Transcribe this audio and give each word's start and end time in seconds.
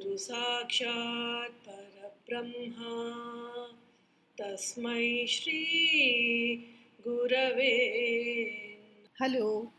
गुरु 0.00 0.16
साक्षात् 0.16 1.66
परब्रह्मा 1.66 2.92
तस्मै 4.38 5.26
श्री 5.28 5.58
गुरवे 7.06 7.74
Hello. 9.20 9.70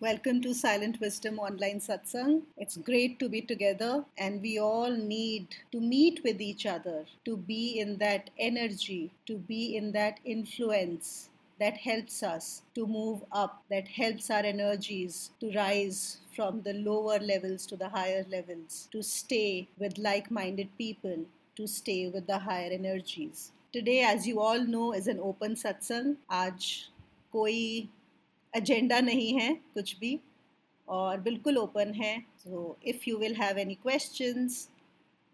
Welcome 0.00 0.40
to 0.42 0.52
Silent 0.52 0.98
Wisdom 1.00 1.38
Online 1.38 1.78
Satsang. 1.78 2.42
It's 2.56 2.76
great 2.76 3.20
to 3.20 3.28
be 3.28 3.40
together, 3.40 4.04
and 4.18 4.42
we 4.42 4.58
all 4.58 4.90
need 4.90 5.46
to 5.70 5.80
meet 5.80 6.20
with 6.24 6.40
each 6.40 6.66
other, 6.66 7.04
to 7.24 7.36
be 7.36 7.78
in 7.78 7.98
that 7.98 8.30
energy, 8.38 9.12
to 9.26 9.38
be 9.38 9.76
in 9.76 9.92
that 9.92 10.18
influence 10.24 11.30
that 11.60 11.76
helps 11.76 12.22
us 12.22 12.62
to 12.74 12.86
move 12.86 13.22
up, 13.30 13.62
that 13.70 13.86
helps 13.86 14.28
our 14.30 14.42
energies 14.42 15.30
to 15.40 15.52
rise 15.52 16.18
from 16.38 16.62
the 16.62 16.74
lower 16.74 17.18
levels 17.18 17.66
to 17.66 17.76
the 17.76 17.88
higher 17.88 18.24
levels, 18.30 18.88
to 18.92 19.02
stay 19.02 19.68
with 19.78 19.98
like 19.98 20.30
minded 20.30 20.68
people, 20.78 21.24
to 21.56 21.66
stay 21.66 22.08
with 22.08 22.26
the 22.26 22.38
higher 22.38 22.70
energies. 22.70 23.52
Today, 23.72 24.00
as 24.02 24.26
you 24.26 24.40
all 24.40 24.60
know, 24.60 24.92
is 24.92 25.08
an 25.08 25.20
open 25.20 25.56
satsang. 25.56 26.16
आज 26.30 26.70
कोई 27.32 27.88
agenda 28.56 29.00
नहीं 29.00 29.32
है 29.40 29.52
कुछ 29.74 29.96
भी 30.00 30.18
और 30.88 31.20
बिल्कुल 31.20 31.58
open 31.58 31.92
है 31.94 32.18
so 32.44 32.76
if 32.92 33.08
you 33.08 33.16
will 33.18 33.34
have 33.36 33.58
any 33.58 33.74
questions 33.82 34.68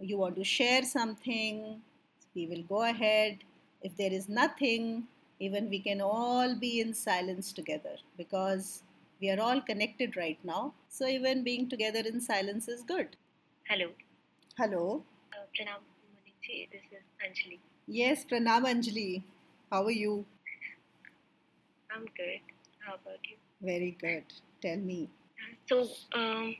you 0.00 0.16
want 0.16 0.36
to 0.36 0.45
share 0.45 0.82
something, 0.82 1.80
we 2.34 2.46
will 2.46 2.62
go 2.62 2.82
ahead. 2.82 3.38
If 3.82 3.96
there 3.96 4.12
is 4.12 4.28
nothing, 4.28 5.06
even 5.40 5.68
we 5.68 5.78
can 5.78 6.00
all 6.00 6.54
be 6.54 6.80
in 6.80 6.95
silence 6.95 7.52
together 7.52 7.96
because 8.16 8.82
we 9.21 9.29
are 9.29 9.39
all 9.39 9.61
connected 9.61 10.17
right 10.17 10.37
now. 10.43 10.73
So 10.89 11.07
even 11.07 11.43
being 11.43 11.69
together 11.69 11.99
in 11.99 12.21
silence 12.21 12.67
is 12.67 12.83
good. 12.83 13.15
Hello. 13.67 13.89
Hello. 14.57 15.03
Uh, 15.33 15.45
Pranam 15.55 15.81
Muniji. 16.13 16.69
This 16.71 16.81
is 16.91 17.03
Anjali. 17.25 17.59
Yes, 17.87 18.25
Pranam 18.25 18.65
Anjali. 18.71 19.23
How 19.71 19.84
are 19.84 19.91
you? 19.91 20.25
I'm 21.93 22.05
good. 22.17 22.41
How 22.85 22.95
about 22.95 23.20
you? 23.29 23.37
Very 23.62 23.98
good. 23.99 24.23
Tell 24.62 24.77
me. 24.77 25.09
So, 25.68 25.87
um, 26.13 26.55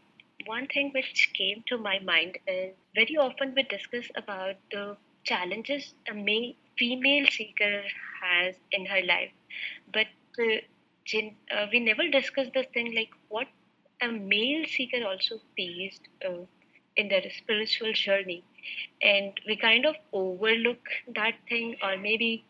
one 0.45 0.67
thing 0.67 0.91
which 0.93 1.31
came 1.33 1.63
to 1.67 1.77
my 1.77 1.99
mind 1.99 2.37
is 2.47 2.73
very 2.93 3.17
often 3.17 3.53
we 3.55 3.63
discuss 3.63 4.05
about 4.15 4.55
the 4.71 4.97
challenges 5.23 5.93
a 6.09 6.13
male, 6.13 6.53
female 6.77 7.25
seeker 7.27 7.81
has 8.21 8.55
in 8.71 8.85
her 8.85 9.02
life, 9.03 9.31
but 9.91 10.08
uh, 10.39 10.58
uh, 11.14 11.66
we 11.72 11.80
never 11.80 12.08
discuss 12.09 12.48
this 12.53 12.66
thing 12.73 12.94
like 12.95 13.09
what 13.30 13.48
a 14.02 14.08
male 14.08 14.66
seeker 14.67 15.06
also 15.06 15.39
faced 15.58 16.02
uh, 16.28 16.45
in 16.95 17.08
their 17.09 17.23
spiritual 17.30 17.94
journey, 17.94 18.44
and 19.02 19.33
we 19.48 19.56
kind 19.56 19.86
of 19.86 19.95
overlook 20.14 20.80
that 21.16 21.36
thing, 21.50 21.76
or 21.83 21.98
maybe 21.98 22.44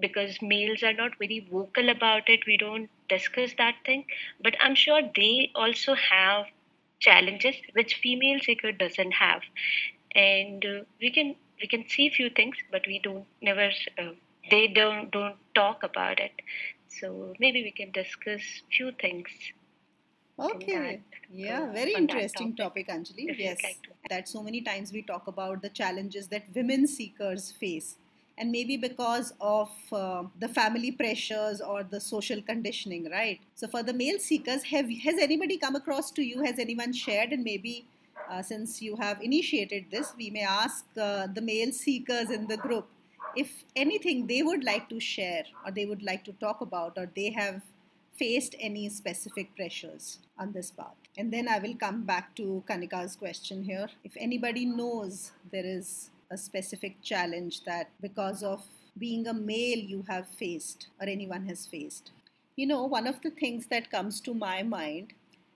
because 0.00 0.40
males 0.42 0.82
are 0.82 0.92
not 0.92 1.12
very 1.18 1.40
vocal 1.50 1.88
about 1.88 2.28
it, 2.28 2.46
we 2.46 2.56
don't 2.56 2.90
discuss 3.08 3.54
that 3.58 3.76
thing. 3.84 4.04
But 4.42 4.56
I'm 4.60 4.74
sure 4.74 5.00
they 5.14 5.50
also 5.54 5.94
have 5.94 6.46
challenges 7.00 7.56
which 7.74 7.94
female 7.96 8.40
seeker 8.40 8.72
doesn't 8.72 9.12
have, 9.12 9.42
and 10.14 10.64
uh, 10.64 10.80
we 11.00 11.10
can 11.10 11.34
we 11.60 11.68
can 11.68 11.88
see 11.88 12.08
few 12.10 12.30
things, 12.30 12.56
but 12.70 12.86
we 12.86 12.98
don't 12.98 13.26
never 13.42 13.70
uh, 13.98 14.10
they 14.50 14.66
don't 14.68 15.10
don't 15.10 15.36
talk 15.54 15.82
about 15.82 16.20
it. 16.20 16.32
So 17.00 17.34
maybe 17.38 17.62
we 17.62 17.70
can 17.70 17.90
discuss 17.90 18.42
few 18.70 18.92
things. 18.92 19.28
Okay. 20.38 21.00
Yeah, 21.32 21.68
uh, 21.68 21.72
very 21.72 21.92
interesting 21.94 22.54
topic, 22.56 22.88
Anjali. 22.88 23.30
if 23.30 23.38
Yes. 23.38 23.62
like. 23.62 23.78
That 24.10 24.28
so 24.28 24.42
many 24.42 24.60
times 24.60 24.92
we 24.92 25.02
talk 25.02 25.26
about 25.26 25.62
the 25.62 25.68
challenges 25.68 26.28
that 26.28 26.44
women 26.54 26.86
seekers 26.86 27.52
face. 27.52 27.96
And 28.36 28.50
maybe 28.50 28.76
because 28.76 29.32
of 29.40 29.70
uh, 29.92 30.24
the 30.40 30.48
family 30.48 30.90
pressures 30.90 31.60
or 31.60 31.84
the 31.84 32.00
social 32.00 32.42
conditioning, 32.42 33.08
right? 33.08 33.40
So, 33.54 33.68
for 33.68 33.84
the 33.84 33.92
male 33.92 34.18
seekers, 34.18 34.64
have 34.64 34.90
has 34.90 35.18
anybody 35.20 35.56
come 35.56 35.76
across 35.76 36.10
to 36.12 36.22
you? 36.22 36.42
Has 36.42 36.58
anyone 36.58 36.92
shared? 36.92 37.32
And 37.32 37.44
maybe 37.44 37.86
uh, 38.28 38.42
since 38.42 38.82
you 38.82 38.96
have 38.96 39.22
initiated 39.22 39.86
this, 39.92 40.12
we 40.16 40.30
may 40.30 40.42
ask 40.42 40.84
uh, 41.00 41.28
the 41.32 41.40
male 41.40 41.70
seekers 41.70 42.30
in 42.30 42.48
the 42.48 42.56
group 42.56 42.88
if 43.36 43.64
anything 43.76 44.26
they 44.26 44.42
would 44.42 44.64
like 44.64 44.88
to 44.88 45.00
share 45.00 45.44
or 45.64 45.70
they 45.70 45.86
would 45.86 46.02
like 46.02 46.24
to 46.24 46.32
talk 46.34 46.60
about 46.60 46.96
or 46.96 47.10
they 47.14 47.30
have 47.30 47.62
faced 48.16 48.54
any 48.60 48.88
specific 48.88 49.54
pressures 49.56 50.18
on 50.38 50.52
this 50.52 50.70
path. 50.70 50.94
And 51.16 51.32
then 51.32 51.48
I 51.48 51.58
will 51.58 51.74
come 51.74 52.04
back 52.04 52.34
to 52.36 52.62
Kanika's 52.68 53.16
question 53.16 53.64
here. 53.64 53.88
If 54.04 54.12
anybody 54.16 54.64
knows 54.64 55.32
there 55.52 55.64
is 55.66 56.10
a 56.30 56.36
specific 56.36 57.02
challenge 57.02 57.64
that 57.64 57.90
because 58.00 58.42
of 58.42 58.62
being 58.98 59.26
a 59.26 59.34
male 59.34 59.78
you 59.78 60.04
have 60.08 60.28
faced 60.28 60.88
or 61.00 61.08
anyone 61.08 61.46
has 61.46 61.66
faced. 61.66 62.12
You 62.56 62.66
know, 62.66 62.84
one 62.84 63.06
of 63.06 63.20
the 63.22 63.30
things 63.30 63.66
that 63.66 63.90
comes 63.90 64.20
to 64.20 64.34
my 64.34 64.62
mind, 64.62 65.12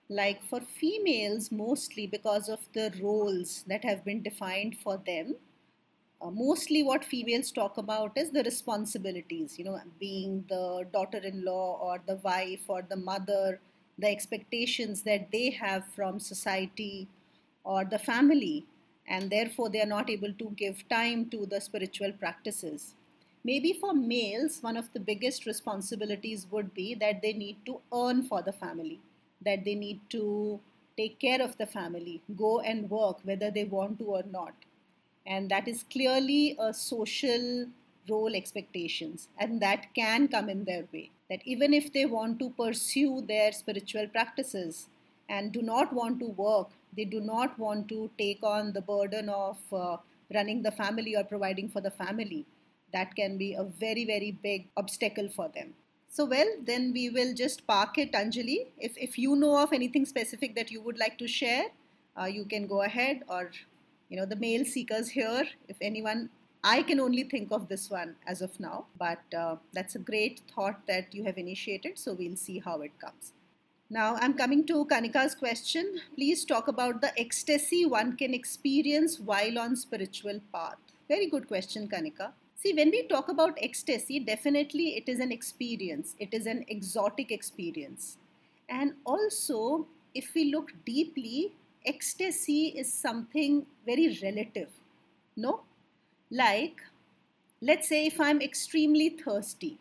like 0.08 0.42
for 0.44 0.60
females, 0.60 1.52
mostly 1.52 2.06
because 2.06 2.48
of 2.48 2.60
the 2.72 2.92
roles 3.00 3.64
that 3.68 3.84
have 3.84 4.04
been 4.04 4.22
defined 4.22 4.76
for 4.82 5.00
them, 5.06 5.36
uh, 6.20 6.30
mostly 6.30 6.82
what 6.82 7.04
females 7.04 7.50
talk 7.52 7.78
about 7.78 8.16
is 8.16 8.30
the 8.30 8.42
responsibilities 8.42 9.58
you 9.58 9.64
know 9.64 9.80
being 10.00 10.44
the 10.48 10.86
daughter-in-law 10.92 11.78
or 11.80 12.00
the 12.06 12.16
wife 12.16 12.62
or 12.68 12.82
the 12.82 12.96
mother 12.96 13.60
the 13.98 14.08
expectations 14.08 15.02
that 15.02 15.30
they 15.32 15.50
have 15.50 15.84
from 15.94 16.18
society 16.18 17.08
or 17.64 17.84
the 17.84 17.98
family 17.98 18.64
and 19.06 19.30
therefore 19.30 19.68
they 19.68 19.80
are 19.80 19.92
not 19.94 20.10
able 20.10 20.32
to 20.34 20.50
give 20.56 20.88
time 20.88 21.28
to 21.30 21.46
the 21.46 21.60
spiritual 21.60 22.12
practices. 22.12 22.94
Maybe 23.44 23.72
for 23.72 23.94
males 23.94 24.58
one 24.62 24.76
of 24.76 24.92
the 24.92 25.00
biggest 25.00 25.46
responsibilities 25.46 26.46
would 26.50 26.74
be 26.74 26.94
that 26.96 27.22
they 27.22 27.32
need 27.32 27.56
to 27.66 27.80
earn 27.92 28.22
for 28.24 28.42
the 28.42 28.52
family 28.52 29.00
that 29.44 29.64
they 29.64 29.74
need 29.74 30.00
to 30.10 30.60
take 30.96 31.18
care 31.20 31.40
of 31.40 31.56
the 31.56 31.66
family 31.66 32.20
go 32.36 32.60
and 32.60 32.90
work 32.90 33.18
whether 33.22 33.50
they 33.50 33.64
want 33.64 33.98
to 34.00 34.04
or 34.04 34.24
not 34.32 34.52
and 35.28 35.50
that 35.50 35.68
is 35.68 35.84
clearly 35.92 36.56
a 36.58 36.72
social 36.74 37.66
role 38.08 38.34
expectations. 38.34 39.28
And 39.38 39.60
that 39.62 39.94
can 39.94 40.26
come 40.28 40.48
in 40.48 40.64
their 40.64 40.84
way. 40.92 41.10
That 41.30 41.40
even 41.44 41.74
if 41.74 41.92
they 41.92 42.06
want 42.06 42.38
to 42.38 42.50
pursue 42.50 43.20
their 43.20 43.52
spiritual 43.52 44.08
practices 44.08 44.88
and 45.28 45.52
do 45.52 45.60
not 45.60 45.92
want 45.92 46.18
to 46.20 46.26
work 46.26 46.68
they 46.96 47.04
do 47.04 47.20
not 47.20 47.58
want 47.58 47.88
to 47.88 48.10
take 48.18 48.42
on 48.42 48.72
the 48.72 48.80
burden 48.80 49.28
of 49.28 49.58
uh, 49.72 49.96
running 50.34 50.62
the 50.62 50.70
family 50.70 51.16
or 51.16 51.24
providing 51.24 51.68
for 51.68 51.80
the 51.80 51.90
family 51.90 52.46
that 52.92 53.14
can 53.14 53.36
be 53.36 53.54
a 53.54 53.64
very 53.64 54.04
very 54.04 54.30
big 54.30 54.66
obstacle 54.76 55.28
for 55.28 55.48
them. 55.54 55.74
So 56.10 56.24
well 56.24 56.48
then 56.64 56.92
we 56.92 57.10
will 57.10 57.34
just 57.34 57.66
park 57.66 57.98
it 57.98 58.12
anjali. 58.12 58.66
If, 58.78 58.96
if 58.96 59.18
you 59.18 59.36
know 59.36 59.62
of 59.62 59.72
anything 59.72 60.06
specific 60.06 60.54
that 60.54 60.70
you 60.70 60.80
would 60.80 60.98
like 60.98 61.18
to 61.18 61.28
share 61.28 61.66
uh, 62.18 62.24
you 62.24 62.44
can 62.44 62.66
go 62.66 62.82
ahead 62.82 63.22
or 63.28 63.50
you 64.08 64.16
know 64.16 64.26
the 64.26 64.36
male 64.36 64.64
seekers 64.64 65.08
here 65.08 65.44
if 65.69 65.76
anyone 65.80 66.28
i 66.64 66.82
can 66.82 67.00
only 67.00 67.22
think 67.22 67.50
of 67.52 67.69
this 67.69 67.91
one 67.91 68.14
as 68.26 68.41
of 68.42 68.58
now 68.58 68.84
but 68.98 69.34
uh, 69.36 69.56
that's 69.72 69.94
a 69.94 69.98
great 69.98 70.41
thought 70.54 70.80
that 70.86 71.14
you 71.14 71.24
have 71.24 71.38
initiated 71.38 71.98
so 71.98 72.14
we'll 72.14 72.36
see 72.36 72.58
how 72.58 72.80
it 72.80 72.92
comes. 72.98 73.32
Now 73.91 74.16
i'm 74.16 74.34
coming 74.34 74.66
to 74.66 74.84
kanika's 74.86 75.34
question. 75.34 76.00
Please 76.14 76.44
talk 76.44 76.69
about 76.69 77.00
the 77.00 77.19
ecstasy 77.19 77.86
one 77.86 78.16
can 78.16 78.34
experience 78.34 79.19
while 79.19 79.58
on 79.58 79.76
spiritual 79.76 80.40
path. 80.52 80.76
Very 81.08 81.26
good 81.26 81.48
question 81.48 81.88
kanika. 81.88 82.32
See 82.56 82.75
when 82.75 82.90
we 82.90 83.02
talk 83.04 83.28
about 83.28 83.58
ecstasy 83.62 84.19
definitely 84.20 84.88
it 84.96 85.08
is 85.08 85.20
an 85.20 85.32
experience. 85.32 86.14
It 86.19 86.34
is 86.34 86.46
an 86.46 86.64
exotic 86.69 87.30
experience. 87.30 88.19
And 88.69 88.94
also 89.06 89.86
if 90.14 90.34
we 90.34 90.52
look 90.52 90.72
deeply 90.84 91.52
ecstasy 91.84 92.68
is 92.76 92.92
something 92.92 93.66
very 93.86 94.18
relative. 94.22 94.69
No? 95.36 95.62
Like, 96.30 96.76
let's 97.60 97.88
say 97.88 98.06
if 98.06 98.20
I'm 98.20 98.40
extremely 98.42 99.10
thirsty 99.10 99.78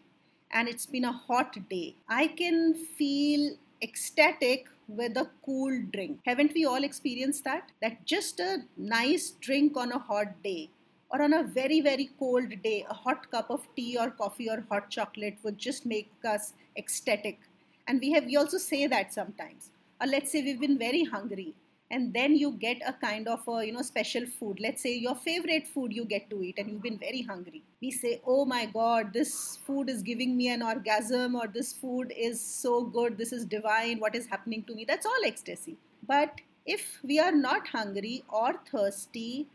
and 0.51 0.67
it's 0.67 0.85
been 0.85 1.05
a 1.05 1.11
hot 1.11 1.57
day, 1.69 1.95
I 2.07 2.27
can 2.27 2.73
feel 2.73 3.55
ecstatic 3.81 4.67
with 4.87 5.17
a 5.17 5.29
cool 5.45 5.81
drink. 5.91 6.19
Haven't 6.25 6.53
we 6.53 6.65
all 6.65 6.83
experienced 6.83 7.43
that? 7.43 7.71
That 7.81 8.05
just 8.05 8.39
a 8.39 8.63
nice 8.77 9.31
drink 9.41 9.75
on 9.75 9.91
a 9.91 9.99
hot 9.99 10.41
day 10.43 10.69
or 11.09 11.21
on 11.21 11.33
a 11.33 11.43
very, 11.43 11.81
very 11.81 12.09
cold 12.19 12.49
day, 12.63 12.85
a 12.89 12.93
hot 12.93 13.29
cup 13.31 13.49
of 13.49 13.67
tea 13.75 13.97
or 13.97 14.11
coffee 14.11 14.49
or 14.49 14.65
hot 14.69 14.89
chocolate 14.89 15.37
would 15.43 15.57
just 15.57 15.85
make 15.85 16.09
us 16.25 16.53
ecstatic. 16.77 17.39
And 17.87 17.99
we 17.99 18.11
have 18.11 18.25
we 18.25 18.35
also 18.37 18.57
say 18.57 18.87
that 18.87 19.13
sometimes. 19.13 19.71
Or 19.99 20.07
let's 20.07 20.31
say 20.31 20.41
we've 20.43 20.59
been 20.59 20.77
very 20.77 21.03
hungry 21.03 21.55
and 21.89 22.13
then 22.13 22.35
you 22.35 22.51
get 22.51 22.81
a 22.85 22.93
kind 22.93 23.27
of 23.27 23.47
a 23.47 23.65
you 23.65 23.71
know 23.71 23.81
special 23.81 24.25
food. 24.25 24.59
Let's 24.59 24.81
say 24.81 24.95
your 24.95 25.15
favorite 25.15 25.67
food 25.67 25.93
you 25.93 26.05
get 26.05 26.29
to 26.29 26.41
eat 26.43 26.57
and 26.57 26.69
you've 26.69 26.81
been 26.81 26.97
very 26.97 27.21
hungry. 27.21 27.63
We 27.81 27.91
say 27.91 28.21
oh 28.25 28.45
my 28.45 28.65
god 28.65 29.13
this 29.13 29.57
food 29.65 29.89
is 29.89 30.01
giving 30.01 30.35
me 30.35 30.49
an 30.49 30.61
orgasm 30.61 31.35
or 31.35 31.47
this 31.47 31.73
food 31.73 32.13
is 32.15 32.41
so 32.41 32.83
good. 32.83 33.17
This 33.17 33.31
is 33.31 33.45
divine. 33.45 33.99
What 33.99 34.15
is 34.15 34.27
happening 34.27 34.63
to 34.63 34.75
me? 34.75 34.85
That's 34.85 35.05
all 35.05 35.25
ecstasy. 35.25 35.77
But 36.07 36.41
if 36.65 36.99
we 37.03 37.19
are 37.19 37.31
not 37.31 37.67
hungry 37.67 38.23
or 38.27 38.55
thirsty, 38.69 39.47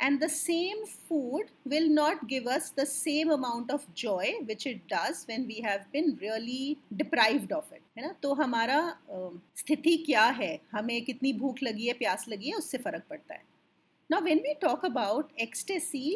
and 0.00 0.20
the 0.20 0.28
same 0.28 0.84
food 1.08 1.50
will 1.64 1.88
not 1.88 2.26
give 2.26 2.46
us 2.46 2.70
the 2.70 2.84
same 2.84 3.30
amount 3.30 3.70
of 3.70 3.86
joy 3.94 4.32
which 4.46 4.66
it 4.66 4.80
does 4.88 5.24
when 5.28 5.46
we 5.46 5.60
have 5.66 5.84
been 5.92 6.18
really 6.20 6.78
deprived 7.02 7.52
of 7.58 7.70
it 7.76 7.82
है 7.96 8.06
ना 8.06 8.12
तो 8.22 8.34
हमारा 8.42 8.78
स्थिति 9.62 9.96
क्या 10.06 10.24
है 10.40 10.52
हमें 10.74 11.00
कितनी 11.04 11.32
भूख 11.40 11.62
लगी 11.62 11.86
है 11.86 11.92
प्यास 12.02 12.24
लगी 12.28 12.50
है 12.50 12.56
उससे 12.58 12.78
फर्क 12.86 13.04
पड़ता 13.10 13.34
है 13.34 13.44
now 14.12 14.20
when 14.28 14.40
we 14.46 14.54
talk 14.62 14.86
about 14.90 15.30
ecstasy 15.46 16.06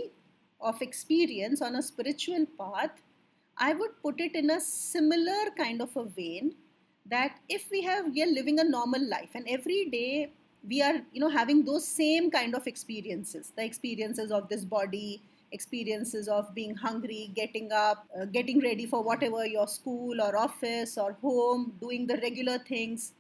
of 0.60 0.82
experience 0.86 1.62
on 1.68 1.76
a 1.76 1.82
spiritual 1.90 2.46
path 2.60 3.02
i 3.66 3.72
would 3.80 3.94
put 4.06 4.20
it 4.20 4.34
in 4.40 4.50
a 4.50 4.60
similar 4.60 5.42
kind 5.60 5.84
of 5.86 5.96
a 5.96 6.04
vein 6.18 6.50
that 7.06 7.38
if 7.48 7.70
we 7.70 7.82
have 7.82 8.10
we 8.16 8.22
are 8.22 8.32
living 8.38 8.60
a 8.60 8.64
normal 8.64 9.08
life 9.14 9.38
and 9.40 9.48
every 9.48 9.84
day 9.94 10.32
we 10.67 10.81
are 10.81 11.01
you 11.11 11.19
know 11.19 11.29
having 11.29 11.65
those 11.65 11.87
same 11.87 12.29
kind 12.29 12.55
of 12.55 12.67
experiences. 12.67 13.51
The 13.55 13.63
experiences 13.63 14.31
of 14.31 14.49
this 14.49 14.65
body 14.65 15.21
experiences 15.51 16.27
of 16.29 16.53
being 16.55 16.75
hungry 16.75 17.31
getting 17.35 17.71
up 17.71 18.05
uh, 18.19 18.25
getting 18.25 18.61
ready 18.61 18.85
for 18.85 19.03
whatever 19.03 19.45
your 19.45 19.67
school 19.67 20.21
or 20.21 20.37
office 20.37 20.97
or 20.97 21.13
home 21.21 21.73
doing 21.81 22.07
the 22.07 22.17
regular 22.17 22.57
things. 22.59 23.13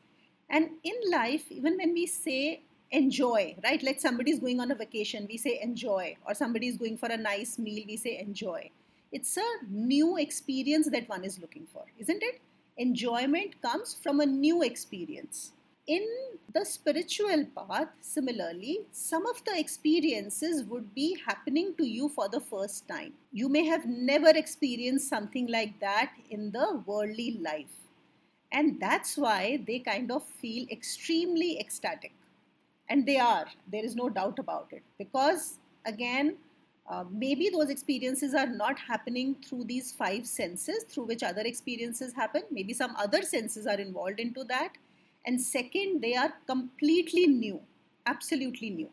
And 0.49 0.69
in 0.83 0.95
life 1.11 1.43
even 1.49 1.77
when 1.77 1.93
we 1.93 2.05
say 2.05 2.61
enjoy 2.91 3.55
right? 3.63 3.81
Like 3.83 3.99
somebody 3.99 4.31
is 4.31 4.39
going 4.39 4.59
on 4.59 4.71
a 4.71 4.75
vacation 4.75 5.27
we 5.29 5.37
say 5.37 5.59
enjoy. 5.61 6.15
Or 6.25 6.33
somebody 6.33 6.67
is 6.67 6.77
going 6.77 6.97
for 6.97 7.07
a 7.07 7.17
nice 7.17 7.57
meal 7.57 7.83
we 7.87 7.97
say 7.97 8.19
enjoy. 8.19 8.69
It's 9.11 9.35
a 9.35 9.49
new 9.69 10.17
experience 10.17 10.89
that 10.89 11.09
one 11.09 11.25
is 11.25 11.39
looking 11.39 11.67
for 11.73 11.83
isn't 11.97 12.23
it? 12.23 12.39
Enjoyment 12.77 13.61
comes 13.61 13.97
from 14.01 14.21
a 14.21 14.25
new 14.25 14.61
experience 14.63 15.51
in 15.87 16.05
the 16.53 16.65
spiritual 16.65 17.45
path, 17.55 17.89
similarly, 18.01 18.81
some 18.91 19.25
of 19.25 19.43
the 19.45 19.57
experiences 19.57 20.63
would 20.63 20.93
be 20.93 21.17
happening 21.25 21.73
to 21.77 21.85
you 21.85 22.09
for 22.09 22.29
the 22.29 22.39
first 22.39 22.87
time. 22.87 23.13
You 23.31 23.49
may 23.49 23.65
have 23.65 23.85
never 23.85 24.29
experienced 24.29 25.09
something 25.09 25.47
like 25.47 25.79
that 25.79 26.11
in 26.29 26.51
the 26.51 26.83
worldly 26.85 27.39
life. 27.41 27.73
And 28.51 28.79
that's 28.79 29.17
why 29.17 29.63
they 29.65 29.79
kind 29.79 30.11
of 30.11 30.23
feel 30.23 30.67
extremely 30.69 31.59
ecstatic. 31.59 32.13
And 32.89 33.05
they 33.05 33.17
are, 33.17 33.45
there 33.71 33.83
is 33.83 33.95
no 33.95 34.09
doubt 34.09 34.39
about 34.39 34.67
it. 34.71 34.83
Because, 34.97 35.57
again, 35.85 36.35
uh, 36.89 37.05
maybe 37.09 37.49
those 37.49 37.69
experiences 37.69 38.33
are 38.33 38.47
not 38.47 38.77
happening 38.77 39.35
through 39.47 39.63
these 39.63 39.93
five 39.93 40.27
senses 40.27 40.83
through 40.83 41.05
which 41.05 41.23
other 41.23 41.41
experiences 41.41 42.13
happen. 42.13 42.41
Maybe 42.51 42.73
some 42.73 42.93
other 42.97 43.21
senses 43.21 43.65
are 43.65 43.79
involved 43.79 44.19
into 44.19 44.43
that 44.45 44.73
and 45.25 45.39
second 45.39 46.01
they 46.01 46.15
are 46.15 46.33
completely 46.47 47.27
new 47.27 47.59
absolutely 48.07 48.69
new. 48.69 48.89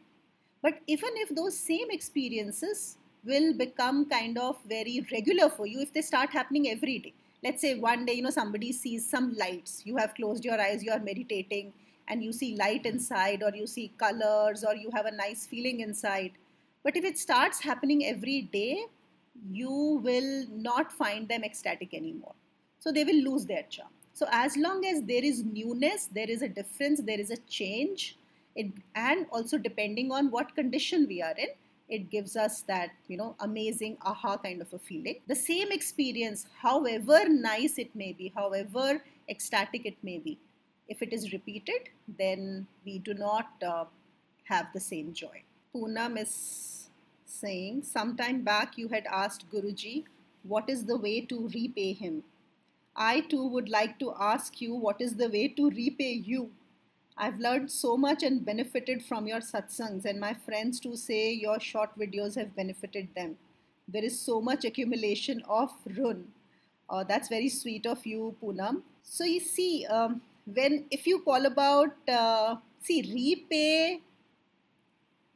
But 0.62 0.80
even 0.86 1.10
if 1.16 1.34
those 1.34 1.56
same 1.56 1.90
experiences 1.90 2.96
will 3.24 3.54
become 3.54 4.06
kind 4.06 4.36
of 4.36 4.56
very 4.68 5.06
regular 5.12 5.48
for 5.48 5.66
you 5.66 5.80
if 5.80 5.92
they 5.92 6.02
start 6.02 6.30
happening 6.30 6.68
every 6.70 6.98
day 6.98 7.12
let's 7.42 7.60
say 7.60 7.74
one 7.74 8.04
day 8.06 8.14
you 8.14 8.22
know 8.22 8.30
somebody 8.30 8.70
sees 8.72 9.08
some 9.08 9.34
lights 9.36 9.82
you 9.84 9.96
have 9.96 10.14
closed 10.14 10.44
your 10.44 10.60
eyes 10.60 10.84
you 10.84 10.92
are 10.92 11.00
meditating 11.00 11.72
and 12.08 12.22
you 12.22 12.32
see 12.32 12.56
light 12.56 12.86
inside 12.86 13.42
or 13.42 13.54
you 13.54 13.66
see 13.66 13.92
colors 13.98 14.64
or 14.64 14.74
you 14.74 14.90
have 14.92 15.06
a 15.06 15.10
nice 15.10 15.46
feeling 15.46 15.80
inside. 15.80 16.32
But 16.82 16.96
if 16.96 17.04
it 17.04 17.18
starts 17.18 17.60
happening 17.60 18.06
every 18.06 18.42
day 18.42 18.86
you 19.50 20.00
will 20.02 20.46
not 20.50 20.90
find 20.90 21.28
them 21.28 21.44
ecstatic 21.44 21.94
anymore. 21.94 22.34
So 22.80 22.90
they 22.90 23.04
will 23.04 23.22
lose 23.30 23.44
their 23.44 23.64
charm 23.68 23.88
so 24.18 24.26
as 24.32 24.56
long 24.56 24.84
as 24.84 25.00
there 25.02 25.22
is 25.22 25.44
newness, 25.44 26.08
there 26.12 26.28
is 26.28 26.42
a 26.42 26.48
difference, 26.48 27.00
there 27.00 27.20
is 27.20 27.30
a 27.30 27.36
change, 27.48 28.16
it, 28.56 28.66
and 28.96 29.26
also 29.30 29.56
depending 29.56 30.10
on 30.10 30.32
what 30.32 30.56
condition 30.56 31.06
we 31.08 31.22
are 31.22 31.36
in, 31.38 31.50
it 31.88 32.10
gives 32.10 32.34
us 32.36 32.62
that 32.62 32.90
you 33.06 33.16
know 33.16 33.36
amazing 33.38 33.96
aha 34.04 34.36
kind 34.36 34.60
of 34.60 34.72
a 34.72 34.78
feeling. 34.78 35.20
The 35.28 35.36
same 35.36 35.70
experience, 35.70 36.46
however 36.60 37.28
nice 37.28 37.78
it 37.78 37.94
may 37.94 38.12
be, 38.12 38.32
however 38.34 39.00
ecstatic 39.28 39.86
it 39.86 39.96
may 40.02 40.18
be, 40.18 40.36
if 40.88 41.00
it 41.00 41.12
is 41.12 41.32
repeated, 41.32 41.88
then 42.18 42.66
we 42.84 42.98
do 42.98 43.14
not 43.14 43.46
uh, 43.64 43.84
have 44.46 44.66
the 44.74 44.80
same 44.80 45.12
joy. 45.12 45.44
Poonam 45.72 46.20
is 46.20 46.88
saying, 47.24 47.84
sometime 47.84 48.42
back 48.42 48.76
you 48.76 48.88
had 48.88 49.06
asked 49.06 49.48
Guruji, 49.52 50.06
what 50.42 50.68
is 50.68 50.86
the 50.86 50.98
way 50.98 51.20
to 51.20 51.48
repay 51.54 51.92
him? 51.92 52.24
I 52.98 53.20
too 53.20 53.46
would 53.46 53.68
like 53.68 53.98
to 54.00 54.12
ask 54.18 54.60
you 54.60 54.74
what 54.74 55.00
is 55.00 55.14
the 55.16 55.28
way 55.28 55.48
to 55.48 55.70
repay 55.70 56.12
you. 56.12 56.50
I've 57.16 57.38
learned 57.38 57.70
so 57.70 57.96
much 57.96 58.22
and 58.22 58.44
benefited 58.44 59.04
from 59.04 59.26
your 59.26 59.40
satsangs, 59.40 60.04
and 60.04 60.20
my 60.20 60.34
friends 60.34 60.80
too 60.80 60.96
say 60.96 61.32
your 61.32 61.60
short 61.60 61.96
videos 61.98 62.34
have 62.36 62.56
benefited 62.56 63.08
them. 63.14 63.36
There 63.86 64.04
is 64.04 64.20
so 64.20 64.40
much 64.40 64.64
accumulation 64.64 65.42
of 65.48 65.70
run. 65.96 66.26
Oh, 66.90 67.04
that's 67.04 67.28
very 67.28 67.48
sweet 67.48 67.86
of 67.86 68.04
you, 68.04 68.34
Poonam. 68.42 68.82
So 69.02 69.24
you 69.24 69.40
see, 69.40 69.86
um, 69.86 70.20
when 70.44 70.84
if 70.90 71.06
you 71.06 71.20
call 71.20 71.46
about 71.46 71.94
uh, 72.08 72.56
see 72.82 73.02
repay, 73.14 74.00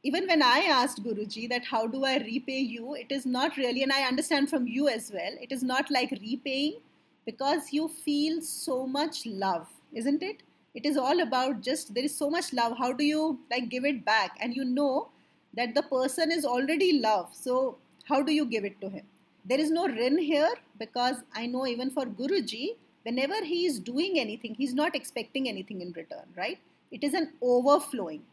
even 0.03 0.27
when 0.27 0.41
I 0.43 0.59
asked 0.59 1.03
Guruji 1.03 1.47
that 1.49 1.63
how 1.65 1.87
do 1.87 2.03
I 2.03 2.17
repay 2.17 2.59
you, 2.59 2.93
it 2.95 3.11
is 3.11 3.25
not 3.25 3.55
really, 3.57 3.83
and 3.83 3.91
I 3.91 4.03
understand 4.03 4.49
from 4.49 4.67
you 4.67 4.89
as 4.89 5.11
well, 5.13 5.33
it 5.41 5.51
is 5.51 5.63
not 5.63 5.89
like 5.89 6.11
repaying 6.11 6.79
because 7.25 7.71
you 7.71 7.87
feel 7.87 8.41
so 8.41 8.85
much 8.85 9.25
love, 9.25 9.67
isn't 9.93 10.23
it? 10.23 10.43
It 10.73 10.85
is 10.85 10.97
all 10.97 11.19
about 11.21 11.61
just 11.61 11.93
there 11.93 12.03
is 12.03 12.15
so 12.15 12.29
much 12.29 12.51
love. 12.51 12.77
How 12.77 12.91
do 12.93 13.03
you 13.03 13.39
like 13.51 13.69
give 13.69 13.85
it 13.85 14.03
back? 14.03 14.37
And 14.41 14.55
you 14.55 14.65
know 14.65 15.09
that 15.55 15.75
the 15.75 15.83
person 15.83 16.31
is 16.31 16.45
already 16.45 16.99
loved. 16.99 17.35
So 17.35 17.77
how 18.05 18.21
do 18.23 18.33
you 18.33 18.45
give 18.45 18.65
it 18.65 18.81
to 18.81 18.89
him? 18.89 19.05
There 19.45 19.59
is 19.59 19.69
no 19.69 19.87
rin 19.87 20.17
here 20.17 20.53
because 20.79 21.17
I 21.35 21.45
know 21.45 21.67
even 21.67 21.91
for 21.91 22.05
Guruji, 22.05 22.75
whenever 23.03 23.43
he 23.43 23.65
is 23.65 23.79
doing 23.79 24.19
anything, 24.19 24.55
he's 24.55 24.73
not 24.73 24.95
expecting 24.95 25.47
anything 25.47 25.81
in 25.81 25.91
return, 25.91 26.25
right? 26.35 26.57
It 26.91 27.03
is 27.03 27.13
an 27.13 27.33
overflowing. 27.41 28.23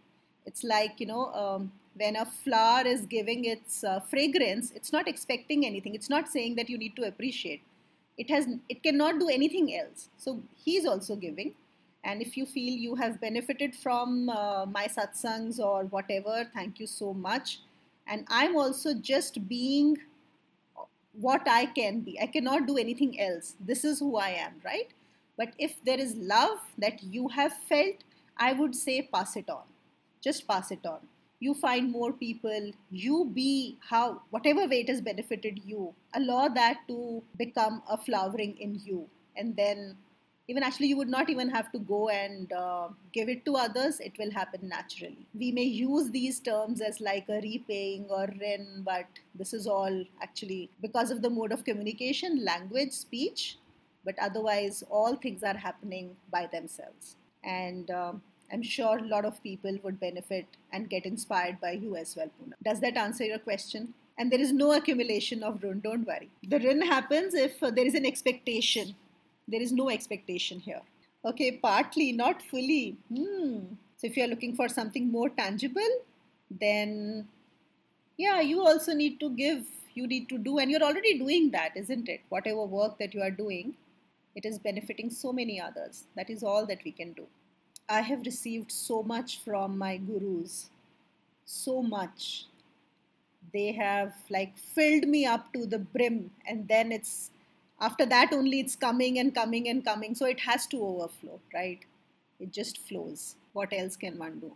It's 0.46 0.64
like, 0.64 0.98
you 0.98 1.06
know, 1.06 1.32
um, 1.32 1.72
when 1.94 2.16
a 2.16 2.24
flower 2.24 2.86
is 2.86 3.04
giving 3.06 3.44
its 3.44 3.84
uh, 3.84 4.00
fragrance, 4.00 4.70
it's 4.74 4.92
not 4.92 5.08
expecting 5.08 5.66
anything. 5.66 5.94
It's 5.94 6.08
not 6.08 6.28
saying 6.28 6.54
that 6.54 6.70
you 6.70 6.78
need 6.78 6.96
to 6.96 7.06
appreciate 7.06 7.62
it 8.20 8.28
has 8.28 8.46
it 8.68 8.82
cannot 8.82 9.18
do 9.18 9.28
anything 9.28 9.74
else. 9.74 10.08
So 10.18 10.42
he's 10.64 10.86
also 10.86 11.16
giving. 11.16 11.54
And 12.04 12.22
if 12.22 12.36
you 12.36 12.46
feel 12.46 12.72
you 12.86 12.94
have 12.94 13.20
benefited 13.20 13.74
from 13.74 14.28
uh, 14.28 14.66
my 14.66 14.86
satsangs 14.86 15.58
or 15.58 15.84
whatever 15.96 16.46
thank 16.54 16.80
you 16.80 16.86
so 16.86 17.12
much. 17.14 17.60
And 18.06 18.26
i'm 18.28 18.56
also 18.56 18.94
just 19.08 19.40
being 19.48 19.98
what 21.26 21.48
i 21.56 21.66
can 21.80 22.00
be. 22.00 22.18
I 22.20 22.26
cannot 22.26 22.66
do 22.66 22.76
anything 22.76 23.20
else. 23.28 23.54
This 23.72 23.84
is 23.84 24.00
who 24.00 24.16
i 24.16 24.30
am 24.46 24.60
right? 24.64 24.96
But 25.36 25.54
if 25.58 25.76
there 25.84 25.98
is 25.98 26.14
love 26.32 26.58
that 26.86 27.02
you 27.02 27.28
have 27.28 27.54
felt 27.72 28.04
i 28.48 28.52
would 28.52 28.74
say 28.74 29.00
pass 29.16 29.36
it 29.44 29.48
on. 29.48 29.64
Just 30.28 30.46
pass 30.46 30.70
it 30.78 30.92
on 30.94 31.09
you 31.40 31.54
find 31.54 31.90
more 31.90 32.12
people, 32.12 32.70
you 32.90 33.30
be 33.34 33.78
how, 33.80 34.20
whatever 34.30 34.68
way 34.68 34.80
it 34.80 34.88
has 34.90 35.00
benefited 35.00 35.60
you, 35.64 35.94
allow 36.14 36.48
that 36.48 36.86
to 36.86 37.22
become 37.38 37.82
a 37.88 37.96
flowering 37.96 38.56
in 38.58 38.78
you. 38.84 39.08
And 39.36 39.56
then, 39.56 39.96
even 40.48 40.62
actually, 40.62 40.88
you 40.88 40.98
would 40.98 41.08
not 41.08 41.30
even 41.30 41.48
have 41.48 41.72
to 41.72 41.78
go 41.78 42.10
and 42.10 42.52
uh, 42.52 42.88
give 43.12 43.28
it 43.30 43.46
to 43.46 43.56
others, 43.56 44.00
it 44.00 44.12
will 44.18 44.30
happen 44.30 44.68
naturally. 44.68 45.26
We 45.32 45.50
may 45.50 45.64
use 45.64 46.10
these 46.10 46.40
terms 46.40 46.82
as 46.82 47.00
like 47.00 47.26
a 47.30 47.40
repaying 47.40 48.06
or 48.10 48.28
ren, 48.40 48.82
but 48.84 49.06
this 49.34 49.54
is 49.54 49.66
all 49.66 50.04
actually 50.22 50.68
because 50.82 51.10
of 51.10 51.22
the 51.22 51.30
mode 51.30 51.52
of 51.52 51.64
communication, 51.64 52.44
language, 52.44 52.92
speech, 52.92 53.56
but 54.04 54.18
otherwise, 54.20 54.82
all 54.90 55.14
things 55.16 55.42
are 55.42 55.56
happening 55.56 56.16
by 56.30 56.48
themselves. 56.52 57.16
And 57.44 57.90
um, 57.90 58.22
I'm 58.52 58.62
sure 58.62 58.98
a 58.98 59.06
lot 59.06 59.24
of 59.24 59.42
people 59.42 59.78
would 59.82 60.00
benefit 60.00 60.46
and 60.72 60.88
get 60.90 61.06
inspired 61.06 61.60
by 61.60 61.72
you 61.72 61.96
as 61.96 62.16
well. 62.16 62.30
Does 62.64 62.80
that 62.80 62.96
answer 62.96 63.24
your 63.24 63.38
question? 63.38 63.94
And 64.18 64.30
there 64.30 64.40
is 64.40 64.52
no 64.52 64.72
accumulation 64.72 65.42
of 65.42 65.62
run, 65.62 65.80
don't 65.80 66.06
worry. 66.06 66.30
The 66.46 66.58
run 66.58 66.82
happens 66.82 67.34
if 67.34 67.62
uh, 67.62 67.70
there 67.70 67.86
is 67.86 67.94
an 67.94 68.04
expectation. 68.04 68.94
There 69.48 69.62
is 69.62 69.72
no 69.72 69.88
expectation 69.88 70.60
here. 70.60 70.82
Okay, 71.24 71.52
partly, 71.52 72.12
not 72.12 72.42
fully. 72.42 72.96
Hmm. 73.08 73.60
So 73.96 74.06
if 74.06 74.16
you're 74.16 74.28
looking 74.28 74.56
for 74.56 74.68
something 74.68 75.10
more 75.10 75.28
tangible, 75.28 75.90
then 76.50 77.28
yeah, 78.16 78.40
you 78.40 78.60
also 78.66 78.92
need 78.92 79.20
to 79.20 79.30
give, 79.30 79.64
you 79.94 80.06
need 80.06 80.28
to 80.28 80.38
do, 80.38 80.58
and 80.58 80.70
you're 80.70 80.82
already 80.82 81.18
doing 81.18 81.50
that, 81.52 81.76
isn't 81.76 82.08
it? 82.08 82.20
Whatever 82.28 82.64
work 82.64 82.98
that 82.98 83.14
you 83.14 83.22
are 83.22 83.30
doing, 83.30 83.74
it 84.34 84.44
is 84.44 84.58
benefiting 84.58 85.10
so 85.10 85.32
many 85.32 85.60
others. 85.60 86.04
That 86.16 86.30
is 86.30 86.42
all 86.42 86.66
that 86.66 86.84
we 86.84 86.92
can 86.92 87.12
do. 87.12 87.26
I 87.90 88.02
have 88.02 88.20
received 88.24 88.70
so 88.70 89.02
much 89.02 89.40
from 89.40 89.76
my 89.76 89.96
gurus, 89.96 90.70
so 91.44 91.82
much. 91.82 92.46
They 93.52 93.72
have 93.72 94.14
like 94.30 94.56
filled 94.58 95.08
me 95.08 95.26
up 95.26 95.52
to 95.54 95.66
the 95.66 95.80
brim, 95.80 96.30
and 96.46 96.68
then 96.68 96.92
it's 96.92 97.30
after 97.80 98.06
that 98.06 98.32
only 98.32 98.60
it's 98.60 98.76
coming 98.76 99.18
and 99.18 99.34
coming 99.34 99.68
and 99.68 99.84
coming. 99.84 100.14
So 100.14 100.26
it 100.26 100.38
has 100.40 100.66
to 100.68 100.80
overflow, 100.84 101.40
right? 101.52 101.80
It 102.38 102.52
just 102.52 102.78
flows. 102.88 103.34
what 103.52 103.72
else 103.72 103.96
can 103.96 104.16
one 104.18 104.38
do? 104.38 104.52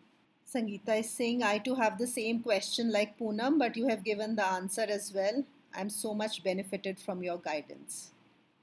Sangeeta 0.52 1.00
is 1.00 1.10
saying, 1.10 1.42
I 1.42 1.58
too 1.58 1.74
have 1.74 1.98
the 1.98 2.06
same 2.06 2.40
question 2.40 2.92
like 2.92 3.18
Poonam, 3.18 3.58
but 3.58 3.76
you 3.76 3.88
have 3.88 4.04
given 4.04 4.36
the 4.36 4.46
answer 4.46 4.86
as 4.88 5.12
well. 5.12 5.44
I'm 5.74 5.90
so 5.90 6.14
much 6.14 6.44
benefited 6.44 7.00
from 7.00 7.24
your 7.24 7.38
guidance. 7.38 8.12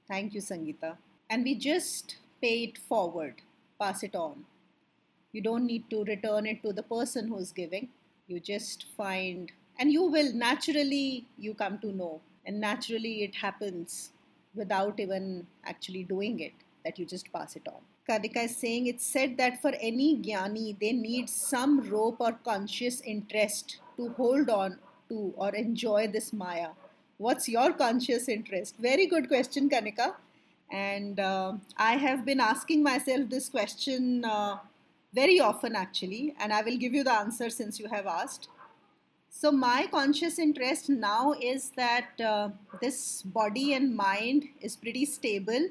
Thank 0.08 0.32
you, 0.32 0.40
Sangeeta. 0.40 0.96
And 1.28 1.44
we 1.44 1.54
just 1.54 2.16
pay 2.40 2.64
it 2.64 2.78
forward, 2.78 3.42
pass 3.78 4.02
it 4.02 4.14
on. 4.14 4.46
You 5.32 5.40
don't 5.40 5.66
need 5.66 5.88
to 5.90 6.04
return 6.04 6.46
it 6.46 6.62
to 6.62 6.72
the 6.72 6.82
person 6.82 7.28
who's 7.28 7.52
giving. 7.52 7.88
You 8.26 8.40
just 8.40 8.86
find, 8.96 9.50
and 9.78 9.92
you 9.92 10.04
will 10.04 10.32
naturally, 10.32 11.26
you 11.38 11.54
come 11.54 11.78
to 11.78 11.92
know. 11.92 12.20
And 12.44 12.60
naturally, 12.60 13.22
it 13.22 13.34
happens 13.34 14.10
without 14.54 15.00
even 15.00 15.46
actually 15.64 16.04
doing 16.04 16.40
it, 16.40 16.52
that 16.84 16.98
you 16.98 17.06
just 17.06 17.32
pass 17.32 17.56
it 17.56 17.66
on. 17.66 17.80
Kanika 18.08 18.44
is 18.44 18.56
saying 18.56 18.88
it's 18.88 19.06
said 19.06 19.36
that 19.38 19.62
for 19.62 19.72
any 19.80 20.18
jnani, 20.18 20.78
they 20.78 20.92
need 20.92 21.28
some 21.30 21.88
rope 21.88 22.16
or 22.18 22.32
conscious 22.44 23.00
interest 23.02 23.78
to 23.96 24.08
hold 24.10 24.50
on 24.50 24.78
to 25.08 25.32
or 25.36 25.54
enjoy 25.54 26.08
this 26.08 26.32
Maya. 26.32 26.70
What's 27.18 27.48
your 27.48 27.72
conscious 27.72 28.28
interest? 28.28 28.76
Very 28.78 29.06
good 29.06 29.28
question, 29.28 29.70
Kanika. 29.70 30.14
And 30.70 31.20
uh, 31.20 31.52
I 31.76 31.92
have 31.92 32.24
been 32.24 32.40
asking 32.40 32.82
myself 32.82 33.28
this 33.28 33.48
question 33.48 34.24
uh, 34.24 34.58
very 35.14 35.40
often, 35.40 35.76
actually, 35.76 36.34
and 36.40 36.52
I 36.52 36.62
will 36.62 36.76
give 36.76 36.94
you 36.94 37.04
the 37.04 37.12
answer 37.12 37.50
since 37.50 37.78
you 37.78 37.88
have 37.88 38.06
asked. 38.06 38.48
So, 39.30 39.50
my 39.50 39.86
conscious 39.90 40.38
interest 40.38 40.88
now 40.88 41.34
is 41.40 41.70
that 41.76 42.20
uh, 42.20 42.50
this 42.80 43.22
body 43.22 43.74
and 43.74 43.96
mind 43.96 44.48
is 44.60 44.76
pretty 44.76 45.04
stable 45.04 45.68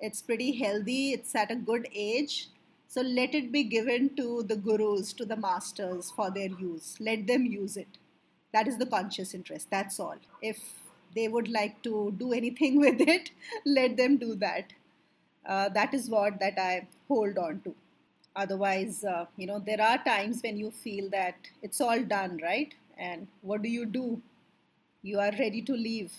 it's 0.00 0.20
pretty 0.20 0.52
healthy, 0.52 1.12
it's 1.12 1.34
at 1.34 1.50
a 1.50 1.56
good 1.56 1.88
age. 1.94 2.48
So 2.88 3.00
let 3.00 3.34
it 3.34 3.50
be 3.50 3.64
given 3.64 4.14
to 4.16 4.42
the 4.42 4.56
gurus, 4.56 5.12
to 5.14 5.24
the 5.24 5.36
masters 5.36 6.10
for 6.14 6.30
their 6.30 6.48
use. 6.48 6.96
Let 7.00 7.26
them 7.26 7.46
use 7.46 7.76
it. 7.76 7.98
That 8.52 8.68
is 8.68 8.76
the 8.78 8.86
conscious 8.86 9.34
interest. 9.34 9.68
That's 9.70 9.98
all. 9.98 10.16
If 10.42 10.58
they 11.14 11.28
would 11.28 11.48
like 11.48 11.82
to 11.82 12.14
do 12.18 12.32
anything 12.32 12.78
with 12.86 13.00
it, 13.00 13.30
let 13.64 13.96
them 13.96 14.18
do 14.18 14.34
that. 14.36 14.72
Uh, 15.46 15.68
that 15.70 15.94
is 15.94 16.08
what 16.08 16.38
that 16.40 16.58
I 16.58 16.86
hold 17.08 17.38
on 17.38 17.60
to. 17.64 17.74
Otherwise, 18.36 19.04
uh, 19.04 19.26
you 19.36 19.46
know, 19.46 19.58
there 19.58 19.80
are 19.80 19.98
times 20.04 20.40
when 20.42 20.56
you 20.56 20.70
feel 20.70 21.08
that 21.10 21.36
it's 21.62 21.80
all 21.80 22.02
done, 22.02 22.40
right? 22.42 22.74
And 22.98 23.28
what 23.42 23.62
do 23.62 23.68
you 23.68 23.86
do? 23.86 24.20
You 25.02 25.20
are 25.20 25.32
ready 25.38 25.62
to 25.62 25.72
leave. 25.72 26.12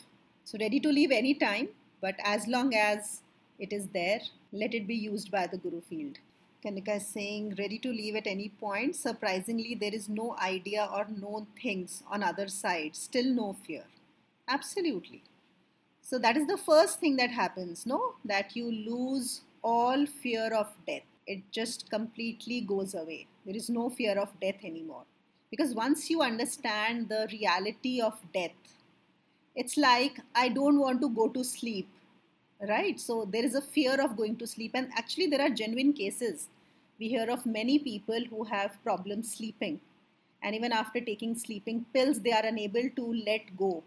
So 0.44 0.58
ready 0.60 0.80
to 0.80 0.90
leave 0.90 1.12
anytime, 1.12 1.70
but 2.02 2.16
as 2.24 2.48
long 2.48 2.74
as 2.74 3.22
it 3.60 3.72
is 3.72 3.88
there. 3.88 4.20
Let 4.52 4.74
it 4.74 4.88
be 4.88 4.96
used 4.96 5.32
by 5.32 5.48
the 5.48 5.58
Guru 5.58 5.82
field. 5.82 6.18
Kanika 6.64 6.98
is 6.98 7.08
saying, 7.08 7.56
ready 7.58 7.78
to 7.80 7.90
leave 7.90 8.16
at 8.16 8.28
any 8.28 8.50
point. 8.50 8.96
Surprisingly, 8.96 9.76
there 9.76 9.94
is 9.94 10.10
no 10.10 10.36
idea 10.42 10.90
or 10.92 11.06
known 11.10 11.48
things 11.62 12.04
on 12.10 12.24
other 12.24 12.48
side. 12.48 12.96
Still 12.96 13.34
no 13.34 13.56
fear. 13.66 13.84
Absolutely. 14.48 15.22
So 16.02 16.18
that 16.20 16.38
is 16.38 16.48
the 16.48 16.58
first 16.58 17.00
thing 17.00 17.16
that 17.18 17.30
happens, 17.30 17.86
no? 17.86 18.16
That 18.24 18.56
you 18.56 18.72
lose 18.72 19.42
all 19.64 20.06
fear 20.06 20.54
of 20.54 20.68
death. 20.88 21.04
It 21.28 21.42
just 21.52 21.90
completely 21.90 22.62
goes 22.62 22.94
away. 22.94 23.28
There 23.46 23.56
is 23.56 23.70
no 23.70 23.90
fear 23.90 24.18
of 24.18 24.40
death 24.40 24.64
anymore. 24.64 25.04
Because 25.50 25.74
once 25.74 26.10
you 26.10 26.22
understand 26.22 27.10
the 27.10 27.28
reality 27.32 28.02
of 28.02 28.20
death, 28.34 28.52
it's 29.56 29.78
like 29.78 30.20
I 30.36 30.50
don't 30.50 30.80
want 30.80 31.02
to 31.02 31.10
go 31.10 31.30
to 31.30 31.44
sleep 31.44 31.88
right? 32.62 33.00
So 33.00 33.28
there 33.32 33.44
is 33.44 33.56
a 33.56 33.62
fear 33.62 34.02
of 34.02 34.18
going 34.18 34.38
to 34.38 34.48
sleep. 34.48 34.72
And 34.74 34.90
actually 34.96 35.28
there 35.28 35.42
are 35.42 35.50
genuine 35.50 35.94
cases. 35.94 36.50
We 37.00 37.10
hear 37.10 37.30
of 37.30 37.46
many 37.46 37.80
people 37.80 38.22
who 38.30 38.44
have 38.46 38.82
problems 38.84 39.34
sleeping. 39.34 39.80
And 40.42 40.56
even 40.56 40.72
after 40.72 41.00
taking 41.02 41.38
sleeping 41.38 41.86
pills 41.94 42.20
they 42.22 42.32
are 42.32 42.46
unable 42.46 42.90
to 42.96 43.14
let 43.26 43.58
go 43.58 43.84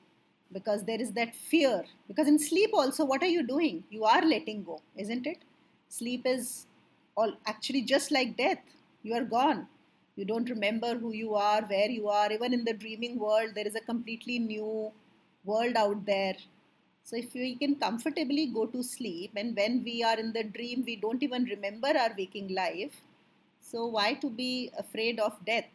because 0.52 0.82
there 0.84 1.00
is 1.00 1.12
that 1.12 1.36
fear. 1.36 1.84
Because 2.08 2.26
in 2.26 2.38
sleep 2.38 2.70
also 2.72 3.04
what 3.04 3.22
are 3.22 3.28
you 3.28 3.46
doing? 3.46 3.84
You 3.90 4.04
are 4.04 4.22
letting 4.22 4.64
go 4.64 4.80
isn't 4.96 5.26
it? 5.26 5.38
Sleep 5.88 6.22
is 6.26 6.66
all 7.18 7.32
actually 7.52 7.82
just 7.94 8.10
like 8.18 8.36
death 8.44 8.76
you 9.02 9.14
are 9.20 9.26
gone 9.38 9.66
you 10.16 10.24
don't 10.32 10.50
remember 10.56 10.92
who 11.02 11.12
you 11.22 11.34
are 11.34 11.62
where 11.72 11.90
you 11.98 12.08
are 12.20 12.30
even 12.36 12.54
in 12.58 12.64
the 12.68 12.76
dreaming 12.84 13.18
world 13.26 13.50
there 13.54 13.70
is 13.72 13.80
a 13.82 13.88
completely 13.92 14.38
new 14.38 14.70
world 15.52 15.76
out 15.84 16.04
there 16.12 16.36
so 17.08 17.16
if 17.16 17.32
we 17.32 17.54
can 17.54 17.76
comfortably 17.76 18.48
go 18.54 18.66
to 18.66 18.82
sleep 18.82 19.32
and 19.34 19.56
when 19.56 19.82
we 19.82 20.02
are 20.02 20.18
in 20.18 20.34
the 20.34 20.44
dream, 20.44 20.84
we 20.86 20.94
don't 20.94 21.22
even 21.22 21.44
remember 21.44 21.88
our 21.88 22.10
waking 22.18 22.54
life. 22.54 23.00
So 23.62 23.86
why 23.86 24.12
to 24.24 24.28
be 24.28 24.70
afraid 24.76 25.18
of 25.18 25.32
death? 25.46 25.70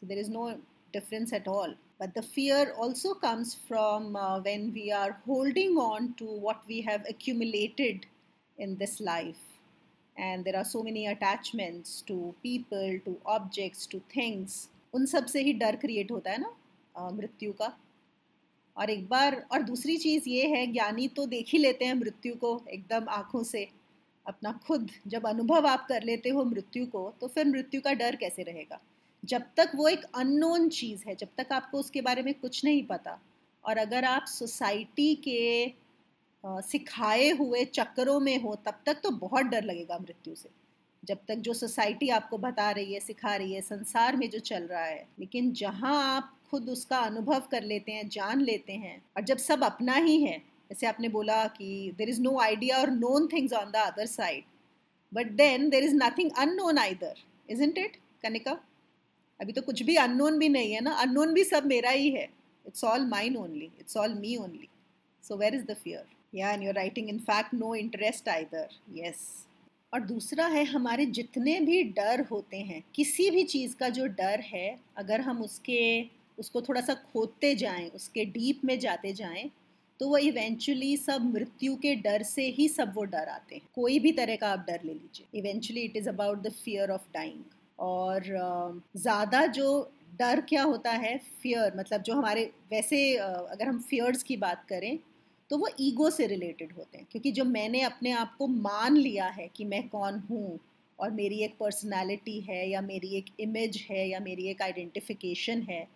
So 0.00 0.06
there 0.06 0.18
is 0.18 0.28
no 0.28 0.58
difference 0.92 1.32
at 1.32 1.46
all. 1.46 1.72
But 2.00 2.14
the 2.14 2.22
fear 2.22 2.74
also 2.76 3.14
comes 3.14 3.54
from 3.68 4.16
uh, 4.16 4.40
when 4.40 4.72
we 4.72 4.90
are 4.90 5.20
holding 5.24 5.76
on 5.76 6.14
to 6.14 6.24
what 6.24 6.62
we 6.66 6.80
have 6.80 7.04
accumulated 7.08 8.06
in 8.58 8.76
this 8.76 8.98
life. 8.98 9.49
And 10.20 10.44
there 10.44 10.56
are 10.56 10.64
so 10.64 10.82
many 10.82 11.06
attachments 11.06 12.02
to 12.08 12.14
people, 12.42 12.98
to 13.04 13.12
objects, 13.34 13.86
to 13.86 14.00
things. 14.14 14.56
उन 14.94 15.06
सबसे 15.06 15.42
ही 15.42 15.52
डर 15.52 15.76
create 15.76 16.10
होता 16.10 16.30
है 16.30 16.40
ना 16.40 17.10
मृत्यु 17.10 17.52
का। 17.52 17.72
और 18.76 18.90
एक 18.90 19.08
बार 19.08 19.36
और 19.52 19.62
दूसरी 19.62 19.96
चीज़ 19.96 20.28
ये 20.28 20.46
है 20.48 20.66
ज्ञानी 20.66 21.08
तो 21.08 21.26
देख 21.26 21.52
ही 21.52 21.58
लेते 21.58 21.84
हैं 21.84 21.94
मृत्यु 21.94 22.34
को 22.34 22.60
एकदम 22.70 23.08
आँखों 23.08 23.42
से। 23.42 23.68
अपना 24.26 24.52
खुद 24.66 24.90
जब 25.06 25.26
अनुभव 25.26 25.66
आप 25.66 25.86
कर 25.88 26.02
लेते 26.02 26.28
हो 26.28 26.44
मृत्यु 26.44 26.86
को 26.86 27.12
तो 27.20 27.28
फिर 27.28 27.46
मृत्यु 27.46 27.80
का 27.80 27.92
डर 27.94 28.16
कैसे 28.16 28.42
रहेगा? 28.42 28.80
जब 29.22 29.42
तक 29.56 29.72
वो 29.74 29.88
एक 29.88 30.04
अननोन 30.14 30.68
चीज़ 30.68 31.02
है 31.08 31.14
जब 31.14 31.28
तक 31.38 31.52
आपको 31.52 31.78
उसके 31.78 32.00
बारे 32.02 32.22
में 32.22 32.32
कुछ 32.34 32.64
नहीं 32.64 32.82
पता। 32.86 33.18
और 33.64 33.78
अगर 33.78 34.04
आप 34.04 34.24
सोसाइटी 34.28 35.14
के 35.14 35.72
सिखाए 36.44 37.30
हुए 37.30 37.64
चक्करों 37.64 38.18
में 38.20 38.36
हो, 38.42 38.54
तब 38.66 38.80
तक 38.86 39.00
तो 39.02 39.10
बहुत 39.10 39.46
डर 39.46 39.64
लगेगा 39.64 39.98
मृत्यु 39.98 40.34
से। 40.34 40.48
जब 41.02 41.18
तक 41.28 41.34
जो 41.36 41.52
सोसाइटी 41.54 42.08
आपको 42.10 42.38
बता 42.38 42.70
रही 42.70 42.94
है, 42.94 43.00
सिखा 43.00 43.34
रही 43.36 43.52
है, 43.54 43.60
संसार 43.60 44.16
में 44.16 44.28
जो 44.30 44.38
चल 44.40 44.62
रहा 44.62 44.84
है, 44.84 45.06
लेकिन 45.20 45.52
जहाँ 45.52 45.94
आप 46.06 46.32
खुद 46.50 46.68
उसका 46.68 46.98
अनुभव 47.00 47.42
कर 47.50 47.62
लेते 47.62 47.92
हैं, 47.92 48.08
जान 48.08 48.40
लेते 48.40 48.72
हैं, 48.74 49.00
और 49.16 49.22
जब 49.24 49.38
सब 49.38 49.64
अपना 49.64 49.94
ही 49.96 50.22
है, 50.22 50.38
जैसे 50.70 50.86
आपने 50.86 51.08
बोला 51.08 51.44
कि 51.48 51.92
देर 51.98 52.08
इज़ 52.08 52.20
नो 52.22 52.38
आइडिया 52.40 52.78
और 52.78 52.90
known 52.90 53.28
things 53.32 53.52
on 53.52 53.70
the 53.70 53.76
other 53.86 54.06
side 54.06 54.44
but 55.12 55.30
then 55.36 55.68
there 55.70 55.84
is 55.84 55.94
nothing 55.94 56.30
unknown 56.38 56.78
either 56.78 57.14
isn't 57.62 57.78
it 57.78 57.96
Kanika 58.22 58.52
अभी 59.40 59.52
तो 59.52 59.62
कुछ 59.62 59.82
भी 59.82 59.96
अननोन 59.96 60.38
भी 60.38 60.48
नहीं 60.48 60.72
है 60.72 60.80
ना 60.80 60.92
अननोन 61.02 61.32
भी 61.34 61.44
सब 61.44 61.66
मेरा 61.66 61.90
ही 61.90 62.10
है। 62.10 62.28
It's 62.66 62.84
all 62.84 63.06
mine 63.06 63.36
only 63.36 63.70
it's 63.80 63.96
all 63.96 64.14
me 64.14 64.36
only 64.36 64.68
so 65.24 65.36
where 65.36 65.54
is 65.54 65.64
the 65.64 65.74
fear 65.74 66.06
या 66.32 66.50
and 66.52 66.62
your 66.62 66.74
writing 66.74 67.08
in 67.08 67.18
fact 67.20 67.54
no 67.54 67.74
interest 67.74 68.28
either 68.28 68.68
yes 68.96 69.22
और 69.92 70.00
दूसरा 70.02 70.46
है, 70.46 70.64
हमारे 70.64 71.06
जितने 71.08 71.58
भी 71.60 71.82
डर 71.84 72.20
होते 72.30 72.56
हैं, 72.56 72.82
किसी 72.94 73.30
भी 73.30 73.42
चीज़ 73.44 73.74
का 73.76 73.88
जो 73.88 74.06
डर 74.08 74.40
है, 74.44 74.78
अगर 74.96 75.20
हम 75.20 75.42
उसके, 75.42 76.04
उसको 76.38 76.60
थोड़ा 76.62 76.80
सा 76.80 76.94
खोदते 77.12 77.54
जाएँ, 77.54 77.88
उसके 77.90 78.24
डीप 78.26 78.60
में 78.64 78.78
जाते 78.78 79.12
जाएँ 79.12 79.50
तो 80.00 80.08
वो 80.08 80.18
इवेंचुअली 80.18 80.96
सब 80.96 81.24
मृत्यु 81.24 81.74
के 81.76 81.94
डर 81.96 82.22
से 82.22 82.42
ही 82.50 82.68
सब 82.68 82.92
वो 82.94 83.02
डर 83.04 83.28
आते 83.28 83.54
हैं। 83.54 83.62
कोई 83.74 83.98
भी 83.98 84.12
तरह 84.12 84.36
का 84.36 84.48
आप 84.48 84.64
डर 84.68 84.80
ले 84.84 84.92
लीजिए। 84.92 85.38
Eventually 85.38 85.80
it 85.80 85.96
is 85.96 86.08
about 86.08 86.42
the 86.42 86.52
fear 86.54 86.90
of 86.90 87.02
dying 87.14 87.42
और 87.78 88.22
ज़्यादा 88.96 89.44
जो 89.48 89.90
डर 90.18 90.40
क्या 90.48 90.62
होता 90.62 90.90
है? 90.92 91.16
फियर 91.42 91.76
मतलब 91.76 92.02
जो 92.02 92.14
हमारे, 92.14 92.44
वैसे 92.70 93.14
अगर 93.16 93.66
हम 93.68 93.80
फियर्स 93.80 94.22
की 94.22 94.36
बात 94.38 94.64
करें 94.68 94.98
तो 95.50 95.58
वो 95.58 95.68
ईगो 95.80 96.10
से 96.10 96.26
रिलेटेड 96.26 96.72
होते 96.72 96.98
हैं, 96.98 97.06
क्योंकि 97.10 97.30
जो 97.32 97.44
मैंने 97.44 97.80
अपने 97.82 98.10
आप 98.12 98.34
को 98.38 98.46
मान 98.46 98.96
लिया 98.96 99.26
है 99.28 99.48
कि 99.56 99.64
मैं 99.64 99.88
कौन 99.88 100.18
हूँ 100.30 100.58
और 100.98 101.10
मेरी 101.10 101.42
एक 101.44 101.56
पर्सनालिटी 101.60 102.40
है 102.40 102.68
या 102.70 102.80
मेरी 102.82 103.16
एक 103.16 103.26
इमेज 103.40 103.76
है 103.90 104.08
या 104.08 104.20
मेरी 104.20 104.48
एक 104.48 104.62
आइडेंटिफिकेशन 104.62 105.62
है, 105.70 105.86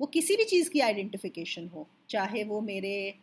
वो 0.00 0.06
किसी 0.06 0.36
भी 0.36 0.44
चीज़ 0.44 0.70
की 0.70 0.80
आइडेंटिफिकेशन 0.80 1.68
हो, 1.74 1.86
चाहे 2.10 2.44
वो 2.44 2.60
मेरे 2.60 3.14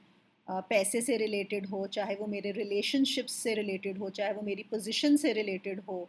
पैसे 0.47 1.01
से 1.01 1.17
रिलेटेड 1.17 1.65
हो, 1.65 1.85
चाहे 1.87 2.15
वो 2.15 2.27
मेरे 2.27 2.51
रिलेशनशिप्स 2.51 3.33
से 3.33 3.53
रिलेटेड 3.55 3.97
हो, 3.97 4.09
चाहे 4.09 4.33
वो 4.33 4.41
मेरी 4.41 4.63
पोजीशन 4.71 5.15
से 5.17 5.33
रिलेटेड 5.33 5.79
हो, 5.89 6.07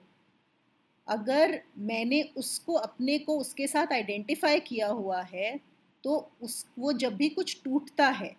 अगर 1.08 1.60
मैंने 1.78 2.22
उसको 2.36 2.72
अपने 2.74 3.18
को 3.18 3.38
उसके 3.38 3.66
साथ 3.66 3.92
आइडेंटिफाई 3.92 4.60
किया 4.60 4.88
हुआ 4.88 5.20
है 5.22 5.58
तो 6.04 6.30
उस, 6.42 6.64
वो 6.78 6.92
जब 6.94 7.16
भी 7.16 7.28
कुछ 7.28 7.60
टूटता 7.64 8.08
है 8.08 8.34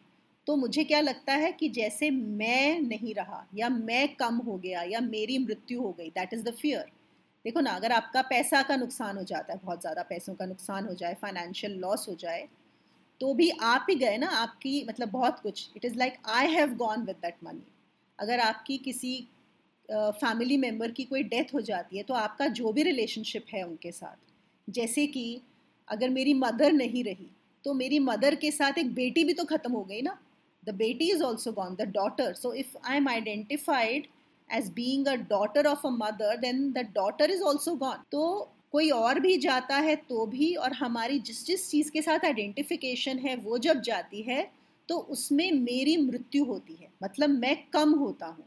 तो 0.51 0.55
मुझे 0.55 0.84
क्या 0.84 1.00
लगता 1.01 1.34
है 1.34 1.51
कि 1.51 1.67
जैसे 1.70 2.10
मैं 2.12 2.79
नहीं 2.81 3.13
रहा 3.15 3.46
या 3.55 3.67
मैं 3.70 4.08
कम 4.15 4.38
हो 4.38 4.58
गया 4.58 4.81
या 4.84 5.00
मेरी 5.01 5.38
मृत्यु 5.39 5.81
हो 5.81 5.91
गई 5.91 6.10
दैट 6.10 6.34
इज़ 6.34 6.43
द 6.43 6.51
फियर 6.53 6.89
देखो 7.46 7.60
ना 7.60 7.72
अगर 7.72 7.91
आपका 7.91 8.22
पैसा 8.22 8.62
का 8.62 8.75
नुकसान 8.75 9.17
हो 9.17 9.24
जाता 9.24 9.53
है 9.53 9.60
बहुत 9.60 9.81
ज़्यादा 9.81 10.03
पैसों 10.03 10.34
का 10.34 10.46
नुकसान 10.46 10.86
हो 10.86 10.93
जाए 10.93 11.13
फाइनेंशियल 11.22 11.77
लॉस 11.79 12.05
हो 12.10 12.15
जाए 12.15 12.48
तो 13.22 13.34
भी 13.34 13.50
आप 13.65 13.86
ही 13.89 13.96
गए 13.96 14.17
ना 14.17 14.27
आपकी 14.38 14.74
मतलब 14.89 15.10
बहुत 15.10 15.39
कुछ 15.39 15.70
it 15.77 15.86
is 15.86 15.96
like 15.98 16.17
I 16.29 16.48
have 16.48 16.74
gone 16.77 17.05
with 17.05 17.15
that 17.22 17.36
money 17.43 17.63
अगर 18.20 18.39
आपकी 18.41 18.77
किसी 18.79 19.13
फैमिली 19.89 20.55
uh, 20.55 20.62
मेंबर 20.62 20.91
की 20.91 21.03
कोई 21.03 21.24
डेथ 21.25 21.53
हो 21.53 21.62
जाती 21.62 21.98
है 21.98 22.03
तो 22.03 22.13
आपका 22.13 22.48
जो 22.60 22.72
भी 22.72 22.84
रिलेशनशिप 22.84 23.46
है 23.53 23.63
उनके 23.63 23.91
साथ 23.91 24.72
जैसे 24.72 25.08
कि 25.08 25.24
अगर 25.88 26.10
मेरी 26.10 26.34
मदर 26.34 26.74
नहीं 26.74 27.03
रही 27.03 27.29
तो 27.65 27.74
मेरी 27.74 28.00
मदर 28.01 28.36
के 28.36 28.51
साथ 28.51 28.77
एक 28.77 28.93
बेटी 28.93 29.24
भी 29.24 29.34
तो 29.34 29.46
ख़त्म 29.46 29.72
हो 29.72 29.84
गई 29.84 30.01
ना 30.01 30.17
द 30.63 30.75
बेटी 30.75 31.12
is 31.12 31.24
also 31.24 31.51
gone 31.51 31.75
the 31.75 31.89
daughter 31.94 32.34
so 32.34 32.53
if 32.53 32.77
I 32.86 32.98
am 32.98 33.10
identified 33.10 34.08
as 34.50 34.70
being 34.72 35.08
a 35.08 35.15
daughter 35.30 35.68
of 35.68 35.86
a 35.88 35.89
mother 35.91 36.38
then 36.38 36.72
the 36.72 36.88
daughter 36.96 37.32
is 37.32 37.41
also 37.44 37.75
gone 37.75 38.03
तो 38.12 38.50
कोई 38.72 38.89
और 38.91 39.20
भी 39.20 39.38
जाता 39.38 39.77
है 39.77 39.96
तो 40.10 40.25
भी 40.25 40.53
और 40.56 40.74
हमारी 40.74 41.20
जिस 41.20 41.46
जिस 41.46 41.70
चीज़ 41.70 41.91
के 41.91 42.01
साथ 42.01 42.25
आइडेंटिफिकेशन 42.25 43.18
है, 43.20 43.36
वो 43.36 43.58
जब 43.58 43.82
जाती 43.82 44.22
है 44.22 44.50
तो 44.89 44.98
उसमें 45.10 45.51
मेरी 45.51 45.96
मृत्यु 45.98 46.44
होती 46.46 46.77
है। 46.82 46.88
मतलब 47.03 47.30
मैं 47.30 47.56
कम 47.74 47.94
होता 47.96 48.25
हूँ। 48.27 48.46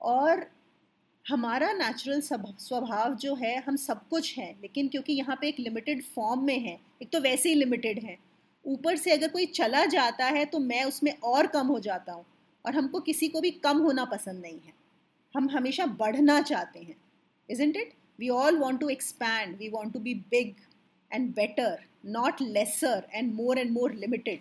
और 0.00 0.46
हमारा 1.26 1.72
नेचुरल 1.72 2.20
स्वभाव 2.20 3.14
जो 3.14 3.34
है, 3.34 3.56
हम 3.58 3.76
सब 3.76 4.00
कुछ 4.08 4.36
हैं, 4.38 4.54
लेकिन 4.62 4.88
क्योंकि 4.88 5.12
यहाँ 5.12 5.36
पे 5.40 5.48
एक 5.48 5.60
लिमिटेड 5.60 6.02
फॉर्म 6.14 6.44
में 6.44 6.58
है, 6.58 6.78
एक 7.02 7.10
तो 7.12 7.20
वैसे 7.20 7.48
ही 7.48 7.54
लिमिटेड 7.54 8.02
है 8.04 8.16
ऊपर 8.64 8.96
से 8.96 9.10
अगर 9.10 9.28
कोई 9.28 9.46
चला 9.46 9.84
जाता 9.86 10.26
है 10.26 10.44
तो 10.44 10.58
मैं 10.58 10.84
उसमें 10.84 11.12
और 11.24 11.46
कम 11.46 11.66
हो 11.66 11.78
जाता 11.80 12.12
हूँ 12.12 12.24
और 12.64 12.74
हमको 12.74 13.00
किसी 13.00 13.28
को 13.28 13.40
भी 13.40 13.50
कम 13.64 13.78
होना 13.78 14.04
पसंद 14.04 14.42
नहीं 14.42 14.58
है। 14.66 14.72
हम 15.34 15.48
हमेशा 15.50 15.86
बढ़ना 16.00 16.40
चाहते 16.42 16.80
हैं 16.80 16.96
isn't 17.48 17.76
it 17.76 17.92
we 18.18 18.28
all 18.28 18.58
want 18.58 18.80
to 18.80 18.88
expand 18.88 19.56
we 19.58 19.68
want 19.68 19.92
to 19.92 19.98
be 19.98 20.14
big 20.30 20.54
and 21.10 21.28
better 21.34 21.78
not 22.06 22.42
lesser 22.42 23.06
and 23.14 23.32
more 23.34 23.58
and 23.58 23.70
more 23.70 23.94
limited 23.94 24.40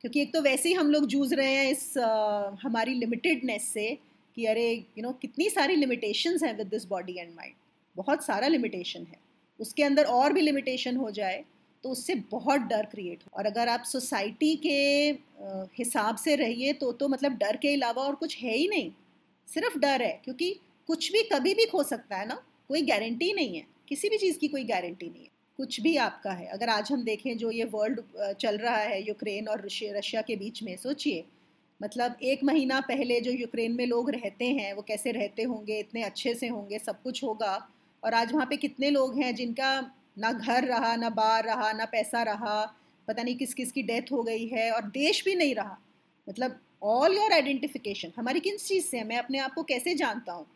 क्योंकि 0.00 0.20
एक 0.20 0.32
तो 0.32 0.40
वैसे 0.42 0.68
ही 0.68 0.74
हम 0.74 0.90
लोग 0.90 1.06
जूझ 1.06 1.32
रहे 1.32 1.54
हैं 1.54 1.70
इस 1.70 1.82
uh, 1.98 2.56
हमारी 2.62 2.94
लिमिटेडनेस 2.94 3.62
से 3.62 3.98
कि 4.36 4.44
अरे 4.46 4.70
यू 4.72 4.80
you 4.80 5.02
नो 5.02 5.08
know, 5.08 5.20
कितनी 5.20 5.48
सारी 5.50 5.76
लिमिटेशंस 5.76 6.42
हैं 6.42 6.56
with 6.56 6.66
this 6.66 6.84
body 6.88 7.16
and 7.18 7.34
mind 7.36 7.54
बहुत 7.96 8.24
सारा 8.24 8.48
लिमिटेशन 8.48 9.00
है। 9.00 9.18
उसके 9.60 9.82
अंदर 9.82 10.04
और 10.04 10.32
भी 10.32 10.40
लिमिटेशन 10.40 10.96
हो 10.96 11.10
जाए 11.10 11.44
तो 11.84 11.90
उससे 11.90 12.14
बहुत 12.30 12.60
डर 12.62 12.86
क्रिएट 12.86 13.22
हो। 13.24 13.38
और 13.38 13.46
अगर 13.46 13.68
आप 13.68 13.82
सोसाइटी 13.82 14.54
के 14.56 14.78
हिसाब 15.78 16.16
से 16.16 16.34
रहिए 16.36 16.72
तो 16.72 16.92
तो 16.92 17.08
मतलब 17.08 17.36
डर 17.38 17.56
के 17.56 17.74
अलावा 17.74 18.02
और 18.02 18.14
कुछ 18.14 18.36
है 18.38 18.56
ही 18.56 18.68
नहीं। 18.68 18.90
सिर्फ़ 19.48 19.78
डर 19.78 20.02
है, 20.02 20.20
क्योंकि 20.24 20.52
कुछ 20.88 21.10
भी 21.12 21.22
कभी 21.22 21.54
भी 21.54 21.66
खो 21.66 21.82
सकता 21.82 22.16
है 22.16 22.26
ना, 22.28 22.34
कोई 22.70 22.82
गारंटी 22.82 23.32
नहीं 23.32 23.56
है। 23.56 23.66
किसी 23.88 24.08
भी 24.08 24.18
चीज़ 24.18 24.38
की 24.38 24.48
कोई 24.48 24.64
गारंटी 24.64 25.06
नहीं 25.06 25.22
है। 25.22 25.28
कुछ 25.58 25.80
भी 25.80 25.96
आपका 25.98 26.32
है। 26.32 26.46
अगर 26.48 26.68
आज 26.68 26.90
हम 26.92 27.02
देखें 27.04 27.36
जो 27.38 27.50
ये 27.50 27.64
वर्ल्ड 27.64 28.00
चल 28.40 28.56
रहा 28.58 28.76
है 28.76 29.02
यूक्रेन 29.08 29.48
और 29.48 29.66
रशिया 29.66 30.22
के 30.22 30.36
बीच 30.36 30.62
में, 30.62 30.76
सोचिए। 30.76 31.24
मतलब 31.80 32.16
एक 32.22 32.44
महीना 32.44 32.80
पहले 32.80 33.20
जो 33.20 33.30
यूक्रेन 33.32 33.72
में 33.72 33.86
लोग 33.86 34.10
रहते 34.10 34.44
हैं, 34.44 34.72
वो 34.72 34.82
कैसे 34.82 35.12
रहते 35.12 35.42
होंगे, 35.42 35.78
इतने 35.78 36.02
अच्छे 36.02 36.34
से 36.34 36.48
होंगे, 36.48 36.78
सब 36.78 37.02
कुछ 37.02 37.22
होगा। 37.24 37.56
और 38.02 38.14
आज 38.14 38.32
वहाँ 38.32 38.46
पे 38.46 38.56
कितने 38.56 38.90
लोग 38.90 39.18
हैं 39.18 39.34
जिनका 39.34 39.80
ना 40.18 40.32
घर 40.32 40.64
रहा, 40.64 40.96
ना 40.96 41.10
बार 41.10 41.44
रहा, 41.44 41.72
ना 41.72 41.84
पैसा 41.84 42.22
रहा, 42.22 42.76
पता 43.08 43.22
नहीं 43.22 43.36
किस 43.36 43.54
किस 43.54 43.72
की 43.72 43.82
डेथ 43.82 44.12
हो 44.12 44.22
गई 44.22 44.46
है 44.46 44.70
और 44.70 44.82
देश 44.82 45.24
भी 45.24 45.34
नहीं 45.34 45.54
रहा। 45.54 45.78
मतलब 46.28 46.60
ऑल 46.82 47.16
योर 47.16 47.32
आइडेंटिफिकेशन 47.32 48.12
हमारी 48.16 48.40
किन 48.40 48.56
चीज़ 48.56 48.84
से 48.84 48.98
है? 48.98 49.04
मैं 49.04 49.18
अपने 49.18 49.38
आप 49.38 49.54
को 49.54 49.62
कैसे 49.62 49.94
जानता 49.94 50.32
हूँ 50.32 50.46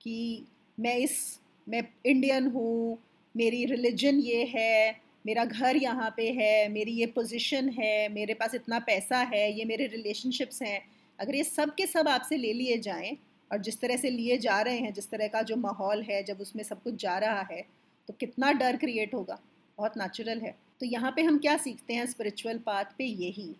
कि 0.00 0.44
मैं 0.80 0.96
इस, 0.96 1.38
मैं 1.68 1.82
इंडियन 2.06 2.46
हूँ, 2.46 2.98
मेरी 3.36 3.64
रिलीजन 3.64 4.18
ये 4.18 4.44
है, 4.44 5.00
मेरा 5.26 5.44
घर 5.44 5.76
यहाँ 5.76 6.14
पे 6.16 6.30
है, 6.30 6.68
मेरी 6.68 6.92
ये 6.92 7.06
पोजीशन 7.06 7.68
है, 7.68 8.08
मेरे 8.08 8.34
पास 8.34 8.54
इतना 8.54 8.78
पैसा 8.78 9.18
है, 9.18 9.58
ये 9.58 9.64
मेरे 9.64 9.86
रिलेशनशिप्स 9.86 10.62
हैं। 10.62 10.80
अगर 11.20 11.34
ये 11.34 11.44
सब 11.44 11.74
के 11.74 11.86
सब 11.86 12.08
आपसे 12.08 12.36
ले 12.36 12.52
लिए 12.52 12.78
जाएँ 12.78 13.16
और 13.52 13.58
जिस 13.58 13.80
तरह 13.80 13.96
से 13.96 14.10
लिए 14.10 14.38
जा 14.38 14.60
रहे 14.60 14.78
हैं, 14.78 14.92
जिस 14.92 15.10
तरह 15.10 15.28
का 15.28 15.42
जो 15.42 15.56
माहौल 15.56 16.02
है, 16.02 16.22
जब 16.22 16.40
उसमें 16.40 16.62
सब 16.64 16.82
कुछ 16.82 16.94
जा 16.94 17.18
रहा 17.18 17.40
है 17.52 17.75
तो 18.08 18.14
कितना 18.20 18.52
डर 18.52 18.76
क्रिएट 18.76 19.14
होगा? 19.14 19.38
बहुत 19.78 19.96
नेचुरल 19.98 20.40
है। 20.40 20.54
तो 20.80 20.86
यहाँ 20.86 21.12
पे 21.16 21.22
हम 21.22 21.38
क्या 21.38 21.56
सीखते 21.56 21.94
हैं 21.94 22.06
स्पिरिचुअल 22.06 22.58
पाथ 22.58 22.84
पे? 22.98 23.04
यही 23.04 23.54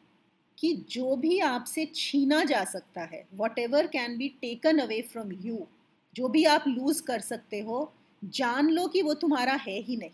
कि 0.59 0.73
जो 0.91 1.17
भी 1.17 1.39
आपसे 1.41 1.85
छीना 1.95 2.43
जा 2.45 2.65
सकता 2.65 3.03
है 3.05 3.25
whatever 3.59 3.87
can 3.87 4.17
be 4.19 4.29
taken 4.41 4.79
away 4.79 5.01
from 5.13 5.33
you 5.45 5.67
जो 6.17 6.29
भी 6.29 6.45
आप 6.45 6.65
लूज़ 6.69 7.03
कर 7.03 7.21
सकते 7.21 7.61
हो, 7.61 7.93
जान 8.23 8.69
लो 8.71 8.87
कि 8.89 9.03
वो 9.03 9.15
तुम्हारा 9.15 9.55
है 9.67 9.79
ही 9.81 9.97
नहीं। 9.97 10.11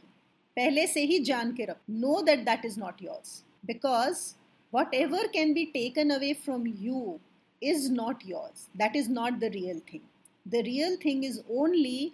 पहले 0.57 0.87
से 0.87 1.05
ही 1.05 1.19
जान 1.25 1.53
के 1.53 1.65
रखो। 1.65 1.93
Know 1.93 2.21
that 2.23 2.45
that 2.45 2.65
is 2.67 2.79
not 2.81 3.03
yours 3.03 3.43
because 3.67 4.25
whatever 4.95 5.27
can 5.27 5.53
be 5.55 5.65
taken 5.65 6.11
away 6.11 6.33
from 6.35 6.67
you 6.67 7.19
is 7.63 7.91
not 7.93 8.27
yours 8.27 8.69
that 8.77 8.97
is 8.97 9.11
not 9.11 9.39
the 9.39 9.51
real 9.55 9.81
thing 9.93 10.03
the 10.49 10.63
real 10.65 10.97
thing 11.05 11.25
is 11.25 11.41
only 11.51 12.13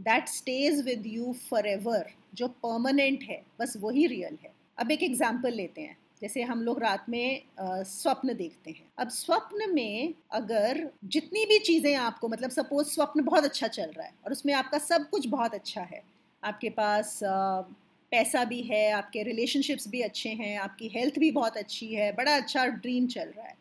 that 0.00 0.28
stays 0.28 0.84
with 0.84 1.06
you 1.06 1.32
forever 1.68 2.10
जो 2.34 2.48
permanent 2.64 3.22
है 3.22 3.42
बस 3.60 3.76
वही 3.80 4.06
real 4.08 4.38
है। 4.42 4.52
अब 4.78 4.90
एक 4.90 5.02
example 5.02 5.54
लेते 5.54 5.80
हैं। 5.80 5.96
जैसे 6.22 6.42
हम 6.42 6.62
लोग 6.62 6.80
रात 6.82 7.04
में 7.08 7.42
आ, 7.60 7.82
स्वप्न 7.82 8.34
देखते 8.36 8.70
हैं। 8.70 8.86
अब 8.98 9.08
स्वप्न 9.10 9.70
में 9.74 10.14
अगर 10.32 10.88
जितनी 11.06 11.44
भी 11.46 11.58
चीज़ें 11.60 11.94
आपको 11.96 12.28
मतलब 12.28 12.50
सपोज़ 12.50 12.88
स्वप्न 12.88 13.24
बहुत 13.24 13.44
अच्छा 13.44 13.68
चल 13.68 13.90
रहा 13.90 14.06
है 14.06 14.12
और 14.24 14.32
उसमें 14.32 14.52
आपका 14.54 14.78
सब 14.78 15.08
कुछ 15.10 15.26
बहुत 15.28 15.54
अच्छा 15.54 15.80
है। 15.82 16.02
आपके 16.42 16.70
पास 16.70 17.18
पैसा 18.12 18.44
भी 18.44 18.60
है 18.62 18.90
आपके 18.92 19.22
रिलेशनशिप्स 19.22 19.88
भी 19.88 20.00
अच्छे 20.02 20.28
हैं 20.30 20.58
आपकी 20.58 20.88
हेल्थ 20.94 21.18
भी 21.18 21.30
बहुत 21.30 21.56
अच्छी 21.56 21.86
है 21.86 22.10
बड़ा 22.12 22.36
अच्छा 22.36 22.66
ड्रीम 22.66 23.06
चल 23.06 23.28
रहा 23.28 23.46
है। 23.46 23.54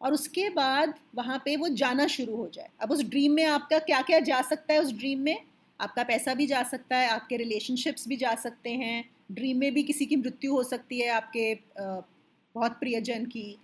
और 0.00 0.12
उसके 0.12 0.48
बाद 0.50 0.94
वहाँ 1.14 1.38
पे 1.44 1.56
वो 1.56 1.68
जाना 1.74 2.06
शुरू 2.06 2.36
हो 2.36 2.48
जाए। 2.54 2.68
अब 2.80 2.90
उस 2.92 3.02
ड्रीम 3.04 3.32
में 3.32 3.44
आपका 3.46 3.78
क्या 3.80 4.00
क्या 4.02 4.20
जा 4.22 4.40
सकता 4.42 4.74
है 4.74 4.80
उस 4.80 4.92
ड्रीम 4.92 5.20
में? 5.20 5.36
आपका 5.80 6.02
पैसा 6.04 6.34
भी 6.34 6.46
जा 6.46 6.62
सकता 6.62 6.96
है, 6.96 7.08
आपके 7.08 7.36
रिलेशनशिप्स 7.36 8.08
भी 8.08 8.16
जा 8.16 8.34
सकते 8.34 8.70
हैं 8.70 9.04
ड्रीम 9.32 9.58
में 9.58 9.72
भी 9.74 9.82
किसी 9.82 10.06
की 10.06 10.16
मृत्यु 10.16 10.52
हो 10.52 10.62
सकती 10.64 11.00
है 11.00 11.08
आपके 11.10 11.54
बहुत 11.78 12.78
प्रियजन 12.80 13.24
की, 13.26 13.56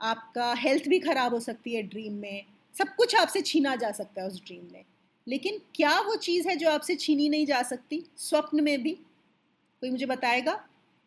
आपका 0.00 0.52
हेल्थ 0.58 0.88
भी 0.88 0.98
ख़राब 0.98 1.34
हो 1.34 1.40
सकती 1.40 1.74
है 1.74 1.82
ड्रीम 1.82 2.14
में, 2.14 2.44
सब 2.74 2.94
कुछ 2.96 3.14
आपसे 3.16 3.40
छीना 3.42 3.74
जा 3.76 3.90
सकता 3.92 4.22
है 4.22 4.28
उस 4.28 4.42
ड्रीम 4.46 4.64
में। 4.72 4.84
लेकिन 5.26 5.58
क्या 5.74 5.98
वो 6.00 6.16
चीज़ 6.16 6.48
है 6.48 6.56
जो 6.56 6.70
आपसे 6.70 6.94
छीनी 6.96 7.28
नहीं 7.28 7.46
जा 7.46 7.62
सकती? 7.62 8.04
स्वप्न 8.16 8.64
में 8.64 8.82
भी? 8.82 8.92
कोई 8.92 9.90
मुझे 9.90 10.06
बताएगा? 10.06 10.64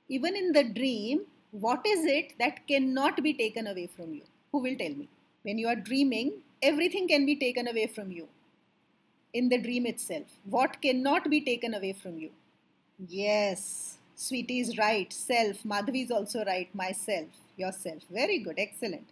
Even 0.09 0.35
in 0.35 0.51
the 0.51 0.65
dream 0.73 1.19
it 1.55 2.33
that 2.39 2.59
can 2.67 2.91
not 2.91 3.19
be 3.19 3.33
taken 3.33 3.65
away 3.65 3.85
from 3.95 4.13
you 4.13 4.21
who 4.53 4.61
will 4.61 4.75
tell 4.75 4.95
me 4.95 5.07
when 5.45 5.59
you 5.59 5.69
are 5.69 5.75
dreaming 5.89 6.31
everything 6.63 7.07
can 7.07 7.23
be 7.25 7.33
taken 7.35 7.67
away 7.69 7.87
from 7.87 8.09
you. 8.11 8.25
In 9.33 9.49
the 9.49 9.57
dream 9.57 9.85
itself. 9.85 10.25
What 10.45 10.81
cannot 10.81 11.29
be 11.29 11.41
taken 11.41 11.73
away 11.73 11.93
from 11.93 12.17
you? 12.17 12.29
Yes, 12.99 13.97
sweetie 14.15 14.59
is 14.59 14.77
right. 14.77 15.11
Self. 15.11 15.63
Madhavi 15.63 16.05
is 16.05 16.11
also 16.11 16.43
right. 16.45 16.73
Myself. 16.73 17.27
Yourself. 17.57 18.03
Very 18.11 18.39
good. 18.39 18.55
Excellent. 18.57 19.07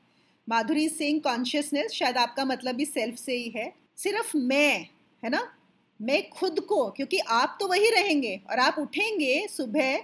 Madhuri 0.48 0.88
Singh 0.90 1.20
consciousness 1.24 1.92
शायद 1.92 2.18
आपका 2.18 2.44
मतलब 2.46 2.76
भी 2.76 2.86
self 2.86 3.18
से 3.18 3.36
ही 3.38 3.50
है 3.56 3.72
सिर्फ़ 3.98 4.36
मैं 4.38 4.88
है 5.24 5.30
ना 5.30 5.42
मैं 6.00 6.22
खुद 6.30 6.60
को 6.70 6.90
क्योंकि 6.92 7.18
आप 7.38 7.58
तो 7.60 7.68
वही 7.68 7.90
रहेंगे 7.92 8.36
और 8.50 8.60
आप 8.60 8.76
उठेंगे 8.80 9.36
सुबह 9.50 9.98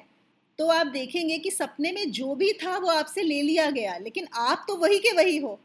तो 0.60 0.68
आप 0.68 0.88
देखेंगे 0.88 1.38
कि 1.38 1.52
सपने 1.52 1.92
में 1.92 2.12
जो 2.12 2.36
भी 2.36 2.52
था 2.64 2.78
वो 2.78 2.90
आपसे 2.90 3.22
ले 3.22 3.42
लिया 3.42 3.70
गया 3.72 3.98
लेकिन 3.98 4.28
आप 4.34 4.66
तो 4.68 4.76
वही 4.76 5.00
के 5.00 5.16
वही 5.18 5.38
हो 5.38 5.60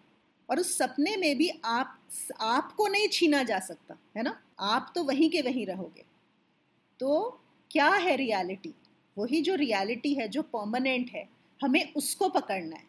और 0.51 0.61
उस 0.61 0.77
सपने 0.79 1.17
में 1.17 1.39
भी 1.39 1.51
आप, 1.65 1.99
आपको 2.41 2.89
नहीं 2.89 3.09
छीना 3.09 3.43
जा 3.43 3.59
सकता, 3.59 3.97
है 4.17 4.23
ना? 4.23 4.41
आप 4.61 4.93
तो 4.95 5.05
वहीं 5.05 5.31
के 5.31 5.43
वहीं 5.43 5.67
रहोगे। 5.67 6.05
तो 7.01 7.41
क्या 7.71 7.89
है 7.89 8.17
रियलिटी 8.17 8.75
वही 9.19 9.41
जो 9.43 9.55
रियलिटी 9.55 10.15
है, 10.15 10.29
जो 10.29 10.43
परमानेंट 10.43 11.11
है, 11.11 11.29
हमें 11.61 11.93
उसको 11.95 12.29
पकड़ना 12.29 12.77
है। 12.77 12.89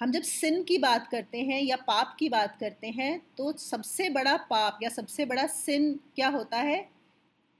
हम 0.00 0.12
जब 0.12 0.22
सिन 0.22 0.62
की 0.62 0.78
बात 0.78 1.06
करते 1.06 1.40
हैं 1.40 1.62
या 1.62 1.76
पाप 1.76 2.16
की 2.18 2.28
बात 2.28 2.56
करते 2.60 2.86
हैं 2.86 3.26
तो 3.38 3.52
सबसे 3.52 4.08
बड़ा 4.10 4.36
पाप 4.36 4.78
या 4.82 4.88
सबसे 4.88 5.24
बड़ा 5.24 5.46
सिन 5.46 5.94
क्या 6.14 6.28
होता 6.28 6.56
है? 6.56 6.90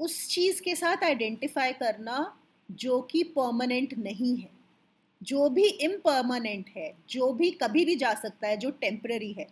उस 0.00 0.28
चीज़ 0.28 0.62
के 0.62 0.74
साथ 0.74 1.05
आइडेंटिफाई 1.05 1.72
करना 1.72 2.38
जो 2.70 3.00
कि 3.02 3.22
परमानेंट 3.22 3.94
नहीं 3.98 4.37
है। 4.37 4.50
जो 5.23 5.49
भी 5.51 5.67
इम्परमानेंट 5.67 6.71
है, 6.77 6.95
जो 7.11 7.33
भी 7.33 7.51
कभी 7.51 7.85
भी 7.85 7.97
जा 7.97 8.15
सकता 8.15 8.49
है, 8.49 8.57
जो 8.57 8.71
टेम्पररी 8.71 9.33
है, 9.33 9.47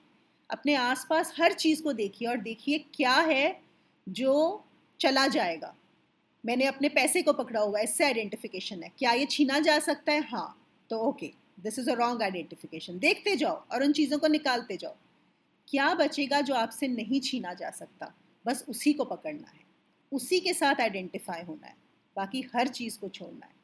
अपने 0.51 0.75
आसपास 0.75 1.33
हर 1.41 1.53
चीज़ 1.53 1.83
को 1.83 1.93
देखिए 1.93 2.29
और 2.29 2.37
देखिए 2.37 2.79
क्या 2.79 3.15
है 3.15 3.61
जो 4.09 4.65
चला 5.01 5.27
जाएगा। 5.27 5.75
मैंने 6.47 6.67
अपने 6.67 6.89
पैसे 6.89 7.23
को 7.23 7.33
पकड़ा 7.33 7.61
हुआ 7.61 7.79
है, 7.79 7.85
इससे 7.85 8.05
आइडेंटिफिकेशन 8.05 8.83
है। 8.83 8.93
क्या 8.99 9.13
ये 9.13 9.27
छीना 9.27 9.59
जा 9.59 9.79
सकता 9.79 10.13
है? 10.13 10.21
हाँ 10.21 10.67
तो 10.91 10.99
okay 10.99 11.33
this 11.61 11.79
is 11.79 11.91
a 11.91 11.95
wrong 11.95 12.23
identification 12.23 12.99
देखते 12.99 13.37
जाओ 13.37 13.65
और 13.73 13.83
उन 13.83 13.93
चीज़ों 13.93 14.19
को 14.19 14.27
निकालते 14.27 14.77
जाओ। 14.77 14.97
क्या 15.69 15.95
बचेगा 15.95 16.41
जो 16.41 16.55
आपसे 16.55 16.89
नहीं 16.89 17.21
छीना 17.21 17.55
जा 17.55 17.71
सकता? 17.71 18.15
बस 18.47 18.65
उसी 18.69 18.93
को 18.93 19.05
पकड़ना 19.05 19.49
है। 19.49 19.61
उसी 20.13 20.41
के 20.41 20.55
साथ 20.55 20.81
आइडेंटिफाई 20.81 21.43
होना 21.43 21.67
है। 21.67 21.77
बाकी 22.17 22.41
हर 22.55 22.69
चीज़ 22.69 22.99
को 22.99 23.09
छोड़ना 23.09 23.47
है। 23.47 23.55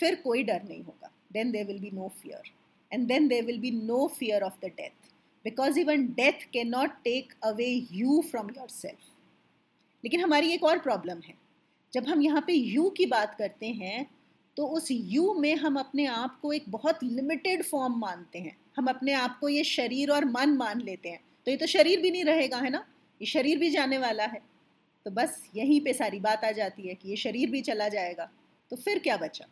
फिर 0.00 0.14
कोई 0.14 0.42
डर 0.42 0.62
नहीं 0.62 0.82
होगा। 0.82 1.10
Then 1.30 1.50
there 1.50 1.66
will 1.66 1.78
be 1.80 1.90
no 1.92 2.08
fear 2.22 2.50
and 2.92 3.06
then 3.08 3.28
there 3.28 3.44
will 3.44 3.60
be 3.60 3.70
no 3.72 4.06
fear 4.18 4.42
of 4.42 4.60
the 4.64 4.70
death 4.76 5.10
because 5.44 5.78
even 5.78 6.06
death 6.14 6.50
can 6.52 6.68
not 6.68 7.02
take 7.04 7.32
away 7.44 7.70
you 7.92 8.20
from 8.30 8.50
yourself 8.68 9.14
लेकिन 10.04 10.20
हमारी 10.20 10.52
एक 10.52 10.64
और 10.64 10.78
प्रॉब्लम 10.78 11.20
है। 11.20 11.34
जब 11.92 12.06
हम 12.08 12.22
यहाँ 12.22 12.40
पे 12.46 12.52
यू 12.52 12.88
की 12.96 13.06
बात 13.06 13.34
करते 13.34 13.66
हैं 13.66 14.06
तो 14.56 14.66
उस 14.68 14.86
यू 14.90 15.32
में 15.34 15.54
हम 15.56 15.78
अपने 15.78 16.04
आप 16.06 16.38
को 16.42 16.52
एक 16.52 16.64
बहुत 16.68 17.02
लिमिटेड 17.02 17.62
फॉर्म 17.62 17.98
मानते 18.00 18.38
हैं। 18.38 18.56
हम 18.76 18.86
अपने 18.86 19.12
आप 19.12 19.38
को 19.40 19.48
ये 19.48 19.64
शरीर 19.64 20.10
और 20.10 20.24
मन 20.24 20.50
मान 20.56 20.80
लेते 20.80 21.08
हैं। 21.08 21.20
तो 21.46 21.50
ये 21.50 21.56
तो 21.56 21.66
शरीर 21.66 22.00
भी 22.00 22.10
नहीं 22.10 22.24
रहेगा, 22.24 22.56
है 22.56 22.70
ना? 22.70 22.84
ये 23.20 23.26
शरीर 23.26 23.58
भी 23.58 23.70
जाने 23.70 23.98
वाला 23.98 24.24
है। 24.24 24.40
तो 25.06 25.10
बस 25.10 25.42
यहीं 25.56 25.80
पे 25.80 25.92
सारी 25.92 26.20
बात 26.20 26.44
आ 26.44 26.50
जाती 26.50 26.88
है 26.88 26.94
कि 26.94 27.08
ये 27.10 27.16
शरीर 27.16 27.50
भी 27.50 27.60
चला 27.62 27.88
जाएगा। 27.88 28.28
तो 28.70 28.76
फिर 28.76 28.98
क्या 28.98 29.16
बचा? 29.16 29.46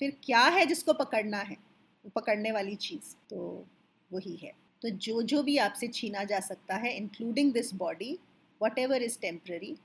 फिर 0.00 0.16
क्या 0.24 0.42
है 0.42 0.64
जिसको 0.66 0.92
पकड़ना 0.94 1.38
है? 1.38 1.56
वो 2.04 2.10
पकड़ने 2.14 2.52
वाली 2.52 2.74
चीज़ 2.76 3.14
तो 3.30 3.64
वही 4.10 4.36
है। 4.36 4.52
तो 4.82 4.90
जो 4.90 5.22
जो 5.22 5.42
भी 5.42 5.56
आपसे 5.58 5.88
छीना 5.88 6.24
जा 6.24 6.40
सकता 6.40 6.76
है 6.76 6.96
including 6.96 7.52
this 7.52 7.74
body 7.74 8.18
whatever 8.78 9.02
is 9.02 9.18
temporary 9.20 9.76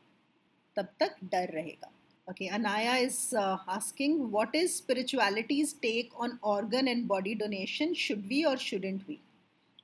तब 0.78 0.88
तक 1.00 1.16
डर 1.24 1.50
रहेगा। 1.54 1.92
Okay 2.28 2.48
Anaya 2.48 2.96
is 2.98 3.36
asking 3.38 4.20
what 4.34 4.56
is 4.56 4.72
spirituality's 4.72 5.76
take 5.82 6.14
on 6.16 6.38
organ 6.46 6.88
and 6.88 7.06
body 7.08 7.34
donation 7.36 7.94
should 7.94 8.26
we 8.28 8.44
और 8.44 8.58
shouldn't 8.60 9.02
we 9.08 9.20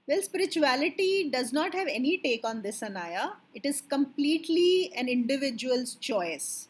well 0.08 0.22
spirituality 0.22 1.24
does 1.30 1.54
not 1.54 1.76
have 1.76 1.88
any 1.88 2.16
take 2.24 2.46
on 2.46 2.62
this 2.62 2.84
Anaya 2.84 3.30
it 3.56 3.66
is 3.66 3.82
completely 3.92 4.72
an 4.96 5.10
individual's 5.10 5.98
choice 6.02 6.69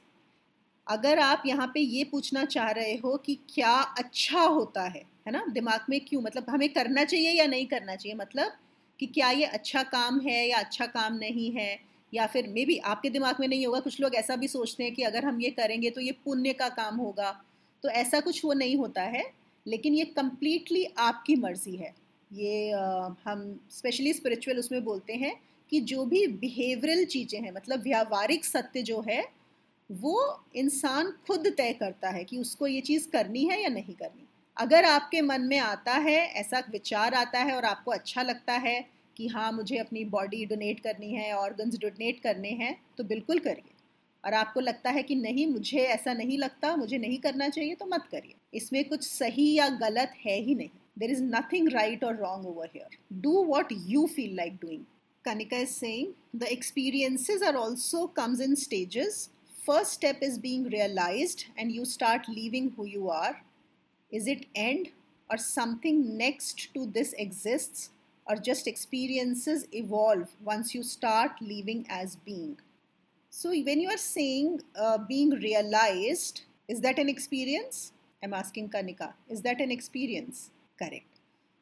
अगर 0.89 1.19
आप 1.19 1.43
यहाँ 1.45 1.67
पे 1.73 1.79
ये 1.79 2.03
पूछना 2.03 2.43
चाह 2.45 2.69
रहे 2.71 2.93
हो 2.95 3.15
कि 3.17 3.35
क्या 3.49 3.73
अच्छा 3.97 4.41
होता 4.41 4.83
है 4.83 5.03
है 5.27 5.31
ना? 5.33 5.43
दिमाग 5.49 5.85
में 5.89 5.99
क्यों? 6.05 6.21
मतलब 6.21 6.45
हमें 6.49 6.69
करना 6.73 7.03
चाहिए 7.03 7.31
या 7.31 7.45
नहीं 7.47 7.65
करना 7.67 7.95
चाहिए? 7.95 8.15
मतलब 8.17 8.51
कि 8.99 9.05
क्या 9.07 9.29
ये 9.31 9.45
अच्छा 9.45 9.83
काम 9.83 10.19
है 10.19 10.47
या 10.49 10.57
अच्छा 10.59 10.85
काम 10.87 11.15
नहीं 11.15 11.51
है? 11.51 11.77
या 12.13 12.25
फिर 12.27 12.47
मे 12.47 12.65
बी 12.65 12.77
आपके 12.85 13.09
दिमाग 13.09 13.35
में 13.39 13.47
नहीं 13.47 13.65
होगा। 13.65 13.79
कुछ 13.79 13.99
लोग 14.01 14.15
ऐसा 14.15 14.35
भी 14.35 14.47
सोचते 14.47 14.83
हैं 14.83 14.93
कि 14.93 15.03
अगर 15.03 15.25
हम 15.25 15.41
ये 15.41 15.49
करेंगे 15.51 15.89
तो 15.89 16.01
ये 16.01 16.11
पुण्य 16.25 16.53
का 16.53 16.69
काम 16.69 16.95
होगा। 16.97 17.31
तो 17.83 17.89
ऐसा 17.91 18.19
कुछ 18.19 18.43
वो 18.45 18.53
नहीं 18.53 18.75
होता 18.77 19.01
है 19.07 19.23
लेकिन 19.65 19.93
ये 19.93 20.05
कम्प्लीटली 20.07 20.83
आपकी 20.99 21.35
मर्ज़ी 21.35 21.75
है। 21.75 21.93
ये 22.31 22.71
आ, 22.71 23.09
हम 23.25 23.59
स्पेशली 23.71 24.13
स्पिरिचुअल 24.13 24.59
उसमें 24.59 24.83
बोलते 24.83 25.13
हैं 25.13 25.35
कि 25.71 25.79
जो 25.81 26.05
भी 26.05 26.25
बिहेवियरल 26.27 27.03
चीज़ें 27.05 27.39
हैं 27.41 27.51
मतलब 27.51 27.81
व्यावहारिक 27.83 28.45
सत्य 28.45 28.81
जो 28.81 29.01
है 29.09 29.21
वो 29.89 30.43
इंसान 30.55 31.11
खुद 31.27 31.47
तय 31.57 31.73
करता 31.73 32.09
है 32.09 32.23
कि 32.23 32.37
उसको 32.37 32.67
ये 32.67 32.81
चीज़ 32.81 33.07
करनी 33.09 33.43
है 33.45 33.61
या 33.63 33.69
नहीं 33.69 33.93
करनी। 33.93 34.27
अगर 34.57 34.85
आपके 34.85 35.21
मन 35.21 35.41
में 35.41 35.57
आता 35.57 35.93
है, 35.93 36.17
ऐसा 36.33 36.59
विचार 36.71 37.13
आता 37.13 37.39
है 37.39 37.55
और 37.55 37.65
आपको 37.65 37.91
अच्छा 37.91 38.21
लगता 38.21 38.53
है 38.53 38.85
कि 39.17 39.27
हाँ 39.27 39.51
मुझे 39.51 39.77
अपनी 39.77 40.03
बॉडी 40.05 40.45
डोनेट 40.45 40.79
करनी 40.79 41.11
है 41.13 41.33
ऑर्गन्स 41.33 41.77
डोनेट 41.77 42.21
करने 42.23 42.49
हैं 42.49 42.75
तो 42.97 43.03
बिल्कुल 43.03 43.39
करिए। 43.39 43.71
और 44.25 44.33
आपको 44.33 44.59
लगता 44.59 44.89
है 44.89 45.03
कि 45.03 45.15
नहीं, 45.15 45.47
मुझे 45.47 45.79
ऐसा 45.79 46.13
नहीं 46.13 46.37
लगता, 46.37 46.75
मुझे 46.75 46.97
नहीं 46.97 47.17
करना 47.17 47.49
चाहिए 47.49 47.75
तो 47.75 47.85
मत 47.85 48.07
करिए। 48.11 48.35
इसमें 48.53 48.83
कुछ 48.89 49.03
सही 49.03 49.53
या 49.53 49.69
गलत 49.69 50.13
है 50.25 50.39
ही 50.41 50.55
नहीं। 50.55 50.69
देर 50.99 51.11
इज़ 51.11 51.23
नथिंग 51.23 51.69
राइट 51.73 52.03
और 52.03 52.15
wrong 52.15 52.47
over 52.47 52.69
here 52.75 52.97
do 53.21 53.43
what 53.43 53.67
you 53.71 54.07
feel 54.07 54.35
like 54.35 54.55
doing 54.55 54.85
Kanika 55.25 55.57
is 55.63 55.71
saying, 55.71 56.13
the 56.33 56.49
experiences 56.51 57.41
are 57.41 57.57
also 57.57 58.07
comes 58.07 58.39
in 58.39 58.55
stages. 58.55 59.17
First 59.69 59.93
step 59.93 60.23
is 60.23 60.39
being 60.39 60.63
realized 60.63 61.45
and 61.55 61.71
you 61.71 61.85
start 61.85 62.27
leaving 62.27 62.71
who 62.75 62.85
you 62.85 63.07
are. 63.11 63.43
Is 64.11 64.25
it 64.25 64.47
end 64.55 64.89
or 65.29 65.37
something 65.37 66.17
next 66.17 66.73
to 66.73 66.87
this 66.87 67.13
exists 67.19 67.91
or 68.25 68.35
just 68.35 68.65
experiences 68.65 69.67
evolve 69.71 70.31
once 70.43 70.73
you 70.73 70.81
start 70.81 71.33
leaving 71.39 71.85
as 71.87 72.15
being. 72.15 72.57
So, 73.29 73.51
when 73.51 73.79
you 73.79 73.91
are 73.91 73.97
saying 73.97 74.61
uh, 74.75 74.97
being 74.97 75.29
realized, 75.29 76.41
is 76.67 76.81
that 76.81 76.97
an 76.97 77.07
experience? 77.07 77.91
I'm 78.23 78.33
asking 78.33 78.69
Kanika, 78.69 79.13
is 79.29 79.43
that 79.43 79.61
an 79.61 79.69
experience? 79.69 80.49
Correct. 80.79 81.19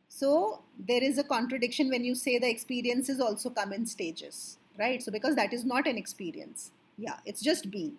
So, 0.07 0.61
there 0.79 1.03
is 1.03 1.17
a 1.17 1.25
contradiction 1.25 1.89
when 1.89 2.05
you 2.05 2.15
say 2.15 2.39
the 2.39 2.49
experiences 2.49 3.19
also 3.19 3.49
come 3.49 3.73
in 3.73 3.85
stages, 3.85 4.59
right? 4.79 5.03
So, 5.03 5.11
because 5.11 5.35
that 5.35 5.51
is 5.51 5.65
not 5.65 5.87
an 5.87 5.97
experience. 5.97 6.71
Yeah, 6.97 7.17
it's 7.25 7.41
just 7.41 7.71
being. 7.71 7.97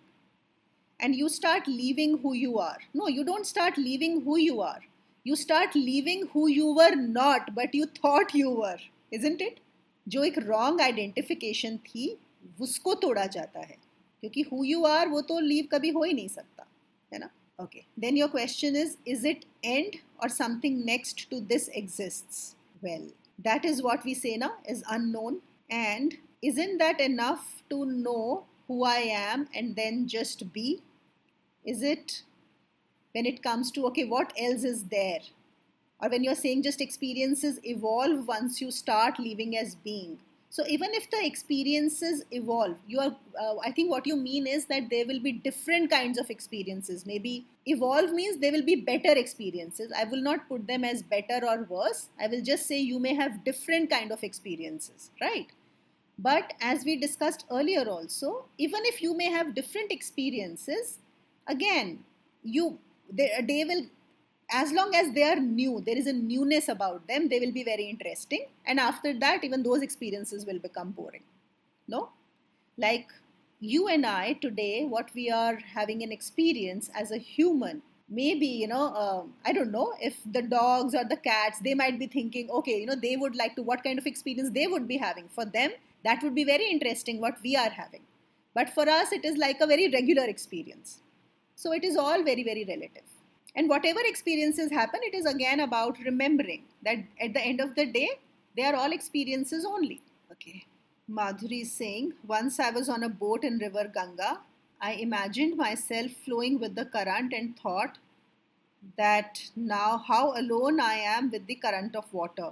And 0.99 1.15
you 1.15 1.29
start 1.29 1.67
leaving 1.67 2.17
who 2.19 2.33
you 2.33 2.59
are. 2.59 2.77
No, 2.93 3.07
you 3.07 3.23
don't 3.23 3.45
start 3.45 3.77
leaving 3.77 4.21
who 4.21 4.37
you 4.37 4.61
are 4.61 4.81
you 5.25 5.35
start 5.35 5.75
leaving 5.75 6.27
who 6.33 6.47
you 6.47 6.73
were 6.73 6.95
not 6.95 7.53
but 7.55 7.75
you 7.79 7.85
thought 8.01 8.33
you 8.33 8.51
were 8.61 8.79
isn't 9.11 9.41
it 9.49 9.59
जो 10.07 10.23
एक 10.23 10.37
wrong 10.39 10.81
identification 10.81 11.75
थी 11.87 12.05
उसको 12.61 12.93
तोड़ा 13.01 13.25
जाता 13.33 13.59
है 13.59 13.75
क्योंकि 14.23 14.41
who 14.51 14.63
you 14.63 14.83
are 14.85 15.07
वो 15.07 15.21
तो 15.31 15.39
लीव 15.39 15.67
कभी 15.71 15.89
हो 15.97 16.03
ही 16.03 16.13
नहीं 16.13 16.27
सकता 16.27 16.65
है 17.11 17.19
ना 17.19 17.29
then 17.99 18.17
your 18.17 18.29
question 18.29 18.75
is 18.75 18.95
is 19.07 19.27
it 19.27 19.43
and 19.65 19.95
और 20.21 20.29
something 20.29 20.83
next 20.85 21.29
to 21.31 21.39
this 21.51 21.69
exists 21.81 22.55
well 22.83 23.09
that 23.49 23.65
is 23.65 23.81
what 23.83 24.05
we 24.05 24.15
say 24.15 24.35
ना 24.37 24.49
is 24.69 24.83
unknown 24.95 25.39
and 25.71 26.13
is 26.43 26.59
in 26.61 26.77
that 26.77 27.01
enough 27.01 27.45
to 27.69 27.85
know 27.85 28.45
who 28.69 28.85
I 28.85 28.99
am 28.99 29.49
and 29.53 29.75
then 29.75 30.07
just 30.07 30.53
be? 30.53 30.81
Is 31.65 31.81
it? 31.81 32.21
When 33.13 33.25
it 33.25 33.41
comes 33.43 33.71
to 33.71 33.85
okay 33.87 34.05
what 34.05 34.31
else 34.39 34.63
is 34.63 34.83
there? 34.85 35.19
Or 35.99 36.09
when 36.09 36.23
you're 36.23 36.35
saying 36.35 36.63
just 36.63 36.79
experiences 36.79 37.59
evolve 37.63 38.27
once 38.27 38.61
you 38.61 38.71
start 38.71 39.19
living 39.19 39.57
as 39.57 39.75
being. 39.75 40.19
So 40.51 40.63
even 40.67 40.93
if 40.93 41.09
the 41.09 41.23
experiences 41.25 42.23
evolve 42.31 42.77
you 42.87 42.99
are 42.99 43.15
uh, 43.41 43.57
i 43.65 43.71
think 43.71 43.91
what 43.91 44.07
you 44.11 44.15
mean 44.15 44.47
is 44.47 44.65
that 44.65 44.89
there 44.89 45.05
will 45.09 45.19
be 45.19 45.31
different 45.31 45.89
kinds 45.89 46.19
of 46.19 46.29
experiences. 46.29 47.05
Maybe 47.07 47.45
evolve 47.65 48.13
means 48.13 48.37
there 48.37 48.51
will 48.51 48.67
be 48.71 48.75
better 48.75 49.17
experiences. 49.25 49.91
I 50.03 50.03
will 50.03 50.21
not 50.21 50.47
put 50.47 50.67
them 50.67 50.83
as 50.83 51.01
better 51.01 51.39
or 51.43 51.63
worse. 51.63 52.09
I 52.21 52.27
will 52.27 52.43
just 52.43 52.67
say 52.67 52.79
you 52.79 52.99
may 52.99 53.15
have 53.15 53.43
different 53.43 53.89
kind 53.89 54.11
of 54.11 54.23
experiences 54.23 55.09
right 55.19 55.47
but 56.21 56.53
as 56.59 56.83
we 56.83 56.95
discussed 56.97 57.45
earlier 57.51 57.85
also 57.87 58.45
even 58.57 58.85
if 58.91 59.01
you 59.01 59.15
may 59.15 59.29
have 59.37 59.55
different 59.55 59.91
experiences 59.91 60.97
again 61.47 61.99
you 62.43 62.77
they, 63.11 63.29
they 63.47 63.63
will 63.63 63.85
as 64.51 64.71
long 64.71 64.93
as 64.95 65.11
they 65.13 65.23
are 65.23 65.35
new 65.35 65.81
there 65.85 65.97
is 65.97 66.07
a 66.07 66.13
newness 66.13 66.67
about 66.69 67.07
them 67.07 67.27
they 67.29 67.39
will 67.39 67.51
be 67.51 67.63
very 67.63 67.85
interesting. 67.85 68.47
And 68.65 68.79
after 68.79 69.13
that 69.19 69.43
even 69.43 69.63
those 69.63 69.81
experiences 69.81 70.45
will 70.45 70.59
become 70.59 70.91
boring. 70.91 71.23
No? 71.87 72.09
Like 72.77 73.09
you 73.59 73.87
and 73.89 74.05
i 74.05 74.33
today 74.41 74.85
what 74.85 75.09
we 75.13 75.29
are 75.29 75.57
having 75.75 76.01
an 76.01 76.13
experience 76.13 76.89
as 76.95 77.11
a 77.11 77.17
human 77.17 77.81
maybe 78.07 78.47
you 78.47 78.67
know 78.67 78.85
uh, 78.95 79.23
i 79.45 79.51
don't 79.51 79.69
know 79.71 79.93
if 79.99 80.15
the 80.31 80.41
dogs 80.41 80.95
or 80.95 81.03
the 81.03 81.17
cats 81.17 81.59
they 81.59 81.73
might 81.73 81.99
be 81.99 82.07
thinking 82.07 82.49
okay 82.49 82.79
you 82.79 82.85
know 82.85 82.95
they 82.95 83.17
would 83.17 83.35
like 83.35 83.57
to 83.57 83.61
what 83.61 83.83
kind 83.83 83.99
of 83.99 84.05
experience 84.05 84.49
they 84.51 84.65
would 84.65 84.87
be 84.87 84.95
having 84.95 85.27
for 85.27 85.43
them 85.43 85.71
that 86.03 86.23
would 86.23 86.35
be 86.35 86.43
very 86.43 86.69
interesting 86.69 87.19
what 87.19 87.37
we 87.43 87.55
are 87.55 87.69
having 87.69 88.05
but 88.53 88.69
for 88.69 88.87
us 88.89 89.11
it 89.11 89.25
is 89.25 89.37
like 89.37 89.61
a 89.61 89.67
very 89.67 89.89
regular 89.89 90.25
experience 90.25 90.99
so 91.61 91.73
it 91.73 91.83
is 91.83 91.97
all 91.97 92.23
very, 92.23 92.41
very 92.41 92.63
relative. 92.63 93.03
And 93.53 93.67
whatever 93.67 93.99
experiences 94.05 94.71
happen, 94.71 95.01
it 95.03 95.13
is 95.13 95.25
again 95.25 95.59
about 95.59 95.97
remembering 96.05 96.63
that 96.85 96.99
at 97.19 97.33
the 97.33 97.41
end 97.41 97.59
of 97.59 97.75
the 97.75 97.85
day, 97.85 98.11
they 98.55 98.63
are 98.63 98.75
all 98.75 98.93
experiences 98.93 99.65
only. 99.65 100.01
Okay. 100.31 100.63
Madhuri 101.11 101.63
is 101.63 101.71
saying, 101.73 102.13
Once 102.25 102.61
I 102.61 102.69
was 102.69 102.87
on 102.87 103.03
a 103.03 103.09
boat 103.09 103.43
in 103.43 103.57
River 103.57 103.91
Ganga, 103.93 104.39
I 104.79 104.93
imagined 104.93 105.57
myself 105.57 106.11
flowing 106.23 106.61
with 106.61 106.75
the 106.75 106.85
current 106.85 107.33
and 107.33 107.59
thought 107.59 107.97
that 108.97 109.41
now 109.57 109.97
how 110.07 110.31
alone 110.39 110.79
I 110.79 110.93
am 110.93 111.29
with 111.29 111.45
the 111.45 111.55
current 111.55 111.93
of 111.93 112.13
water. 112.13 112.51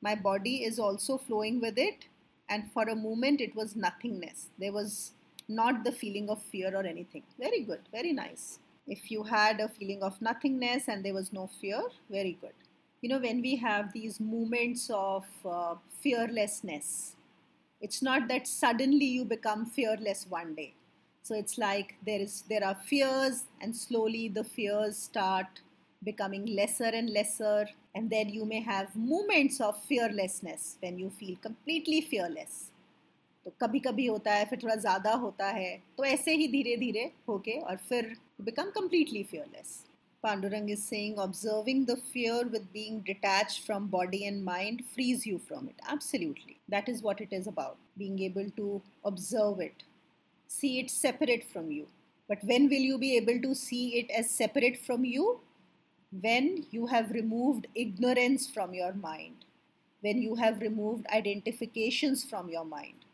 My 0.00 0.14
body 0.14 0.64
is 0.64 0.78
also 0.78 1.18
flowing 1.18 1.60
with 1.60 1.76
it, 1.76 2.06
and 2.48 2.70
for 2.72 2.84
a 2.84 2.94
moment 2.96 3.40
it 3.40 3.54
was 3.54 3.76
nothingness. 3.76 4.48
There 4.58 4.72
was 4.72 5.12
not 5.48 5.84
the 5.84 5.92
feeling 5.92 6.28
of 6.28 6.42
fear 6.42 6.74
or 6.74 6.84
anything. 6.84 7.22
Very 7.38 7.62
good, 7.62 7.80
very 7.92 8.12
nice. 8.12 8.58
If 8.86 9.10
you 9.10 9.22
had 9.24 9.60
a 9.60 9.68
feeling 9.68 10.02
of 10.02 10.20
nothingness 10.20 10.88
and 10.88 11.04
there 11.04 11.14
was 11.14 11.32
no 11.32 11.48
fear, 11.60 11.82
very 12.10 12.38
good. 12.40 12.52
You 13.02 13.08
know, 13.10 13.18
when 13.18 13.42
we 13.42 13.56
have 13.56 13.92
these 13.92 14.20
moments 14.20 14.90
of 14.92 15.24
uh, 15.44 15.74
fearlessness, 16.00 17.16
it's 17.80 18.02
not 18.02 18.28
that 18.28 18.46
suddenly 18.46 19.04
you 19.04 19.24
become 19.24 19.66
fearless 19.66 20.26
one 20.28 20.54
day. 20.54 20.74
So 21.22 21.34
it's 21.34 21.58
like 21.58 21.96
there 22.06 22.20
is 22.20 22.44
there 22.48 22.64
are 22.64 22.74
fears, 22.74 23.44
and 23.60 23.76
slowly 23.76 24.28
the 24.28 24.44
fears 24.44 24.96
start 24.96 25.60
becoming 26.03 26.45
lesser 26.55 26.91
and 26.93 27.09
lesser, 27.09 27.67
and 27.93 28.09
then 28.09 28.29
you 28.29 28.45
may 28.45 28.61
have 28.61 28.95
moments 28.95 29.61
of 29.61 29.81
fearlessness 29.83 30.77
when 30.81 30.97
you 30.97 31.09
feel 31.19 31.35
completely 31.47 32.01
fearless 32.01 32.71
तो 33.45 33.51
कभी 33.61 33.79
कभी 33.79 34.05
होता 34.05 34.33
है 34.33 34.45
फिर 34.45 34.59
थोड़ा 34.63 34.75
ज़्यादा 34.75 35.13
होता 35.21 35.47
है 35.51 35.71
तो 35.97 36.03
ऐसे 36.05 36.35
ही 36.37 36.47
धीरे 36.51 36.75
धीरे 36.77 37.11
होके 37.29 37.59
और 37.59 37.77
फिर 37.89 38.13
become 38.41 38.69
completely 38.75 39.23
fearless 39.31 39.79
Pandurang 40.23 40.69
is 40.69 40.83
saying 40.83 41.15
observing 41.17 41.85
the 41.85 41.95
fear 41.95 42.43
with 42.47 42.71
being 42.71 42.99
detached 43.05 43.65
from 43.65 43.87
body 43.87 44.27
and 44.27 44.45
mind 44.45 44.83
frees 44.93 45.25
you 45.25 45.39
from 45.47 45.67
it. 45.67 45.79
Absolutely. 45.89 46.57
That 46.69 46.87
is 46.87 47.01
what 47.01 47.21
it 47.21 47.33
is 47.33 47.47
about. 47.47 47.77
Being 47.97 48.19
able 48.19 48.51
to 48.57 48.83
observe 49.03 49.59
it, 49.61 49.81
see 50.47 50.79
it 50.79 50.91
separate 50.91 51.43
from 51.51 51.71
you. 51.71 51.87
But 52.29 52.43
when 52.43 52.69
will 52.69 52.85
you 52.89 52.99
be 52.99 53.17
able 53.17 53.41
to 53.47 53.55
see 53.55 53.97
it 53.97 54.11
as 54.11 54.29
separate 54.29 54.77
from 54.77 55.03
you? 55.03 55.39
When 56.20 56.64
you 56.70 56.86
have 56.86 57.10
removed 57.10 57.66
ignorance 57.74 58.46
from 58.48 58.72
your 58.72 58.92
mind, 58.94 59.44
when 60.00 60.22
you 60.22 60.36
have 60.36 60.60
removed 60.60 61.06
identifications 61.12 62.24
from 62.24 62.48
your 62.48 62.64
mind. 62.64 63.04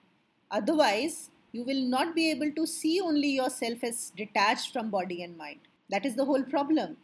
Otherwise, 0.51 1.31
you 1.53 1.65
will 1.65 1.83
not 1.83 2.15
be 2.15 2.31
able 2.31 2.53
to 2.53 2.67
see 2.67 3.01
only 3.01 3.29
yourself 3.29 3.83
as 3.83 4.13
detached 4.17 4.73
from 4.73 4.91
body 4.91 5.23
and 5.23 5.37
mind. 5.37 5.61
That 5.91 6.07
is 6.07 6.17
the 6.17 6.25
whole 6.25 6.43
problem. 6.43 6.97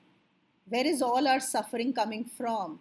Where 0.68 0.86
is 0.86 1.02
all 1.02 1.26
our 1.26 1.40
suffering 1.40 1.92
coming 1.92 2.24
from? 2.24 2.80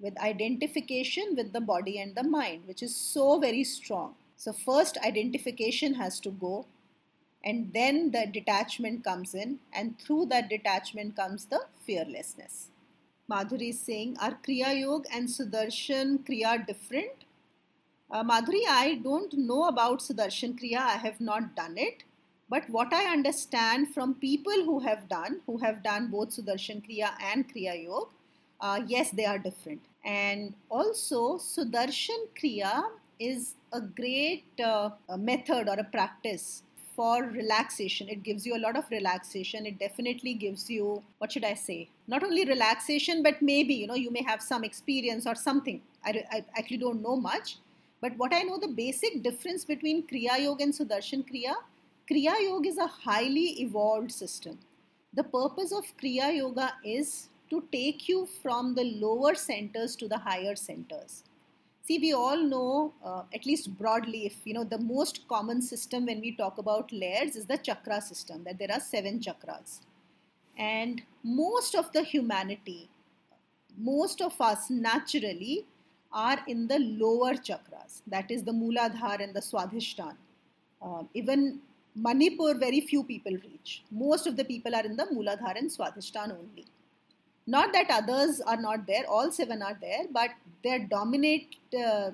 With 0.00 0.18
identification 0.18 1.34
with 1.36 1.52
the 1.52 1.60
body 1.60 2.00
and 2.00 2.14
the 2.14 2.22
mind, 2.22 2.62
which 2.66 2.82
is 2.82 2.96
so 2.96 3.38
very 3.38 3.64
strong. 3.64 4.14
So, 4.36 4.52
first, 4.52 4.96
identification 5.04 5.94
has 5.94 6.18
to 6.20 6.30
go, 6.30 6.66
and 7.44 7.72
then 7.72 8.10
the 8.10 8.26
detachment 8.32 9.02
comes 9.02 9.34
in, 9.34 9.58
and 9.72 9.98
through 9.98 10.26
that 10.26 10.48
detachment 10.48 11.16
comes 11.16 11.46
the 11.46 11.60
fearlessness. 11.86 12.68
Madhuri 13.30 13.70
is 13.70 13.80
saying, 13.80 14.16
Are 14.20 14.36
Kriya 14.46 14.78
Yoga 14.78 15.08
and 15.14 15.28
Sudarshan 15.28 16.24
Kriya 16.26 16.66
different? 16.66 17.24
Uh, 18.10 18.24
Madhuri, 18.24 18.62
I 18.68 19.00
don't 19.02 19.32
know 19.34 19.68
about 19.68 20.00
Sudarshan 20.00 20.60
Kriya. 20.60 20.78
I 20.78 20.96
have 20.96 21.20
not 21.20 21.54
done 21.54 21.74
it. 21.76 22.02
But 22.48 22.68
what 22.68 22.92
I 22.92 23.04
understand 23.12 23.94
from 23.94 24.14
people 24.14 24.64
who 24.64 24.80
have 24.80 25.08
done, 25.08 25.40
who 25.46 25.58
have 25.58 25.84
done 25.84 26.08
both 26.08 26.30
Sudarshan 26.30 26.84
Kriya 26.84 27.12
and 27.22 27.48
Kriya 27.48 27.84
Yoga, 27.84 28.10
uh, 28.60 28.80
yes, 28.86 29.10
they 29.10 29.24
are 29.24 29.38
different. 29.38 29.80
And 30.04 30.54
also, 30.68 31.38
Sudarshan 31.38 32.26
Kriya 32.36 32.82
is 33.20 33.54
a 33.72 33.80
great 33.80 34.44
uh, 34.62 34.90
method 35.16 35.68
or 35.68 35.78
a 35.78 35.84
practice 35.84 36.64
for 37.00 37.14
relaxation. 37.36 38.08
It 38.14 38.22
gives 38.22 38.46
you 38.50 38.56
a 38.56 38.62
lot 38.66 38.76
of 38.82 38.90
relaxation. 38.90 39.66
It 39.72 39.78
definitely 39.78 40.34
gives 40.34 40.68
you, 40.76 41.02
what 41.18 41.32
should 41.32 41.44
I 41.44 41.54
say? 41.54 41.88
Not 42.06 42.24
only 42.28 42.44
relaxation, 42.44 43.22
but 43.22 43.40
maybe, 43.40 43.74
you 43.74 43.86
know, 43.86 44.00
you 44.04 44.10
may 44.18 44.22
have 44.22 44.42
some 44.42 44.64
experience 44.64 45.26
or 45.26 45.34
something. 45.34 45.82
I, 46.04 46.24
I 46.30 46.44
actually 46.58 46.78
don't 46.86 47.02
know 47.02 47.16
much 47.16 47.58
but 48.00 48.16
what 48.16 48.32
I 48.32 48.42
know, 48.42 48.58
the 48.58 48.68
basic 48.68 49.22
difference 49.22 49.64
between 49.64 50.06
Kriya 50.06 50.40
Yoga 50.40 50.64
and 50.64 50.72
Sudarshan 50.72 51.24
Kriya, 51.30 51.54
Kriya 52.10 52.34
Yoga 52.40 52.68
is 52.68 52.78
a 52.78 52.86
highly 52.86 53.60
evolved 53.60 54.10
system. 54.10 54.58
The 55.12 55.24
purpose 55.24 55.72
of 55.72 55.84
Kriya 56.02 56.34
Yoga 56.34 56.72
is 56.82 57.28
to 57.50 57.62
take 57.70 58.08
you 58.08 58.26
from 58.42 58.74
the 58.74 58.84
lower 58.84 59.34
centers 59.34 59.96
to 59.96 60.08
the 60.08 60.16
higher 60.16 60.56
centers. 60.56 61.24
See, 61.90 61.98
we 61.98 62.12
all 62.12 62.36
know, 62.36 62.94
uh, 63.04 63.22
at 63.34 63.44
least 63.44 63.76
broadly, 63.76 64.24
if 64.24 64.36
you 64.44 64.54
know, 64.54 64.62
the 64.62 64.78
most 64.78 65.26
common 65.26 65.60
system 65.60 66.06
when 66.06 66.20
we 66.20 66.36
talk 66.36 66.58
about 66.58 66.92
layers 66.92 67.34
is 67.34 67.46
the 67.46 67.58
chakra 67.58 68.00
system, 68.00 68.44
that 68.44 68.60
there 68.60 68.70
are 68.70 68.78
seven 68.78 69.18
chakras. 69.18 69.80
And 70.56 71.02
most 71.24 71.74
of 71.74 71.90
the 71.90 72.04
humanity, 72.04 72.88
most 73.76 74.22
of 74.22 74.40
us 74.40 74.70
naturally 74.70 75.66
are 76.12 76.38
in 76.46 76.68
the 76.68 76.78
lower 76.78 77.32
chakras, 77.34 78.02
that 78.06 78.30
is 78.30 78.44
the 78.44 78.52
Mooladhara 78.52 79.24
and 79.24 79.34
the 79.34 79.40
Swadhisthana. 79.40 80.14
Uh, 80.80 81.02
even 81.14 81.58
Manipur, 81.96 82.54
very 82.54 82.82
few 82.82 83.02
people 83.02 83.32
reach. 83.32 83.82
Most 83.90 84.28
of 84.28 84.36
the 84.36 84.44
people 84.44 84.76
are 84.76 84.86
in 84.86 84.94
the 84.94 85.06
Mooladhara 85.06 85.58
and 85.58 85.68
Swadhisthana 85.68 86.38
only. 86.38 86.66
Not 87.50 87.72
that 87.72 87.90
others 87.90 88.40
are 88.40 88.56
not 88.56 88.86
there, 88.86 89.04
all 89.08 89.32
seven 89.32 89.60
are 89.60 89.76
there, 89.80 90.04
but 90.12 90.30
their 90.62 90.78
dominate, 90.78 91.56
uh, 91.76 92.10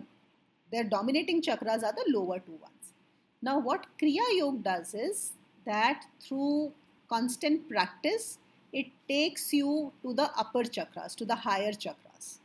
their 0.72 0.84
dominating 0.84 1.42
chakras 1.42 1.82
are 1.88 1.92
the 1.92 2.06
lower 2.08 2.38
two 2.38 2.52
ones. 2.52 2.94
Now, 3.42 3.58
what 3.58 3.86
Kriya 4.00 4.24
Yoga 4.38 4.62
does 4.68 4.94
is 4.94 5.34
that 5.66 6.06
through 6.20 6.72
constant 7.10 7.68
practice, 7.68 8.38
it 8.72 8.86
takes 9.08 9.52
you 9.52 9.92
to 10.02 10.14
the 10.14 10.30
upper 10.38 10.62
chakras, 10.62 11.14
to 11.16 11.26
the 11.26 11.34
higher 11.34 11.72
chakras. 11.72 12.38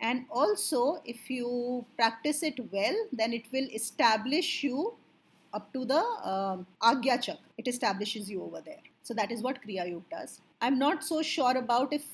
And 0.00 0.26
also 0.30 1.02
if 1.04 1.28
you 1.28 1.84
practice 1.96 2.42
it 2.42 2.58
well 2.70 2.96
then 3.12 3.32
it 3.32 3.44
will 3.52 3.68
establish 3.72 4.62
you 4.62 4.94
up 5.52 5.72
to 5.72 5.84
the 5.84 6.02
um, 6.32 6.66
agya 6.82 7.20
chakra. 7.20 7.50
It 7.58 7.68
establishes 7.68 8.30
you 8.30 8.42
over 8.42 8.60
there. 8.60 8.82
So 9.02 9.14
that 9.14 9.32
is 9.32 9.42
what 9.42 9.62
kriya 9.62 9.88
yoga 9.88 10.04
does 10.10 10.40
i'm 10.64 10.78
not 10.84 11.08
so 11.10 11.22
sure 11.34 11.56
about 11.64 11.96
if 11.98 12.06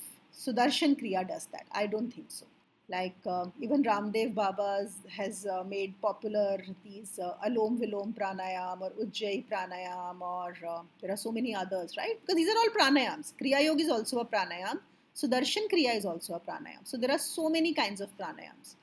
sudarshan 0.45 0.95
kriya 1.01 1.23
does 1.33 1.47
that 1.55 1.65
i 1.81 1.85
don't 1.93 2.13
think 2.17 2.29
so 2.39 2.47
like 2.95 3.27
uh, 3.33 3.45
even 3.65 3.83
ramdev 3.89 4.31
baba 4.39 4.69
has 5.17 5.35
uh, 5.55 5.63
made 5.73 5.91
popular 6.07 6.53
these 6.85 7.11
uh, 7.27 7.47
anulom 7.47 7.75
vilom 7.81 8.15
pranayam 8.21 8.87
or 8.87 8.91
ujjayi 9.03 9.41
pranayam 9.51 10.23
or 10.35 10.53
uh, 10.75 10.81
there 11.01 11.11
are 11.15 11.21
so 11.25 11.33
many 11.39 11.53
others 11.63 11.99
right 12.01 12.17
because 12.21 12.39
these 12.41 12.53
are 12.53 12.59
all 12.63 12.73
pranayams 12.79 13.29
kriya 13.41 13.61
yoga 13.67 13.85
is 13.87 13.93
also 13.97 14.25
a 14.25 14.29
pranayam 14.33 14.79
Sudarshan 15.15 15.69
Kriya 15.71 15.95
is 15.95 16.05
also 16.05 16.33
a 16.33 16.39
pranayam. 16.39 16.83
So 16.83 16.97
there 16.97 17.11
are 17.11 17.19
so 17.19 17.49
many 17.49 17.73
kinds 17.73 18.01
of 18.01 18.15
pranayams. 18.17 18.75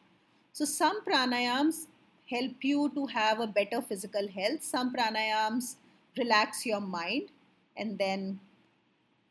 So 0.52 0.64
some 0.64 1.04
pranayams 1.04 1.86
help 2.30 2.62
you 2.62 2.90
to 2.94 3.06
have 3.06 3.40
a 3.40 3.46
better 3.46 3.80
physical 3.80 4.28
health. 4.28 4.62
Some 4.62 4.94
pranayams 4.94 5.76
relax 6.16 6.66
your 6.66 6.80
mind. 6.80 7.30
And 7.76 7.98
then 7.98 8.40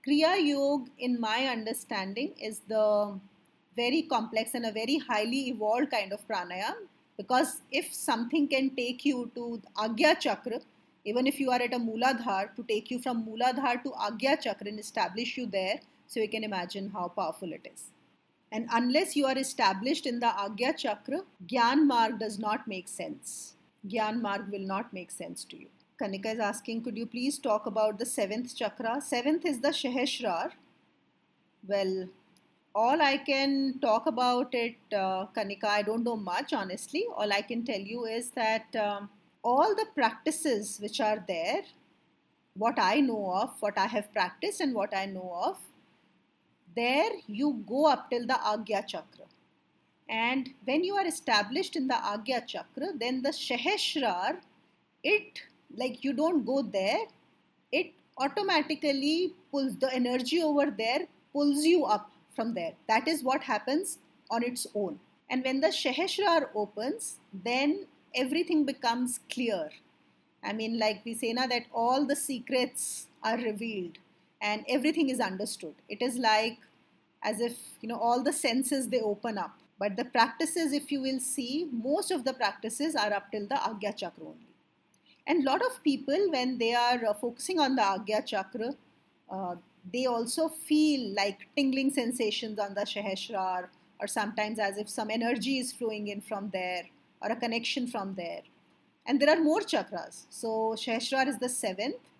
Kriya 0.08 0.42
Yoga, 0.42 0.90
in 1.00 1.20
my 1.20 1.48
understanding, 1.48 2.32
is 2.40 2.60
the 2.70 3.20
very 3.76 4.04
complex 4.04 4.54
and 4.54 4.66
a 4.66 4.72
very 4.72 5.00
highly 5.00 5.50
evolved 5.50 5.92
kind 5.92 6.14
of 6.14 6.26
pranayam. 6.26 6.76
Because 7.18 7.62
if 7.72 7.94
something 7.94 8.48
can 8.48 8.70
take 8.70 9.04
you 9.04 9.30
to 9.36 9.62
Agya 9.76 10.18
Chakra, 10.18 10.62
even 11.04 11.28
if 11.28 11.42
you 11.42 11.52
are 11.52 11.62
at 11.62 11.74
a 11.74 11.78
Mooladhar, 11.78 12.56
to 12.56 12.64
take 12.64 12.90
you 12.90 13.00
from 13.00 13.26
Mooladhar 13.26 13.84
to 13.84 13.90
Agya 13.90 14.40
Chakra 14.40 14.68
and 14.70 14.80
establish 14.80 15.38
you 15.38 15.46
there, 15.46 15.82
so 16.08 16.22
you 16.22 16.30
can 16.30 16.46
imagine 16.46 16.90
how 16.90 17.10
powerful 17.10 17.52
it 17.52 17.68
is. 17.74 17.92
And 18.54 18.70
unless 18.72 19.14
you 19.18 19.26
are 19.26 19.38
established 19.38 20.06
in 20.06 20.22
the 20.22 20.28
Agya 20.28 20.78
Chakra, 20.78 21.24
Gyan 21.48 21.86
Marg 21.86 22.18
does 22.18 22.40
not 22.40 22.66
make 22.66 22.88
sense. 22.88 23.56
Gyan 23.86 24.22
Marg 24.22 24.50
will 24.50 24.66
not 24.66 24.94
make 24.94 25.12
sense 25.12 25.44
to 25.46 25.60
you. 25.60 25.68
Kanika 26.00 26.34
is 26.34 26.40
asking, 26.40 26.84
could 26.84 26.98
you 26.98 27.08
please 27.08 27.40
talk 27.40 27.66
about 27.66 27.98
the 27.98 28.06
seventh 28.06 28.56
chakra? 28.56 29.02
Seventh 29.02 29.46
is 29.46 29.60
the 29.60 29.70
Sahasrar. 29.70 30.52
Well, 31.68 32.10
all 32.76 33.02
I 33.02 33.18
can 33.18 33.80
talk 33.82 34.06
about 34.06 34.54
it, 34.54 34.76
uh, 34.94 35.26
Kanika, 35.36 35.66
I 35.66 35.82
don't 35.82 36.04
know 36.04 36.16
much 36.16 36.54
honestly. 36.54 37.06
All 37.16 37.34
I 37.34 37.42
can 37.42 37.66
tell 37.66 37.80
you 37.80 38.06
is 38.06 38.30
that 38.32 38.76
um, 38.76 39.10
all 39.44 39.74
the 39.76 39.88
practices 39.96 40.78
which 40.80 41.00
are 41.02 41.24
there, 41.28 41.64
what 42.54 42.78
I 42.78 43.00
know 43.00 43.32
of, 43.34 43.54
what 43.60 43.78
I 43.78 43.88
have 43.88 44.14
practiced, 44.14 44.62
and 44.62 44.76
what 44.76 44.96
I 44.96 45.06
know 45.08 45.32
of, 45.46 45.58
there 46.76 47.10
you 47.26 47.64
go 47.68 47.88
up 47.88 48.12
till 48.12 48.28
the 48.28 48.34
Agya 48.34 48.86
Chakra. 48.86 49.26
And 50.08 50.54
when 50.64 50.84
you 50.84 50.96
are 50.96 51.08
established 51.08 51.76
in 51.76 51.88
the 51.88 51.96
Agya 51.96 52.46
Chakra, 52.46 52.94
then 52.96 53.24
the 53.24 53.30
Sahasrar, 53.30 54.38
it 55.04 55.42
like 55.76 56.04
you 56.04 56.14
don't 56.14 56.46
go 56.46 56.62
there, 56.62 57.00
it 57.72 57.94
automatically 58.18 59.34
pulls 59.52 59.76
the 59.78 59.94
energy 59.94 60.42
over 60.42 60.72
there, 60.72 61.08
pulls 61.34 61.64
you 61.66 61.86
up 61.86 62.12
from 62.36 62.54
there. 62.54 62.74
That 62.88 63.08
is 63.08 63.24
what 63.24 63.44
happens 63.44 64.00
on 64.30 64.44
its 64.44 64.68
own. 64.76 65.00
And 65.30 65.44
when 65.44 65.60
the 65.60 65.68
Sahasrar 65.68 66.50
opens, 66.56 67.18
then 67.34 67.88
everything 68.16 68.66
becomes 68.66 69.20
clear. 69.32 69.70
I 70.44 70.54
mean, 70.54 70.80
like 70.80 71.02
we 71.04 71.14
say 71.14 71.34
now 71.34 71.48
that 71.48 71.64
all 71.74 72.06
the 72.06 72.16
secrets 72.16 73.08
are 73.24 73.38
revealed 73.38 73.98
and 74.42 74.64
everything 74.70 75.10
is 75.10 75.20
understood. 75.20 75.74
It 75.90 76.02
is 76.02 76.18
like 76.18 76.58
as 77.24 77.40
if 77.42 77.58
you 77.82 77.90
know 77.90 77.98
all 77.98 78.24
the 78.24 78.34
senses 78.34 78.90
they 78.90 79.02
open 79.02 79.38
up 79.38 79.58
but 79.80 79.96
the 79.96 80.06
practices 80.06 80.74
if 80.74 80.92
you 80.92 81.02
will 81.02 81.20
see 81.20 81.68
most 81.72 82.12
of 82.12 82.24
the 82.24 82.34
practices 82.34 82.96
are 82.96 83.14
up 83.14 83.32
till 83.32 83.48
the 83.48 83.56
agya 83.56 83.96
chakra 83.96 84.26
only 84.26 84.47
and 85.28 85.44
a 85.44 85.50
lot 85.52 85.62
of 85.62 85.84
people 85.84 86.32
when 86.32 86.58
they 86.58 86.74
are 86.74 87.06
uh, 87.06 87.14
focusing 87.14 87.60
on 87.60 87.76
the 87.76 87.86
agya 87.94 88.26
chakra 88.26 88.70
uh, 89.30 89.56
they 89.94 90.06
also 90.06 90.48
feel 90.50 91.14
like 91.16 91.48
tingling 91.56 91.92
sensations 92.02 92.60
on 92.60 92.74
the 92.74 92.86
sahasrar 92.94 93.68
or 94.00 94.08
sometimes 94.08 94.60
as 94.60 94.78
if 94.78 94.90
some 94.90 95.10
energy 95.20 95.58
is 95.60 95.72
flowing 95.74 96.08
in 96.08 96.22
from 96.22 96.50
there 96.58 96.84
or 97.22 97.32
a 97.32 97.40
connection 97.46 97.88
from 97.96 98.14
there 98.16 98.44
and 99.06 99.22
there 99.22 99.34
are 99.36 99.42
more 99.50 99.62
chakras 99.74 100.22
so 100.42 100.76
sahasrar 100.86 101.28
is 101.34 101.40
the 101.46 101.50
seventh 101.50 102.14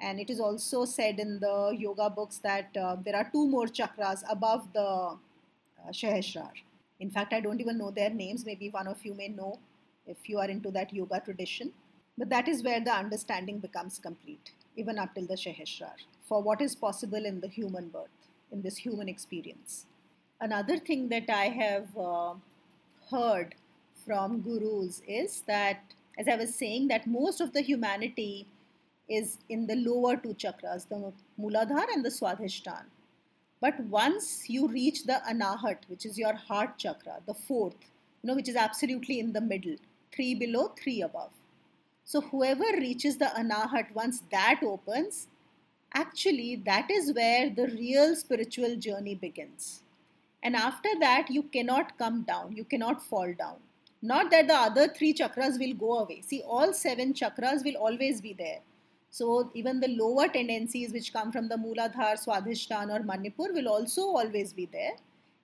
and 0.00 0.18
it 0.18 0.30
is 0.30 0.40
also 0.40 0.84
said 0.84 1.18
in 1.18 1.38
the 1.40 1.76
yoga 1.78 2.08
books 2.08 2.38
that 2.38 2.76
uh, 2.76 2.96
there 3.04 3.16
are 3.16 3.28
two 3.30 3.46
more 3.46 3.66
chakras 3.66 4.22
above 4.30 4.72
the 4.72 4.80
uh, 4.80 5.90
Sahasrar. 5.92 6.52
In 7.00 7.10
fact, 7.10 7.32
I 7.32 7.40
don't 7.40 7.60
even 7.60 7.78
know 7.78 7.90
their 7.90 8.10
names. 8.10 8.44
Maybe 8.46 8.70
one 8.70 8.88
of 8.88 9.04
you 9.04 9.14
may 9.14 9.28
know 9.28 9.58
if 10.06 10.28
you 10.28 10.38
are 10.38 10.48
into 10.48 10.70
that 10.72 10.92
yoga 10.92 11.20
tradition. 11.20 11.72
But 12.18 12.28
that 12.28 12.48
is 12.48 12.62
where 12.62 12.80
the 12.80 12.92
understanding 12.92 13.58
becomes 13.60 13.98
complete, 13.98 14.52
even 14.76 14.98
up 14.98 15.14
till 15.14 15.26
the 15.26 15.34
Sahasrar, 15.34 15.94
for 16.28 16.42
what 16.42 16.60
is 16.60 16.74
possible 16.74 17.24
in 17.24 17.40
the 17.40 17.48
human 17.48 17.88
birth. 17.88 18.08
in 18.52 18.62
this 18.62 18.78
human 18.78 19.08
experience. 19.08 19.86
Another 20.40 20.76
thing 20.78 21.08
that 21.08 21.28
I 21.28 21.44
have 21.46 21.96
uh, 21.96 22.34
heard 23.10 23.54
from 24.06 24.40
gurus 24.40 25.02
is 25.06 25.42
that, 25.46 25.80
as 26.18 26.28
I 26.28 26.36
was 26.36 26.54
saying, 26.54 26.88
that 26.88 27.06
most 27.06 27.40
of 27.40 27.52
the 27.52 27.60
humanity 27.60 28.46
is 29.08 29.38
in 29.48 29.66
the 29.66 29.76
lower 29.76 30.16
two 30.16 30.34
chakras, 30.34 30.88
the 30.88 31.12
Muladhara 31.38 31.86
and 31.92 32.04
the 32.04 32.10
Swadhisthana. 32.10 32.86
But 33.60 33.78
once 33.80 34.48
you 34.48 34.68
reach 34.68 35.04
the 35.04 35.20
Anahat, 35.28 35.78
which 35.88 36.06
is 36.06 36.18
your 36.18 36.34
heart 36.34 36.78
chakra, 36.78 37.20
the 37.26 37.34
fourth, 37.34 37.76
you 38.22 38.28
know, 38.28 38.34
which 38.34 38.48
is 38.48 38.56
absolutely 38.56 39.20
in 39.20 39.32
the 39.32 39.40
middle, 39.40 39.76
three 40.14 40.34
below, 40.34 40.72
three 40.82 41.02
above. 41.02 41.30
So 42.10 42.20
whoever 42.20 42.64
reaches 42.76 43.18
the 43.18 43.26
Anahat, 43.26 43.94
once 43.94 44.24
that 44.32 44.62
opens, 44.64 45.28
actually 45.94 46.56
that 46.66 46.90
is 46.90 47.12
where 47.12 47.50
the 47.50 47.68
real 47.68 48.16
spiritual 48.16 48.74
journey 48.74 49.14
begins. 49.14 49.84
And 50.42 50.56
after 50.56 50.88
that, 50.98 51.30
you 51.30 51.44
cannot 51.44 51.96
come 51.98 52.22
down, 52.22 52.56
you 52.56 52.64
cannot 52.64 53.00
fall 53.00 53.32
down. 53.38 53.58
Not 54.02 54.28
that 54.32 54.48
the 54.48 54.54
other 54.54 54.88
three 54.88 55.14
chakras 55.14 55.56
will 55.60 55.74
go 55.74 55.98
away. 56.00 56.22
See, 56.22 56.42
all 56.44 56.72
seven 56.72 57.14
chakras 57.14 57.64
will 57.64 57.76
always 57.76 58.20
be 58.20 58.32
there. 58.32 58.58
So 59.12 59.48
even 59.54 59.78
the 59.78 59.94
lower 59.96 60.26
tendencies 60.26 60.92
which 60.92 61.12
come 61.12 61.30
from 61.30 61.48
the 61.48 61.54
Mooladhara, 61.54 62.18
Swadhisthana 62.26 62.98
or 62.98 63.04
Manipur 63.04 63.52
will 63.52 63.68
also 63.68 64.02
always 64.02 64.52
be 64.52 64.66
there. 64.72 64.96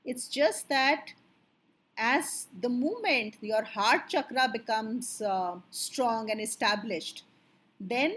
It's 0.05 0.27
just 0.27 0.69
that 0.69 1.13
as 1.97 2.47
the 2.61 2.69
moment 2.69 3.37
your 3.41 3.65
heart 3.65 4.09
chakra 4.09 4.49
becomes 4.53 5.23
uh, 5.23 5.57
strong 5.71 6.31
and 6.31 6.41
established, 6.41 7.25
then 7.81 8.17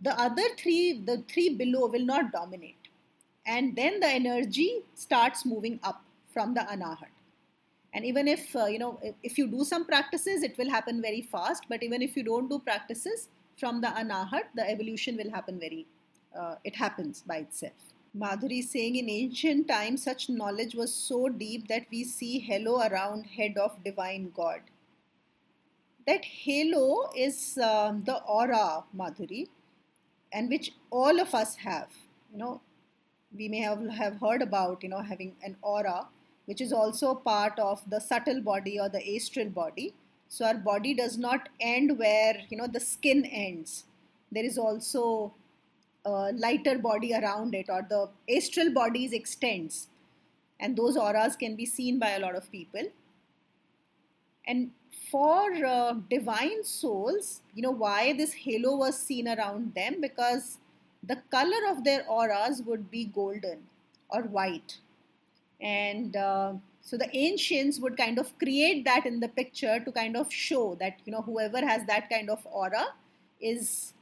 the 0.00 0.18
other 0.18 0.42
three, 0.58 1.00
the 1.04 1.24
three 1.28 1.54
below 1.54 1.86
will 1.86 2.04
not 2.04 2.32
dominate. 2.32 2.76
And 3.46 3.74
then 3.74 4.00
the 4.00 4.06
energy 4.08 4.82
starts 4.94 5.44
moving 5.44 5.80
up 5.82 6.02
from 6.32 6.54
the 6.54 6.60
anahat. 6.60 7.08
And 7.92 8.04
even 8.04 8.28
if, 8.28 8.54
uh, 8.54 8.66
you 8.66 8.78
know, 8.78 8.98
if, 9.02 9.14
if 9.22 9.38
you 9.38 9.48
do 9.48 9.64
some 9.64 9.84
practices, 9.84 10.42
it 10.42 10.56
will 10.56 10.70
happen 10.70 11.02
very 11.02 11.22
fast. 11.22 11.64
But 11.68 11.82
even 11.82 12.02
if 12.02 12.16
you 12.16 12.22
don't 12.22 12.48
do 12.48 12.58
practices, 12.60 13.28
from 13.60 13.80
the 13.80 13.88
anahat, 13.88 14.44
the 14.54 14.68
evolution 14.68 15.16
will 15.16 15.30
happen 15.30 15.60
very, 15.60 15.86
uh, 16.38 16.54
it 16.64 16.74
happens 16.74 17.22
by 17.26 17.36
itself. 17.38 17.72
Madhuri 18.16 18.62
saying 18.62 18.96
in 18.96 19.08
ancient 19.08 19.68
times, 19.68 20.02
such 20.02 20.28
knowledge 20.28 20.74
was 20.74 20.92
so 20.92 21.28
deep 21.28 21.68
that 21.68 21.86
we 21.90 22.04
see 22.04 22.38
halo 22.38 22.80
around 22.80 23.24
head 23.24 23.56
of 23.56 23.82
divine 23.84 24.32
God. 24.34 24.60
That 26.06 26.24
halo 26.24 27.10
is 27.16 27.58
uh, 27.62 27.94
the 28.04 28.22
aura, 28.24 28.84
Madhuri, 28.96 29.48
and 30.32 30.48
which 30.48 30.72
all 30.90 31.20
of 31.20 31.34
us 31.34 31.56
have. 31.56 31.88
You 32.32 32.38
know, 32.38 32.60
we 33.36 33.48
may 33.48 33.60
have, 33.60 33.86
have 33.90 34.16
heard 34.16 34.42
about, 34.42 34.82
you 34.82 34.88
know, 34.88 35.02
having 35.02 35.36
an 35.42 35.56
aura, 35.62 36.08
which 36.46 36.60
is 36.60 36.72
also 36.72 37.14
part 37.14 37.58
of 37.58 37.88
the 37.88 38.00
subtle 38.00 38.40
body 38.40 38.80
or 38.80 38.88
the 38.88 39.16
astral 39.16 39.48
body 39.48 39.94
so 40.32 40.44
our 40.44 40.54
body 40.54 40.94
does 40.94 41.18
not 41.18 41.48
end 41.60 41.98
where 41.98 42.36
you 42.50 42.56
know 42.56 42.68
the 42.68 42.78
skin 42.78 43.24
ends. 43.26 43.84
There 44.30 44.44
is 44.44 44.56
also 44.58 45.34
a 46.04 46.32
lighter 46.32 46.78
body 46.78 47.14
around 47.14 47.54
it, 47.54 47.66
or 47.68 47.86
the 47.88 48.08
astral 48.34 48.72
bodies 48.72 49.12
extends, 49.12 49.88
and 50.58 50.76
those 50.76 50.96
auras 50.96 51.36
can 51.36 51.56
be 51.56 51.66
seen 51.66 51.98
by 51.98 52.10
a 52.10 52.18
lot 52.20 52.34
of 52.34 52.50
people. 52.50 52.82
And 54.46 54.70
for 55.10 55.52
uh, 55.64 55.94
divine 56.08 56.64
souls, 56.64 57.42
you 57.54 57.62
know 57.62 57.70
why 57.70 58.12
this 58.14 58.32
halo 58.32 58.76
was 58.76 58.98
seen 58.98 59.28
around 59.28 59.74
them? 59.74 60.00
Because 60.00 60.58
the 61.02 61.16
color 61.30 61.70
of 61.70 61.84
their 61.84 62.04
auras 62.08 62.62
would 62.62 62.90
be 62.90 63.04
golden 63.04 63.60
or 64.08 64.22
white, 64.22 64.78
and 65.60 66.16
uh, 66.16 66.54
so 66.82 66.96
the 66.96 67.14
ancients 67.16 67.78
would 67.78 67.96
kind 67.96 68.18
of 68.18 68.36
create 68.38 68.84
that 68.84 69.06
in 69.06 69.20
the 69.20 69.28
picture 69.28 69.80
to 69.80 69.92
kind 69.92 70.16
of 70.16 70.32
show 70.32 70.76
that 70.80 70.98
you 71.04 71.12
know 71.12 71.22
whoever 71.22 71.60
has 71.64 71.84
that 71.86 72.08
kind 72.10 72.30
of 72.30 72.46
aura 72.50 72.86
is 73.40 73.92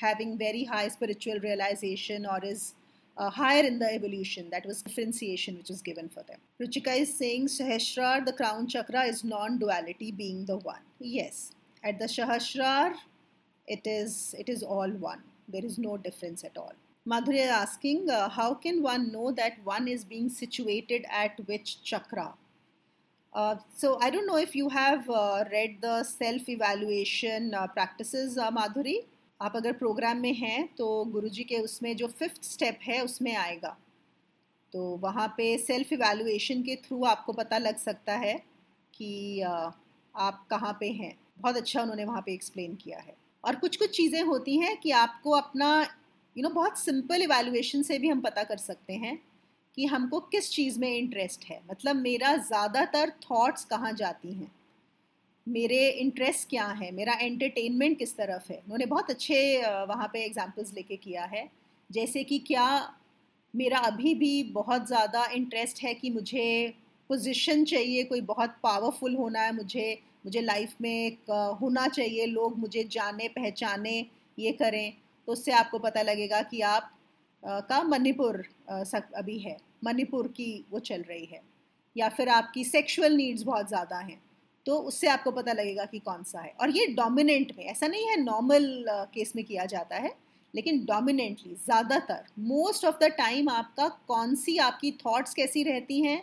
having 0.00 0.38
very 0.38 0.64
high 0.64 0.88
spiritual 0.88 1.38
realization 1.40 2.26
or 2.26 2.38
is 2.42 2.74
uh, 3.16 3.28
higher 3.28 3.64
in 3.64 3.78
the 3.78 3.92
evolution. 3.92 4.48
That 4.50 4.64
was 4.64 4.82
differentiation 4.82 5.56
which 5.56 5.68
was 5.68 5.82
given 5.82 6.08
for 6.08 6.22
them. 6.22 6.38
Ruchika 6.60 6.96
is 6.96 7.12
saying 7.14 7.48
Sahasrar, 7.48 8.24
the 8.24 8.32
crown 8.32 8.68
chakra, 8.68 9.02
is 9.04 9.24
non-duality, 9.24 10.12
being 10.12 10.44
the 10.44 10.58
one. 10.58 10.80
Yes, 11.00 11.50
at 11.82 11.98
the 11.98 12.06
Sahasrar, 12.06 12.94
it 13.66 13.80
is 13.84 14.34
it 14.38 14.48
is 14.48 14.62
all 14.62 14.90
one. 14.90 15.22
There 15.48 15.64
is 15.64 15.78
no 15.78 15.96
difference 15.96 16.44
at 16.44 16.56
all. 16.56 16.72
Madhuri 17.08 17.40
is 17.42 17.48
asking, 17.48 18.10
uh, 18.10 18.28
how 18.28 18.52
can 18.54 18.82
one 18.82 19.10
know 19.10 19.32
that 19.32 19.54
one 19.64 19.88
is 19.88 20.04
being 20.04 20.28
situated 20.28 21.06
at 21.10 21.40
which 21.46 21.82
chakra? 21.82 22.34
Uh, 23.32 23.56
so 23.74 23.98
I 24.00 24.10
don't 24.10 24.26
know 24.26 24.36
if 24.36 24.54
you 24.54 24.68
have 24.68 25.08
uh, 25.08 25.44
read 25.50 25.78
the 25.80 26.02
self-evaluation 26.02 27.54
uh, 27.54 27.66
practices, 27.68 28.36
uh, 28.36 28.50
Madhuri. 28.50 29.06
आप 29.40 29.56
अगर 29.56 29.72
programme 29.72 30.16
में 30.16 30.32
हैं 30.34 30.68
तो 30.76 31.04
गुरुजी 31.04 31.44
के 31.44 31.58
उसमें 31.58 31.94
जो 31.96 32.06
fifth 32.08 32.44
step 32.44 32.78
है, 32.82 33.00
उसमें 33.04 33.34
आएगा। 33.36 33.76
तो 34.72 34.82
वहाँ 35.02 35.28
पे 35.36 35.56
सेल्फ 35.58 35.92
इवेलुएशन 35.92 36.62
के 36.62 36.76
थ्रू 36.76 37.04
आपको 37.04 37.32
पता 37.32 37.58
लग 37.58 37.76
सकता 37.76 38.16
है 38.16 38.34
कि 38.94 39.40
आप 39.40 40.46
कहाँ 40.50 40.72
पे 40.80 40.90
हैं। 40.92 41.14
बहुत 41.40 41.56
अच्छा 41.56 41.82
उन्होंने 41.82 42.04
वहाँ 42.04 42.22
पे 42.26 42.32
एक्सप्लेन 42.32 42.74
किया 42.74 42.98
है। 42.98 43.14
और 43.44 43.56
कुछ 43.56 43.76
कुछ 43.76 43.96
चीज़ें 43.96 44.22
होती 44.22 44.58
हैं 44.58 44.76
कि 44.76 44.90
आपको 44.90 45.30
अपना 45.30 45.70
यू 46.36 46.42
नो 46.42 46.50
बहुत 46.50 46.78
सिंपल 46.78 47.22
इवेलुएशन 47.22 47.82
से 47.82 47.98
भी 47.98 48.08
हम 48.08 48.20
पता 48.20 48.42
कर 48.44 48.56
सकते 48.56 48.92
हैं 48.94 49.18
कि 49.76 49.86
हमको 49.86 50.20
किस 50.20 50.50
चीज़ 50.50 50.78
में 50.80 50.90
इंटरेस्ट 50.90 51.44
है। 51.44 51.60
मतलब 51.70 51.96
मेरा 51.96 52.36
ज़्यादातर 52.36 53.10
थॉट्स 53.24 53.64
कहाँ 53.64 53.92
जाती 53.92 54.32
हैं। 54.32 54.50
मेरे 55.48 55.88
इंटरेस्ट 55.90 56.48
क्या 56.50 56.66
है? 56.66 56.90
मेरा 56.92 57.12
एंटरटेनमेंट 57.14 57.98
किस 57.98 58.16
तरफ़ 58.16 58.52
है? 58.52 58.56
उन्होंने 58.58 58.86
बहुत 58.86 59.10
अच्छे 59.10 59.38
वहाँ 59.88 60.08
पे 60.12 60.24
एग्जांपल्स 60.24 60.72
लेके 60.74 60.96
किया 60.98 61.24
है। 61.24 61.48
जैसे 61.90 62.24
कि 62.24 62.38
क्या 62.46 62.66
मेरा 63.54 63.78
अभी 63.80 64.14
भी 64.14 64.42
बहुत 64.52 64.86
ज़्यादा 64.86 65.24
इंटरेस्ट 65.34 65.82
है 65.82 65.94
कि 65.94 66.10
मुझे 66.10 66.74
पोजीशन 67.10 67.64
चाहिए, 67.64 68.04
कोई 68.04 68.20
बहुत 68.22 68.56
पावरफुल 68.62 69.14
होना 69.16 69.40
है 69.40 69.54
मुझे 69.56 69.98
मुझे 70.26 70.40
लाइफ 70.40 70.74
में 70.80 71.16
होना 71.60 71.86
चाहिए, 71.88 72.26
लोग 72.26 72.58
मुझे 72.58 72.84
जाने, 72.84 73.28
पहचाने, 73.28 74.04
ये 74.38 74.52
करें 74.52 74.92
तो 75.28 75.32
उससे 75.32 75.52
आपको 75.52 75.78
पता 75.78 76.02
लगेगा 76.02 76.40
कि 76.42 76.60
आप 76.62 76.90
का 77.42 77.82
मणिपुर 77.82 78.42
अभी 78.68 79.38
है। 79.38 79.56
मणिपुर 79.84 80.28
की 80.28 80.64
वो 80.70 80.78
चल 80.80 81.02
रही 81.02 81.24
है। 81.24 81.40
या 81.96 82.08
फिर 82.08 82.28
आपकी 82.28 82.64
सेक्सुअल 82.64 83.16
नीड्स 83.16 83.42
बहुत 83.42 83.68
ज़्यादा 83.68 83.98
हैं। 83.98 84.20
तो 84.68 84.74
उससे 84.78 85.06
आपको 85.08 85.30
पता 85.32 85.52
लगेगा 85.52 85.84
कि 85.84 85.98
कौन 86.00 86.22
सा 86.22 86.40
है। 86.40 86.52
और 86.60 86.70
ये 86.70 86.86
डोमिनेंट 86.94 87.52
में, 87.58 87.64
ऐसा 87.66 87.86
नहीं 87.86 88.08
है 88.08 88.16
नॉर्मल 88.16 88.84
केस 89.14 89.32
में 89.36 89.44
किया 89.44 89.64
जाता 89.66 89.96
है, 89.96 90.12
लेकिन 90.54 90.84
डोमिनेंटली 90.84 91.54
ज़्यादातर 91.54 92.24
मोस्ट 92.40 92.84
ऑफ़ 92.84 92.96
द 92.96 93.10
टाइम 93.18 93.48
आपका 93.48 93.88
कौन 94.08 94.34
सी 94.36 94.56
आपकी 94.60 94.90
थॉट्स 95.00 95.34
कैसी 95.34 95.62
रहती 95.62 96.00
हैं, 96.02 96.22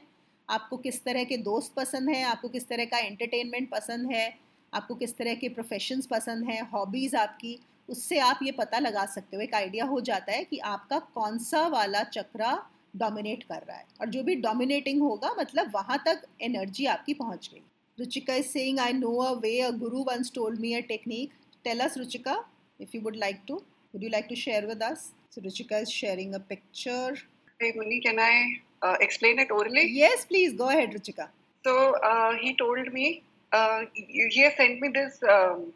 आपको 0.50 0.78
किस 0.78 1.04
तरह 1.04 1.24
के 1.24 1.38
दोस्त 1.40 1.74
पसंद 1.76 2.10
हैं, 2.10 2.24
आपको 2.26 2.50
किस 2.50 2.68
तरह 2.68 2.86
का 2.86 2.98
एंटरटेनमेंट 3.00 3.70
पसंद 3.72 4.12
है, 4.12 4.34
आपको 4.74 4.96
किस 4.96 5.18
तरह 5.18 5.36
के 5.36 5.50
प्रोफेशंस 5.50 6.06
पसंद 6.08 6.50
हैं 6.50 6.62
हॉबीज़ 6.72 7.16
आपकी, 7.18 7.60
उससे 7.90 8.20
आप 8.22 8.40
ये 8.44 8.52
पता 8.54 8.80
लगा 8.80 9.06
सकते 9.08 9.36
हो, 9.36 9.42
एक 9.42 9.54
आइडिया 9.56 9.86
हो 9.86 10.02
जाता 10.04 10.32
है 10.32 10.44
कि 10.44 10.58
आपका 10.70 11.00
कौन 11.16 11.38
सा 11.42 11.68
वाला 11.70 12.04
चक्रा 12.06 12.58
डोमिनेट 12.96 13.44
कर 13.44 13.64
रहा 13.68 13.78
है। 13.78 13.86
और 14.02 14.10
जो 14.10 14.24
भी 14.24 14.36
डोमिनेटिंग 14.42 15.02
होगा 15.02 15.36
मतलब 15.40 15.72
वहाँ 15.76 16.04
तक 16.06 16.22
एनर्जी 16.42 16.86
आपकी 16.88 17.14
पहुँच 17.16 17.50
गई। 17.54 17.62
Ruchika 17.99 18.35
is 18.35 18.47
saying 18.47 18.79
I 18.81 18.93
know 18.93 19.16
a 19.23 19.33
way 19.43 19.59
a 19.61 19.71
guru 19.85 20.05
once 20.09 20.33
told 20.35 20.61
me 20.61 20.73
a 20.75 20.81
technique 20.88 21.33
tell 21.64 21.81
us 21.88 21.99
Ruchika 21.99 22.38
if 22.81 22.95
you 22.95 23.01
would 23.01 23.16
like 23.25 23.43
to 23.49 23.55
would 23.95 24.05
you 24.05 24.11
like 24.11 24.27
to 24.29 24.35
share 24.45 24.66
with 24.66 24.83
us 24.83 25.12
so 25.35 25.40
Ruchika 25.45 25.79
is 25.79 25.88
sharing 26.01 26.35
a 26.35 26.38
picture 26.55 27.23
Hey 27.61 27.71
Muni, 27.77 28.01
can 28.01 28.19
I 28.19 28.59
uh, 28.83 28.97
explain 29.03 29.38
it 29.38 29.51
orally? 29.51 29.83
Yes, 29.95 30.25
please 30.25 30.55
go 30.55 30.69
ahead, 30.71 30.93
Ruchika. 30.93 31.25
So 31.64 31.73
uh, 32.11 32.33
he 32.43 32.53
told 32.57 32.90
me 32.95 33.23
uh, 33.53 33.81
he 33.93 34.40
has 34.40 34.55
sent 34.57 34.81
me 34.81 34.88
this 34.95 35.19
um, 35.25 35.66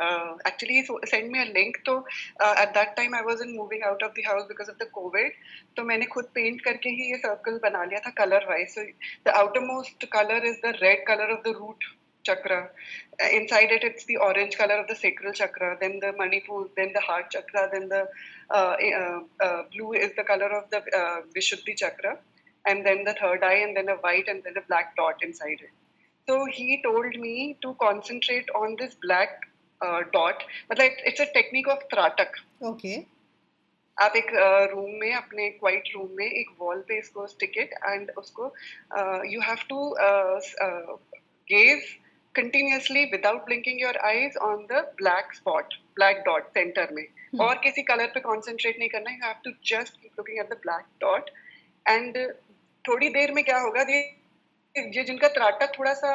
uh, 0.00 0.34
actually 0.44 0.86
send 1.06 1.30
me 1.30 1.40
a 1.42 1.52
link 1.52 1.78
तो 1.86 1.96
uh, 2.40 2.54
at 2.58 2.74
that 2.74 2.96
time 2.96 3.14
I 3.14 3.22
wasn't 3.22 3.54
moving 3.54 3.82
out 3.82 4.02
of 4.02 4.14
the 4.14 4.22
house 4.22 4.44
because 4.48 4.68
of 4.68 4.78
the 4.78 4.86
COVID 4.96 5.30
तो 5.76 5.84
मैंने 5.84 6.06
खुद 6.14 6.24
paint 6.34 6.60
करके 6.64 6.90
ही 6.98 7.10
ये 7.10 7.18
circle 7.26 7.58
बना 7.62 7.84
लिया 7.84 8.00
था 8.06 8.14
color 8.14 8.42
wise 8.48 8.74
so 8.74 8.84
the 9.24 9.36
outermost 9.42 10.10
color 10.10 10.40
is 10.50 10.60
the 10.66 10.74
red 10.82 11.06
color 11.06 11.28
of 11.36 11.42
the 11.44 11.54
root 11.60 11.88
chakra 12.28 12.60
uh, 13.22 13.28
inside 13.38 13.72
it 13.78 13.84
it's 13.88 14.04
the 14.06 14.16
orange 14.28 14.56
color 14.58 14.78
of 14.82 14.86
the 14.88 14.96
sacral 15.02 15.32
chakra 15.40 15.76
then 15.80 15.98
the 16.04 16.12
manipur 16.20 16.62
then 16.76 16.92
the 16.94 17.04
heart 17.08 17.30
chakra 17.30 17.68
then 17.72 17.88
the 17.88 18.02
uh, 18.50 18.76
uh, 19.00 19.20
uh, 19.46 19.62
blue 19.72 19.92
is 19.92 20.14
the 20.16 20.24
color 20.24 20.50
of 20.60 20.70
the 20.70 20.82
uh, 21.00 21.18
vishuddhi 21.36 21.76
chakra 21.84 22.18
and 22.66 22.84
then 22.84 23.04
the 23.04 23.14
third 23.22 23.44
eye 23.50 23.58
and 23.66 23.76
then 23.76 23.88
a 23.88 23.98
white 24.06 24.28
and 24.28 24.42
then 24.44 24.56
a 24.62 24.66
black 24.70 24.94
dot 24.96 25.28
inside 25.28 25.66
it 25.68 25.74
so 26.28 26.44
he 26.60 26.80
told 26.82 27.20
me 27.26 27.56
to 27.62 27.74
concentrate 27.88 28.56
on 28.62 28.76
this 28.80 28.96
black 29.08 29.46
Uh, 29.81 30.01
dot 30.13 30.43
मतलब 30.71 31.05
it's 31.07 31.21
a 31.21 31.25
technique 31.33 31.67
of 31.67 31.83
त्राटक 31.91 32.35
okay 32.63 32.95
आप 33.97 34.15
एक 34.15 34.27
uh, 34.31 34.71
room 34.71 34.91
में 34.99 35.13
अपने 35.13 35.49
quiet 35.49 35.89
room 35.95 36.09
में 36.17 36.25
एक 36.25 36.49
wall 36.59 36.83
पे 36.87 36.97
इसको 36.99 37.25
स्टिक 37.27 37.57
इट 37.57 37.73
एंड 37.85 38.11
उसको 38.17 38.53
you 39.31 39.41
have 39.41 39.63
to 39.69 39.89
gaze 41.47 41.87
continuously 42.35 43.03
without 43.11 43.45
blinking 43.45 43.81
your 43.81 43.97
eyes 44.09 44.37
on 44.49 44.65
the 44.71 44.83
black 44.97 45.33
spot 45.33 45.73
black 45.95 46.21
dot 46.25 46.47
centre 46.49 46.93
में. 46.93 47.03
Hmm. 47.03 47.41
और 47.41 47.59
किसी 47.63 47.81
कलर 47.83 48.11
पे 48.13 48.19
कॉन्सेंट्रेट 48.19 48.79
नहीं 48.79 48.89
करना 48.89 49.11
you 49.11 49.25
have 49.25 49.35
to 49.43 49.51
just 49.65 50.01
keep 50.01 50.19
looking 50.19 50.39
at 50.39 50.49
the 50.49 50.59
black 50.61 50.85
dot 51.01 51.29
and 51.85 52.17
थोड़ी 52.85 53.09
देर 53.09 53.31
में 53.31 53.43
क्या 53.43 53.59
होगा 53.59 53.83
जिनका 54.75 55.27
त्राटक 55.27 55.77
थोड़ा 55.79 55.93
सा 55.93 56.13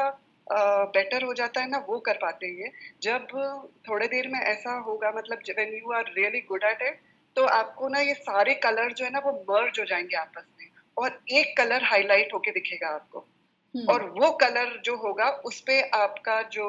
बेटर 0.52 1.22
हो 1.22 1.34
जाता 1.34 1.60
है 1.60 1.68
ना 1.70 1.78
वो 1.88 2.00
कर 2.00 2.14
पाते 2.14 2.46
हैं 2.46 2.72
जब 3.02 3.26
थोड़े 3.88 4.06
देर 4.06 4.28
में 4.28 4.40
ऐसा 4.40 4.78
होगा 4.78 5.12
मतलब 5.16 5.38
when 5.50 5.74
you 5.74 5.92
are 5.92 6.04
really 6.16 6.40
good 6.40 6.64
at 6.64 6.82
it 6.82 7.00
तो 7.36 7.44
आपको 7.44 7.88
ना 7.88 8.00
ये 8.00 8.14
सारे 8.14 8.54
कलर 8.54 8.92
जो 8.92 9.04
है 9.04 9.10
ना 9.10 9.18
वो 9.18 9.32
मर्ज 9.50 9.80
हो 9.80 9.84
जाएँगे 9.84 10.16
आपस 10.16 10.44
में। 10.60 10.68
और 10.98 11.20
एक 11.30 11.56
कलर 11.56 11.84
हाईलाइट 11.84 12.34
होके 12.34 12.50
दिखेगा 12.50 12.88
आपको। 12.88 13.26
hmm. 13.74 13.88
और 13.88 14.04
वो 14.10 14.30
कलर 14.30 14.80
जो 14.84 14.96
होगा 14.96 15.28
उस 15.30 15.60
पे 15.60 15.80
आपका 15.82 16.42
जो 16.42 16.66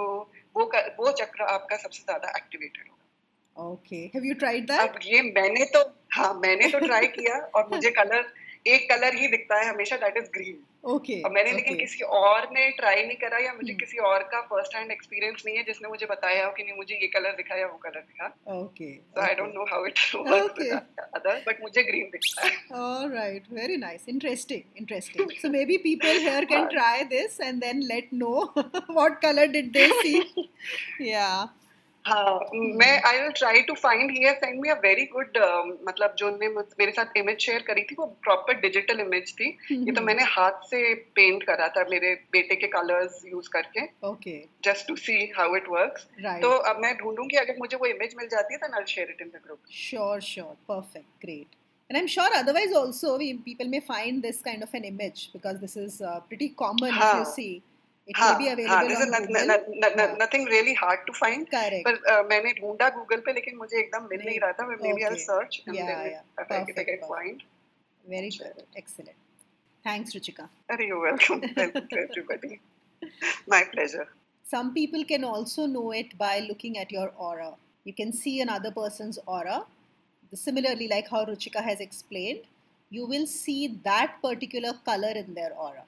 वो 0.56 0.66
कर, 0.66 0.96
वो 1.00 1.12
चक्र 1.12 1.44
आपका 1.44 1.78
सबसे 1.78 2.04
ज़्यादा 2.04 2.30
एक्टिवेटेड 2.30 2.88
होगा। 2.90 3.72
Okay 3.72 3.96
have 3.96 4.26
you 4.26 4.34
tried 4.34 4.64
that 4.64 4.80
अब 4.80 5.00
ये 5.04 5.22
मैंने 5.22 5.66
तो 5.66 5.96
हाँ 6.14 6.34
मैंने 6.34 6.68
तो 6.68 6.80
ट्राई 6.80 7.08
किया 7.08 7.38
और 7.38 7.68
मुझे 7.72 7.92
कलर 7.92 8.34
एक 8.74 8.90
कलर 8.90 9.16
ही 9.16 9.28
दिखता 9.28 9.60
है 9.60 9.70
हमेशा 9.70 9.98
दैट 9.98 10.18
इज़ 10.18 10.30
ग्रीन 10.34 10.64
ओके 10.86 11.20
और 11.22 11.32
मैंने 11.32 11.52
लेकिन 11.52 11.78
किसी 11.78 12.04
और 12.18 12.48
ने 12.54 12.70
ट्राई 12.72 13.04
नहीं 13.04 13.16
करा 13.18 13.38
या 13.38 13.54
मुझे 13.54 13.72
hmm. 13.72 13.80
किसी 13.80 13.98
और 14.10 14.24
का 14.24 14.42
फ़र्स्ट 14.42 14.76
हैंड 14.76 14.92
एक्सपीरियंस 14.92 15.44
नहीं 15.46 15.58
है 15.58 15.64
जिसने 15.64 15.90
मुझे 15.90 16.06
बताया 16.06 16.46
हो 16.46 16.52
कि 16.52 16.64
नहीं 16.64 16.76
मुझे 16.78 16.96
ये 16.96 17.08
कलर 17.08 17.36
दिखा 17.38 17.56
या 17.56 17.68
वो 17.68 17.78
कलर 17.78 18.00
दिखा. 18.02 18.28
Okay 18.56 18.92
so 18.94 19.22
I 19.22 19.36
don't 19.36 19.54
know 19.56 19.66
how 19.72 19.86
it 19.86 20.00
works 20.16 20.72
other 21.16 21.44
but 21.48 21.62
मुझे 21.62 21.84
ग्रीन 21.84 22.10
दिखता 22.12 22.48
है. 22.48 22.56
Alright 22.82 23.52
very 23.52 23.78
nice 23.78 24.10
interesting 24.10 24.78
interesting 24.78 25.32
so 25.42 25.50
maybe 25.66 25.78
people 25.84 26.18
here 26.20 26.46
can 26.46 26.68
try 26.68 27.04
this 27.14 27.40
and 27.42 27.62
then 27.62 27.82
let 27.94 28.10
know 28.14 28.34
what 28.58 29.22
colour 29.22 29.48
did 29.58 29.72
they 29.72 29.88
see 30.02 30.50
या 31.12 31.30
मैं 32.82 33.02
I 33.08 33.20
will 33.20 33.32
try 33.38 33.62
to 33.68 33.74
find 33.82 34.12
he 34.12 34.30
send 34.30 34.60
me 34.62 34.70
a 34.70 34.74
very 34.84 35.06
good 35.14 35.38
मतलब 35.88 36.16
जो 36.20 36.30
ने 36.38 36.48
मेरे 36.50 36.92
साथ 36.92 37.18
image 37.18 37.40
share 37.46 37.62
करी 37.68 37.84
थी 37.90 37.96
वो 38.00 38.06
प्रॉपर 38.24 38.60
डिजिटल 38.62 39.00
इमेज 39.00 39.34
थी। 39.40 39.50
ये 39.72 39.92
तो 39.92 40.02
मैंने 40.02 40.24
हाथ 40.36 40.66
से 40.70 40.94
पेंट 41.20 41.44
करा 41.44 41.68
था 41.78 41.86
मेरे 41.92 42.14
बेटे 42.32 42.56
के 42.56 42.68
कलर्स 42.78 43.22
यूज़ 43.34 43.50
करके। 43.54 43.86
Okay 44.08 44.38
just 44.66 44.88
to 44.88 44.96
see 45.04 45.20
how 45.38 45.56
it 45.56 45.70
works 45.70 46.08
तो 46.42 46.50
अब 46.72 46.82
मैं 46.82 46.96
ढूंढूँगी 47.04 47.38
अगर 47.38 47.56
मुझे 47.60 47.78
वो 47.78 47.86
इमेज 47.86 48.16
मिल 48.18 48.28
जाती 48.32 48.54
है 48.54 48.60
तो 48.60 48.74
I 48.74 48.80
will 48.80 48.94
share 48.96 49.10
it 49.10 49.22
in 49.22 49.28
the 49.28 49.42
group 49.46 49.60
sure 49.86 50.22
sure 50.32 50.54
perfect 50.74 51.26
great 51.26 51.56
And 51.90 51.98
I'm 51.98 52.08
sure 52.12 52.32
otherwise 52.38 52.74
also 52.78 53.12
we, 53.20 53.26
people 53.44 53.68
may 53.74 53.80
find 53.80 54.22
this 54.22 54.40
kind 54.48 54.64
of 54.64 54.74
an 54.74 54.84
image 54.88 55.30
because 55.34 55.60
this 55.60 55.76
is 55.78 56.02
uh, 56.02 56.20
pretty 56.32 56.50
common 56.62 56.90
if 56.90 57.14
you 57.18 57.26
see. 57.26 57.62
It 58.10 58.20
may 58.20 58.34
be 58.38 58.48
available 58.48 60.16
nothing 60.24 60.48
really 60.50 60.74
hard 60.82 61.06
to 61.08 61.14
find 61.20 61.48
पर 61.88 62.24
मैंने 62.30 62.54
ढूंढा 62.60 62.90
Google 62.98 63.22
पे 63.26 63.34
लेकिन 63.34 63.56
मुझे 63.58 63.80
एकदम 63.80 64.08
मिल 64.12 64.26
नहीं 64.26 64.40
रहा 64.40 64.52
था 64.60 64.68
maybe 64.94 65.04
I 65.04 65.16
search 65.26 65.62
find 65.68 67.42
very 68.16 68.30
good 68.38 68.78
excellent 68.78 69.16
thanks 69.86 70.16
Ruchika 70.16 70.50
अरे 70.72 70.88
you 70.88 71.02
welcome 71.06 71.44
everybody 71.60 72.60
my 73.52 73.58
pleasure 73.72 74.04
some 74.46 74.70
people 74.76 75.04
can 75.10 75.26
also 75.32 75.66
know 75.72 75.92
it 75.98 76.14
by 76.22 76.36
looking 76.46 76.78
at 76.84 76.94
your 76.96 77.08
aura 77.26 77.50
you 77.90 77.94
can 78.00 78.14
see 78.20 78.34
another 78.46 78.72
person's 78.78 79.20
aura 79.34 79.58
similarly 80.44 80.88
like 80.94 81.12
how 81.16 81.22
ruchika 81.26 81.64
has 81.68 81.84
explained 81.86 82.48
you 82.92 83.06
will 83.12 83.28
see 83.34 83.60
that 83.90 84.18
particular 84.26 84.74
color 84.90 85.14
in 85.22 85.30
their 85.40 85.52
aura 85.68 85.86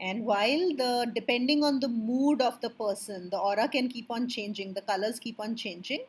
and 0.00 0.24
while 0.24 0.68
the 0.82 1.10
depending 1.14 1.64
on 1.64 1.80
the 1.80 1.88
mood 1.88 2.42
of 2.42 2.60
the 2.60 2.70
person 2.70 3.30
the 3.30 3.38
aura 3.38 3.66
can 3.68 3.88
keep 3.88 4.10
on 4.10 4.28
changing 4.28 4.72
the 4.74 4.82
colors 4.82 5.18
keep 5.18 5.40
on 5.40 5.56
changing 5.56 6.04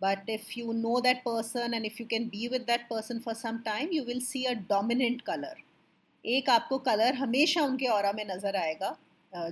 but 0.00 0.22
if 0.26 0.56
you 0.56 0.72
know 0.74 1.00
that 1.00 1.24
person 1.24 1.74
and 1.74 1.86
if 1.86 1.98
you 2.00 2.06
can 2.06 2.28
be 2.28 2.48
with 2.48 2.66
that 2.66 2.88
person 2.88 3.20
for 3.20 3.34
some 3.34 3.62
time 3.62 3.88
you 3.90 4.04
will 4.04 4.20
see 4.20 4.46
a 4.46 4.54
dominant 4.54 5.24
color 5.24 5.54
एक 6.24 6.48
आपको 6.50 6.76
colour 6.86 7.14
हमेशा 7.14 7.62
उनके 7.66 7.86
और 7.92 8.12
में 8.16 8.24
नज़र 8.24 8.56
आएगा 8.56 8.96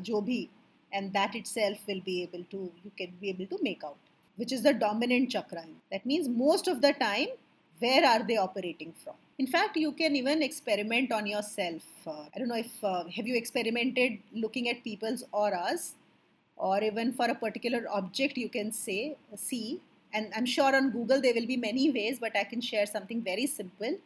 जो 0.08 0.20
भी 0.20 0.48
and 0.92 1.12
that 1.12 1.34
itself 1.34 1.78
will 1.88 2.00
be 2.06 2.22
able 2.22 2.44
to 2.52 2.60
you 2.84 2.90
can 3.00 3.12
be 3.20 3.30
able 3.30 3.46
to 3.46 3.58
make 3.62 3.82
out 3.84 3.96
which 4.36 4.52
is 4.52 4.62
the 4.62 4.72
dominant 4.74 5.30
chakra 5.30 5.64
that 5.92 6.06
means 6.06 6.28
most 6.28 6.68
of 6.68 6.80
the 6.82 6.92
time 6.92 7.28
where 7.78 8.04
are 8.12 8.22
they 8.30 8.36
operating 8.36 8.92
from 9.04 9.14
in 9.37 9.47
fact 9.47 9.77
you 9.77 9.91
can 9.91 10.15
even 10.15 10.41
experiment 10.41 11.11
on 11.11 11.25
yourself. 11.25 11.83
Uh, 12.07 12.25
i 12.33 12.39
don't 12.39 12.47
know 12.47 12.63
if 12.63 12.83
uh, 12.83 13.03
have 13.15 13.27
you 13.27 13.35
experimented 13.35 14.19
looking 14.33 14.69
at 14.69 14.83
people's 14.83 15.23
auras? 15.31 15.95
Or 16.57 16.81
even 16.81 17.11
for 17.11 17.25
a 17.25 17.35
particular 17.35 17.85
object 17.91 18.37
you 18.37 18.49
can 18.49 18.71
say 18.71 19.17
see. 19.35 19.81
And 20.13 20.31
i'm 20.35 20.45
sure 20.45 20.75
on 20.75 20.91
google 20.91 21.21
there 21.21 21.33
will 21.33 21.47
be 21.47 21.57
many 21.57 21.91
ways 21.91 22.19
but 22.19 22.35
i 22.35 22.43
can 22.43 22.61
share 22.61 22.85
something 22.85 23.21
very 23.21 23.45
simple. 23.45 23.97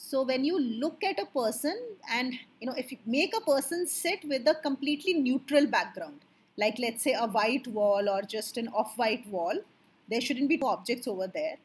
So 0.00 0.22
when 0.22 0.44
you 0.44 0.60
look 0.60 1.02
at 1.02 1.18
a 1.18 1.26
person 1.26 1.76
and 2.10 2.34
you 2.60 2.66
know 2.66 2.74
if 2.76 2.92
you 2.92 2.98
make 3.06 3.34
a 3.36 3.40
person 3.40 3.86
sit 3.86 4.24
with 4.24 4.46
a 4.46 4.54
completely 4.54 5.14
neutral 5.14 5.66
background 5.66 6.20
like 6.56 6.78
let's 6.78 7.02
say 7.02 7.14
a 7.14 7.26
white 7.26 7.66
wall 7.68 8.08
or 8.08 8.22
just 8.22 8.56
an 8.58 8.68
off 8.68 8.96
white 8.96 9.26
wall 9.28 9.58
there 10.08 10.20
shouldn't 10.20 10.48
be 10.48 10.60
objects 10.62 11.06
over 11.06 11.26
there. 11.26 11.56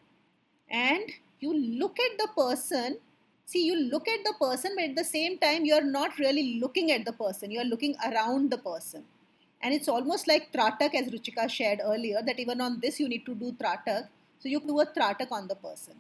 And 0.70 1.10
you 1.46 1.54
look 1.82 2.00
at 2.08 2.18
the 2.24 2.30
person 2.42 2.98
see 3.46 3.66
you 3.66 3.76
look 3.94 4.08
at 4.08 4.24
the 4.24 4.34
person 4.40 4.72
but 4.76 4.86
at 4.90 4.96
the 4.96 5.04
same 5.04 5.38
time 5.38 5.66
you're 5.66 5.84
not 5.84 6.18
really 6.18 6.60
looking 6.60 6.92
at 6.92 7.06
the 7.06 7.14
person. 7.14 7.52
You're 7.52 7.66
looking 7.66 7.96
around 8.10 8.52
the 8.52 8.58
person. 8.58 9.04
And 9.62 9.74
it's 9.74 9.88
almost 9.88 10.28
like 10.28 10.52
tratak 10.52 10.94
as 10.94 11.10
ruchika 11.10 11.50
shared 11.50 11.80
earlier 11.84 12.22
that 12.26 12.40
even 12.40 12.62
on 12.62 12.80
this 12.82 13.00
you 13.00 13.08
need 13.08 13.26
to 13.26 13.36
do 13.36 13.52
tratak. 13.54 14.08
So 14.40 14.50
you 14.50 14.60
do 14.60 14.80
a 14.80 14.86
tratak 14.86 15.32
on 15.32 15.48
the 15.48 15.56
person. 15.56 15.96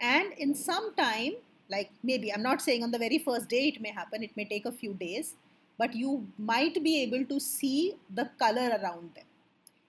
And 0.00 0.32
in 0.38 0.54
some 0.54 0.94
time 0.94 1.34
like 1.68 1.90
maybe 2.08 2.32
i'm 2.32 2.42
not 2.42 2.62
saying 2.62 2.84
on 2.84 2.92
the 2.92 2.98
very 2.98 3.18
first 3.18 3.48
day 3.48 3.62
it 3.68 3.80
may 3.80 3.90
happen 3.90 4.22
it 4.22 4.30
may 4.36 4.44
take 4.44 4.66
a 4.66 4.70
few 4.70 4.92
days 4.94 5.34
but 5.78 5.92
you 5.92 6.24
might 6.38 6.76
be 6.84 7.02
able 7.02 7.24
to 7.24 7.40
see 7.40 7.96
the 8.14 8.30
color 8.38 8.68
around 8.80 9.10
them. 9.14 9.24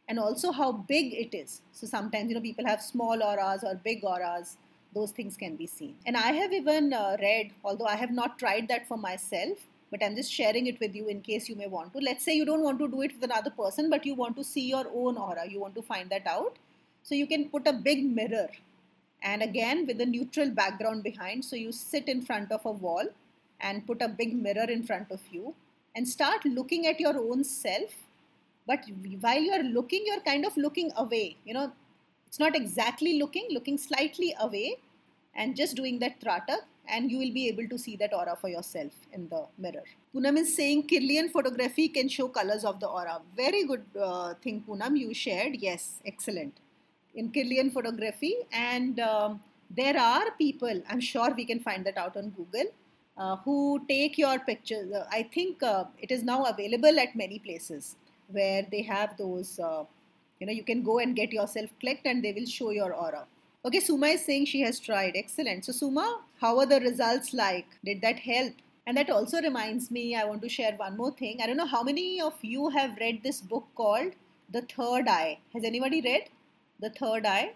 And 0.09 0.19
also 0.19 0.51
how 0.51 0.71
big 0.71 1.13
it 1.13 1.35
is. 1.35 1.61
So 1.71 1.85
sometimes 1.85 2.29
you 2.29 2.35
know 2.35 2.41
people 2.41 2.65
have 2.65 2.81
small 2.81 3.21
auras 3.21 3.63
or 3.63 3.75
big 3.75 4.03
auras 4.03 4.57
those 4.97 5.11
things 5.11 5.37
can 5.37 5.55
be 5.55 5.67
seen. 5.67 5.95
And 6.05 6.17
I 6.17 6.31
have 6.41 6.53
even 6.53 6.93
uh, 6.93 7.17
read, 7.21 7.51
although 7.63 7.89
I 7.95 7.95
have 7.95 8.11
not 8.11 8.37
tried 8.39 8.67
that 8.69 8.87
for 8.87 8.97
myself, 8.97 9.57
but 9.91 10.03
I'm 10.03 10.15
just 10.15 10.31
sharing 10.31 10.67
it 10.67 10.79
with 10.79 10.95
you 10.95 11.07
in 11.07 11.21
case 11.21 11.49
you 11.49 11.55
may 11.55 11.67
want 11.67 11.93
to. 11.93 11.99
Let's 11.99 12.25
say 12.25 12.33
you 12.35 12.45
don't 12.45 12.63
want 12.63 12.79
to 12.79 12.87
do 12.87 13.01
it 13.01 13.13
with 13.15 13.23
another 13.23 13.51
person, 13.51 13.89
but 13.89 14.05
you 14.05 14.15
want 14.15 14.35
to 14.37 14.43
see 14.43 14.65
your 14.69 14.85
own 14.93 15.17
aura, 15.17 15.49
you 15.49 15.59
want 15.59 15.75
to 15.75 15.81
find 15.81 16.09
that 16.09 16.27
out. 16.27 16.57
So 17.03 17.15
you 17.15 17.27
can 17.27 17.49
put 17.49 17.67
a 17.67 17.73
big 17.73 18.05
mirror 18.05 18.49
and 19.23 19.41
again 19.41 19.85
with 19.87 20.01
a 20.01 20.05
neutral 20.05 20.49
background 20.49 21.03
behind. 21.03 21.45
So 21.45 21.55
you 21.55 21.71
sit 21.71 22.09
in 22.09 22.21
front 22.21 22.51
of 22.51 22.65
a 22.65 22.71
wall 22.71 23.07
and 23.61 23.85
put 23.87 24.01
a 24.01 24.09
big 24.09 24.35
mirror 24.35 24.69
in 24.69 24.83
front 24.83 25.11
of 25.11 25.21
you 25.31 25.55
and 25.95 26.07
start 26.07 26.45
looking 26.45 26.85
at 26.87 26.99
your 26.99 27.17
own 27.17 27.43
self. 27.43 27.95
But 28.65 28.83
while 29.21 29.41
you're 29.41 29.63
looking, 29.63 30.03
you're 30.05 30.19
kind 30.19 30.45
of 30.45 30.57
looking 30.57 30.91
away. 30.97 31.37
You 31.45 31.53
know, 31.53 31.71
it's 32.27 32.39
not 32.39 32.55
exactly 32.55 33.17
looking, 33.19 33.47
looking 33.51 33.77
slightly 33.77 34.35
away 34.39 34.77
and 35.37 35.55
just 35.55 35.75
doing 35.75 35.99
that 35.99 36.19
tratak 36.19 36.63
and 36.89 37.11
you 37.11 37.17
will 37.19 37.33
be 37.33 37.47
able 37.47 37.67
to 37.67 37.77
see 37.77 37.95
that 37.97 38.13
aura 38.13 38.35
for 38.35 38.49
yourself 38.49 38.93
in 39.13 39.27
the 39.29 39.41
mirror. 39.57 39.83
Poonam 40.13 40.37
is 40.37 40.55
saying 40.55 40.87
Kirlian 40.87 41.29
photography 41.29 41.89
can 41.89 42.07
show 42.07 42.27
colors 42.27 42.63
of 42.63 42.79
the 42.79 42.87
aura. 42.87 43.19
Very 43.35 43.65
good 43.65 43.83
uh, 44.01 44.33
thing, 44.35 44.63
Poonam, 44.67 44.97
you 44.97 45.13
shared. 45.13 45.55
Yes, 45.55 45.99
excellent. 46.05 46.53
In 47.13 47.29
Kirlian 47.31 47.71
photography, 47.73 48.35
and 48.51 48.99
um, 48.99 49.41
there 49.69 49.99
are 49.99 50.31
people, 50.37 50.81
I'm 50.89 51.01
sure 51.01 51.33
we 51.35 51.45
can 51.45 51.59
find 51.59 51.85
that 51.85 51.97
out 51.97 52.15
on 52.15 52.29
Google, 52.29 52.71
uh, 53.17 53.35
who 53.37 53.81
take 53.87 54.17
your 54.17 54.39
pictures. 54.39 54.91
Uh, 54.91 55.05
I 55.11 55.23
think 55.23 55.61
uh, 55.63 55.85
it 55.99 56.11
is 56.11 56.23
now 56.23 56.45
available 56.45 56.99
at 56.99 57.15
many 57.15 57.39
places 57.39 57.95
where 58.27 58.65
they 58.71 58.81
have 58.83 59.17
those 59.17 59.59
uh, 59.59 59.83
you 60.39 60.45
know 60.45 60.53
you 60.53 60.63
can 60.63 60.83
go 60.83 60.99
and 60.99 61.15
get 61.15 61.31
yourself 61.31 61.69
clicked 61.79 62.05
and 62.05 62.23
they 62.23 62.33
will 62.33 62.45
show 62.45 62.69
your 62.71 62.93
aura 62.93 63.25
okay 63.67 63.81
suma 63.81 64.07
is 64.15 64.23
saying 64.23 64.45
she 64.45 64.61
has 64.61 64.79
tried. 64.79 65.13
Excellent. 65.15 65.65
So 65.65 65.73
suma 65.73 66.21
how 66.41 66.57
are 66.59 66.65
the 66.65 66.79
results 66.79 67.33
like? 67.33 67.67
Did 67.83 68.01
that 68.01 68.19
help? 68.19 68.53
And 68.85 68.95
that 68.95 69.09
also 69.09 69.41
reminds 69.41 69.91
me 69.91 70.03
i 70.15 70.23
want 70.23 70.41
to 70.43 70.49
share 70.49 70.73
one 70.77 70.95
more 70.95 71.11
thing. 71.11 71.41
I 71.41 71.47
don't 71.47 71.57
know 71.57 71.71
how 71.75 71.83
many 71.83 72.21
of 72.21 72.33
you 72.41 72.69
have 72.69 72.97
read 73.01 73.23
this 73.23 73.41
book 73.41 73.67
called 73.75 74.13
the 74.49 74.61
third 74.61 75.09
eye. 75.09 75.39
Has 75.53 75.65
anybody 75.65 76.01
read 76.01 76.29
the 76.79 76.91
third 76.91 77.25
eye? 77.25 77.53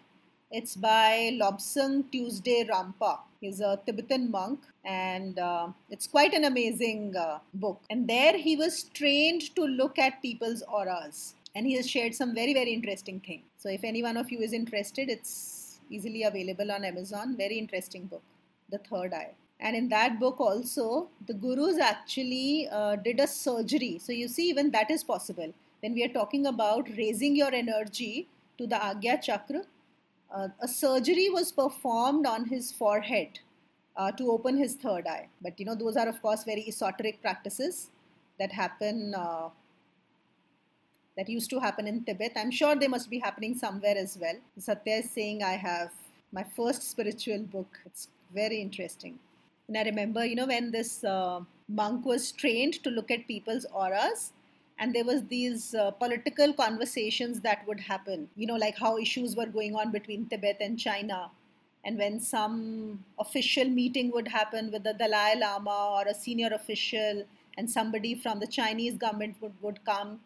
It's 0.52 0.76
by 0.76 1.38
lobsang 1.42 2.12
tuesday 2.12 2.66
rampa. 2.70 3.20
He's 3.40 3.62
a 3.62 3.80
Tibetan 3.86 4.30
monk, 4.30 4.60
and 4.86 5.40
uh, 5.40 5.70
it's 5.90 6.08
quite 6.08 6.34
an 6.34 6.44
amazing 6.44 7.16
uh, 7.16 7.40
book. 7.54 7.80
And 7.90 8.08
there 8.08 8.38
he 8.38 8.58
was 8.58 8.84
trained 9.00 9.56
to 9.56 9.64
look 9.64 9.98
at 9.98 10.22
people's 10.22 10.62
auras. 10.64 11.36
And 11.56 11.66
he 11.66 11.76
has 11.76 11.90
shared 11.90 12.14
some 12.16 12.36
very 12.36 12.54
very 12.54 12.74
interesting 12.74 13.20
things 13.20 13.44
so 13.62 13.70
if 13.70 13.84
any 13.84 14.02
one 14.02 14.18
of 14.18 14.32
you 14.32 14.40
is 14.40 14.54
interested 14.54 15.10
it's 15.10 15.61
easily 15.92 16.24
available 16.24 16.72
on 16.72 16.84
Amazon. 16.86 17.36
Very 17.38 17.58
interesting 17.58 18.06
book, 18.06 18.24
The 18.70 18.78
Third 18.80 19.14
Eye. 19.14 19.34
And 19.60 19.76
in 19.76 19.90
that 19.90 20.20
book 20.20 20.40
also, 20.40 21.10
the 21.28 21.34
gurus 21.34 21.78
actually 21.80 22.68
uh, 22.72 22.96
did 22.96 23.20
a 23.20 23.28
surgery. 23.28 24.00
So 24.00 24.12
you 24.12 24.28
see, 24.28 24.50
even 24.50 24.72
that 24.72 24.90
is 24.90 25.04
possible. 25.04 25.54
When 25.82 25.94
we 25.94 26.04
are 26.04 26.14
talking 26.14 26.48
about 26.48 26.90
raising 26.98 27.36
your 27.36 27.54
energy 27.54 28.28
to 28.58 28.66
the 28.66 28.76
Agya 28.76 29.22
Chakra, 29.22 29.62
uh, 30.34 30.48
a 30.60 30.68
surgery 30.68 31.30
was 31.30 31.52
performed 31.52 32.26
on 32.26 32.46
his 32.46 32.72
forehead 32.72 33.40
uh, 33.96 34.12
to 34.14 34.32
open 34.32 34.58
his 34.58 34.76
third 34.76 35.08
eye. 35.08 35.28
But 35.42 35.60
you 35.60 35.66
know, 35.66 35.76
those 35.76 35.98
are 35.98 36.08
of 36.08 36.22
course 36.22 36.44
very 36.44 36.66
esoteric 36.68 37.22
practices 37.22 37.90
that 38.40 38.52
happen 38.52 39.14
uh, 39.16 39.50
that 41.22 41.30
used 41.30 41.52
to 41.52 41.60
happen 41.60 41.88
in 41.88 42.04
Tibet. 42.04 42.32
I'm 42.36 42.50
sure 42.50 42.76
they 42.76 42.88
must 42.88 43.08
be 43.08 43.20
happening 43.20 43.56
somewhere 43.56 43.96
as 43.96 44.18
well. 44.20 44.38
Satya 44.58 44.96
is 45.02 45.12
saying, 45.12 45.44
I 45.44 45.52
have 45.52 45.92
my 46.32 46.44
first 46.44 46.90
spiritual 46.90 47.44
book. 47.44 47.80
It's 47.86 48.08
very 48.34 48.60
interesting. 48.60 49.20
And 49.68 49.78
I 49.78 49.84
remember, 49.84 50.26
you 50.26 50.36
know, 50.36 50.48
when 50.48 50.72
this 50.72 51.04
uh, 51.04 51.42
monk 51.70 52.08
was 52.08 52.32
trained 52.32 52.82
to 52.84 52.90
look 52.90 53.12
at 53.12 53.28
people's 53.28 53.68
auras, 53.72 54.34
and 54.80 54.96
there 54.96 55.04
was 55.04 55.22
these 55.28 55.76
uh, 55.76 55.92
political 55.92 56.54
conversations 56.54 57.40
that 57.42 57.68
would 57.68 57.80
happen, 57.80 58.28
you 58.36 58.48
know, 58.48 58.56
like 58.56 58.80
how 58.80 58.98
issues 58.98 59.36
were 59.36 59.46
going 59.46 59.76
on 59.76 59.92
between 59.92 60.26
Tibet 60.26 60.58
and 60.60 60.80
China. 60.80 61.30
And 61.86 62.00
when 62.00 62.20
some 62.20 63.06
official 63.20 63.66
meeting 63.66 64.10
would 64.12 64.28
happen 64.28 64.72
with 64.72 64.84
the 64.84 64.94
Dalai 64.94 65.36
Lama 65.40 65.78
or 65.98 66.08
a 66.08 66.16
senior 66.16 66.50
official, 66.52 67.24
and 67.58 67.70
somebody 67.70 68.16
from 68.16 68.40
the 68.40 68.48
Chinese 68.48 68.98
government 68.98 69.36
would, 69.40 69.54
would 69.62 69.86
come 69.86 70.20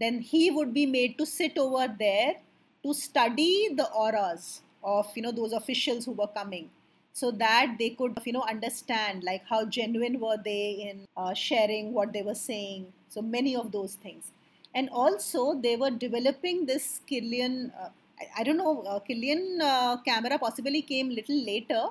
then 0.00 0.20
he 0.20 0.50
would 0.50 0.72
be 0.72 0.86
made 0.86 1.18
to 1.18 1.26
sit 1.26 1.58
over 1.58 1.92
there 1.98 2.36
to 2.84 2.94
study 2.94 3.70
the 3.74 3.90
auras 3.90 4.62
of 4.82 5.06
you 5.16 5.22
know 5.22 5.32
those 5.32 5.52
officials 5.52 6.04
who 6.04 6.12
were 6.12 6.28
coming. 6.28 6.70
So 7.12 7.32
that 7.32 7.76
they 7.78 7.90
could 7.90 8.18
you 8.24 8.32
know 8.32 8.44
understand 8.48 9.24
like 9.24 9.42
how 9.48 9.64
genuine 9.64 10.20
were 10.20 10.36
they 10.44 10.88
in 10.88 11.06
uh, 11.16 11.34
sharing 11.34 11.92
what 11.92 12.12
they 12.12 12.22
were 12.22 12.34
saying. 12.34 12.92
So 13.08 13.22
many 13.22 13.56
of 13.56 13.72
those 13.72 13.94
things. 13.94 14.32
And 14.74 14.88
also 14.90 15.60
they 15.60 15.76
were 15.76 15.90
developing 15.90 16.66
this 16.66 17.00
Kirlian 17.10 17.72
uh, 17.80 17.88
I, 18.20 18.40
I, 18.40 18.44
don't 18.44 18.58
know 18.58 18.82
uh, 18.82 19.00
Kirlian 19.00 19.60
uh, 19.60 19.96
camera 20.02 20.38
possibly 20.38 20.82
came 20.82 21.08
little 21.08 21.44
later 21.44 21.86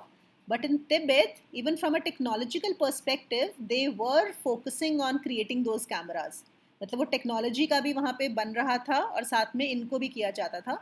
but 0.48 0.64
in 0.64 0.80
Tibet 0.90 1.38
even 1.52 1.76
from 1.76 1.96
a 1.96 2.00
technological 2.00 2.74
perspective 2.76 3.50
they 3.60 3.90
were 3.90 4.32
focusing 4.44 5.02
on 5.02 5.20
creating 5.20 5.64
those 5.64 5.86
cameras 5.86 6.44
मतलब 6.82 7.00
वो 7.00 7.04
technology 7.06 7.66
का 7.68 7.80
भी 7.80 7.94
वहाँ 7.94 8.14
पे 8.20 8.30
बन 8.30 8.54
रहा 8.54 8.78
था 8.90 9.00
और 9.00 9.24
साथ 9.24 9.56
में 9.56 9.68
इनको 9.70 10.00
भी 10.00 10.08
किया 10.08 10.32
जाता 10.32 10.60
था। 10.60 10.76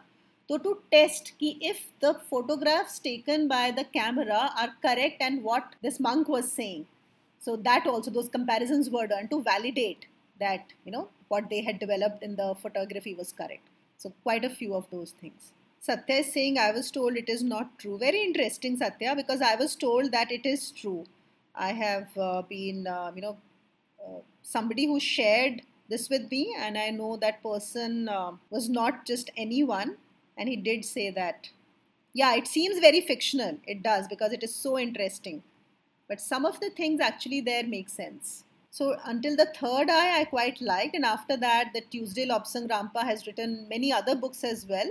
तो 0.49 0.57
टू 0.57 0.73
टेस्ट 0.91 1.29
कि 1.39 1.49
if 1.63 1.77
the 2.03 2.11
photographs 2.29 2.99
taken 3.03 3.47
by 3.47 3.71
the 3.71 3.85
camera 3.93 4.37
are 4.37 4.75
correct 4.83 5.21
and 5.21 5.41
what 5.43 5.75
this 5.83 6.01
monk 6.01 6.29
was 6.29 6.43
saying 6.45 6.83
so 7.41 7.55
that 7.59 7.87
also 7.87 8.11
those 8.11 8.27
comparison 8.27 8.83
were 8.91 9.07
done 9.07 9.27
to 9.27 9.39
validate 9.41 10.05
that 10.39 10.73
you 10.87 10.91
know 10.91 11.01
what 11.01 11.47
they 11.49 11.59
had 11.61 11.79
developed 11.79 12.23
in 12.23 12.35
the 12.35 12.53
photography 12.61 13.13
was 13.13 13.31
correct 13.31 14.01
so 14.01 14.09
quite 14.09 14.45
a 14.45 14.53
few 14.55 14.73
of 14.73 14.85
those 14.91 15.13
things 15.23 15.51
Satya 15.83 16.17
is 16.17 16.27
saying 16.29 16.57
I 16.57 16.71
was 16.71 16.91
told 16.93 17.17
it 17.17 17.29
is 17.29 17.45
not 17.45 17.67
true 17.79 17.97
very 17.97 18.19
interesting 18.21 18.77
Satya 18.77 19.13
because 19.13 19.43
I 19.43 19.55
was 19.55 19.77
told 19.81 20.11
that 20.11 20.31
it 20.31 20.45
is 20.47 20.71
true 20.81 21.03
I 21.55 21.73
have 21.73 22.05
been 22.49 22.87
you 22.87 23.21
know 23.21 23.37
somebody 24.45 24.85
who 24.85 24.99
shared 24.99 25.61
this 25.89 26.09
with 26.09 26.31
me, 26.31 26.55
and 26.57 26.77
I 26.77 26.89
know 26.89 27.15
that 27.17 27.43
person 27.43 28.09
uh, 28.09 28.31
was 28.49 28.69
not 28.69 29.05
just 29.05 29.29
anyone, 29.37 29.97
and 30.37 30.49
he 30.49 30.55
did 30.55 30.83
say 30.83 31.09
that. 31.11 31.49
Yeah, 32.13 32.35
it 32.35 32.47
seems 32.47 32.79
very 32.79 33.01
fictional. 33.01 33.57
It 33.67 33.83
does 33.83 34.07
because 34.07 34.31
it 34.31 34.43
is 34.43 34.55
so 34.55 34.79
interesting. 34.79 35.43
But 36.07 36.21
some 36.21 36.45
of 36.45 36.59
the 36.59 36.69
things 36.69 37.01
actually 37.01 37.41
there 37.41 37.63
make 37.63 37.89
sense. 37.89 38.43
So 38.71 38.97
until 39.05 39.35
the 39.35 39.53
third 39.55 39.89
eye, 39.89 40.19
I 40.19 40.25
quite 40.25 40.61
liked, 40.61 40.95
and 40.95 41.05
after 41.05 41.37
that, 41.37 41.71
the 41.73 41.81
Tuesday 41.81 42.27
Lobsang 42.27 42.67
Rampa 42.67 43.03
has 43.03 43.27
written 43.27 43.67
many 43.69 43.91
other 43.93 44.15
books 44.15 44.43
as 44.43 44.65
well, 44.65 44.89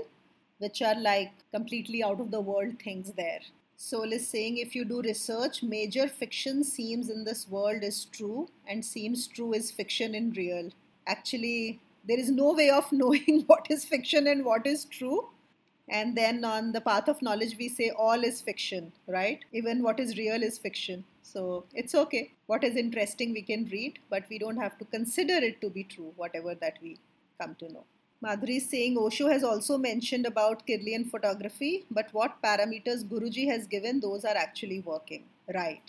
which 0.58 0.80
are 0.80 0.98
like 0.98 1.32
completely 1.52 2.02
out 2.02 2.20
of 2.20 2.30
the 2.30 2.40
world 2.40 2.80
things 2.82 3.12
there. 3.12 3.40
Soul 3.76 4.12
is 4.12 4.28
saying 4.28 4.58
if 4.58 4.74
you 4.74 4.84
do 4.84 5.02
research, 5.02 5.62
major 5.62 6.08
fiction 6.08 6.62
seems 6.62 7.10
in 7.10 7.24
this 7.24 7.48
world 7.48 7.82
is 7.82 8.04
true, 8.06 8.48
and 8.66 8.84
seems 8.84 9.26
true 9.26 9.52
is 9.52 9.70
fiction 9.70 10.14
in 10.14 10.30
real 10.32 10.70
actually 11.06 11.80
there 12.06 12.18
is 12.18 12.30
no 12.30 12.52
way 12.52 12.70
of 12.70 12.90
knowing 12.92 13.44
what 13.46 13.66
is 13.70 13.84
fiction 13.84 14.26
and 14.26 14.44
what 14.44 14.66
is 14.66 14.84
true. 14.84 15.28
And 15.88 16.16
then 16.16 16.44
on 16.46 16.72
the 16.72 16.80
path 16.80 17.08
of 17.08 17.20
knowledge 17.20 17.56
we 17.58 17.68
say 17.68 17.90
all 17.90 18.24
is 18.24 18.40
fiction 18.40 18.92
right? 19.06 19.40
Even 19.52 19.82
what 19.82 20.00
is 20.00 20.16
real 20.16 20.42
is 20.42 20.58
fiction. 20.58 21.04
So 21.22 21.64
it's 21.74 21.94
okay. 21.94 22.32
What 22.46 22.64
is 22.64 22.76
interesting 22.76 23.32
we 23.32 23.42
can 23.42 23.66
read 23.70 23.98
but 24.10 24.24
we 24.30 24.38
don't 24.38 24.56
have 24.56 24.78
to 24.78 24.84
consider 24.86 25.34
it 25.34 25.60
to 25.60 25.70
be 25.70 25.84
true 25.84 26.12
whatever 26.16 26.54
that 26.54 26.78
we 26.82 26.96
come 27.40 27.54
to 27.56 27.72
know. 27.72 27.84
Madhuri 28.24 28.56
is 28.56 28.70
saying 28.70 28.96
osho 28.96 29.28
has 29.28 29.44
also 29.44 29.76
mentioned 29.76 30.24
about 30.24 30.66
kirlian 30.66 31.10
photography 31.10 31.84
but 31.90 32.08
what 32.12 32.40
parameters 32.42 33.04
guruji 33.04 33.46
has 33.48 33.66
given 33.66 34.00
those 34.00 34.24
are 34.24 34.36
actually 34.36 34.80
working. 34.80 35.24
Right 35.52 35.82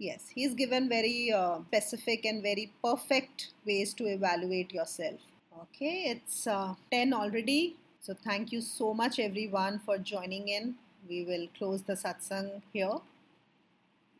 Yes, 0.00 0.30
he's 0.34 0.54
given 0.54 0.88
very 0.88 1.30
uh, 1.30 1.58
specific 1.66 2.24
and 2.24 2.42
very 2.42 2.72
perfect 2.82 3.48
ways 3.66 3.92
to 3.94 4.06
evaluate 4.06 4.72
yourself. 4.72 5.20
Okay, 5.62 6.04
it's 6.06 6.46
uh, 6.46 6.74
10 6.90 7.12
already. 7.12 7.76
So 8.00 8.14
thank 8.14 8.50
you 8.50 8.62
so 8.62 8.94
much 8.94 9.18
everyone 9.18 9.78
for 9.84 9.98
joining 9.98 10.48
in. 10.48 10.76
We 11.06 11.24
will 11.24 11.48
close 11.58 11.82
the 11.82 11.92
satsang 11.92 12.62
here. 12.72 12.94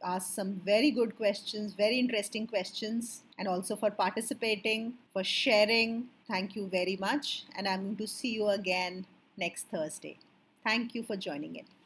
Ask 0.05 0.35
some 0.35 0.61
very 0.67 0.91
good 0.91 1.17
questions, 1.17 1.73
very 1.73 1.99
interesting 1.99 2.47
questions, 2.47 3.23
and 3.39 3.49
also 3.49 3.75
for 3.75 3.91
participating, 3.91 4.95
for 5.15 5.25
sharing. 5.25 6.09
Thank 6.29 6.57
you 6.57 6.69
very 6.69 6.97
much. 6.97 7.45
And 7.57 7.67
I'm 7.67 7.85
going 7.85 7.97
to 7.97 8.07
see 8.07 8.35
you 8.35 8.49
again 8.49 9.07
next 9.39 9.69
Thursday. 9.69 10.19
Thank 10.63 10.95
you 10.95 11.03
for 11.03 11.17
joining 11.17 11.57
in. 11.57 11.71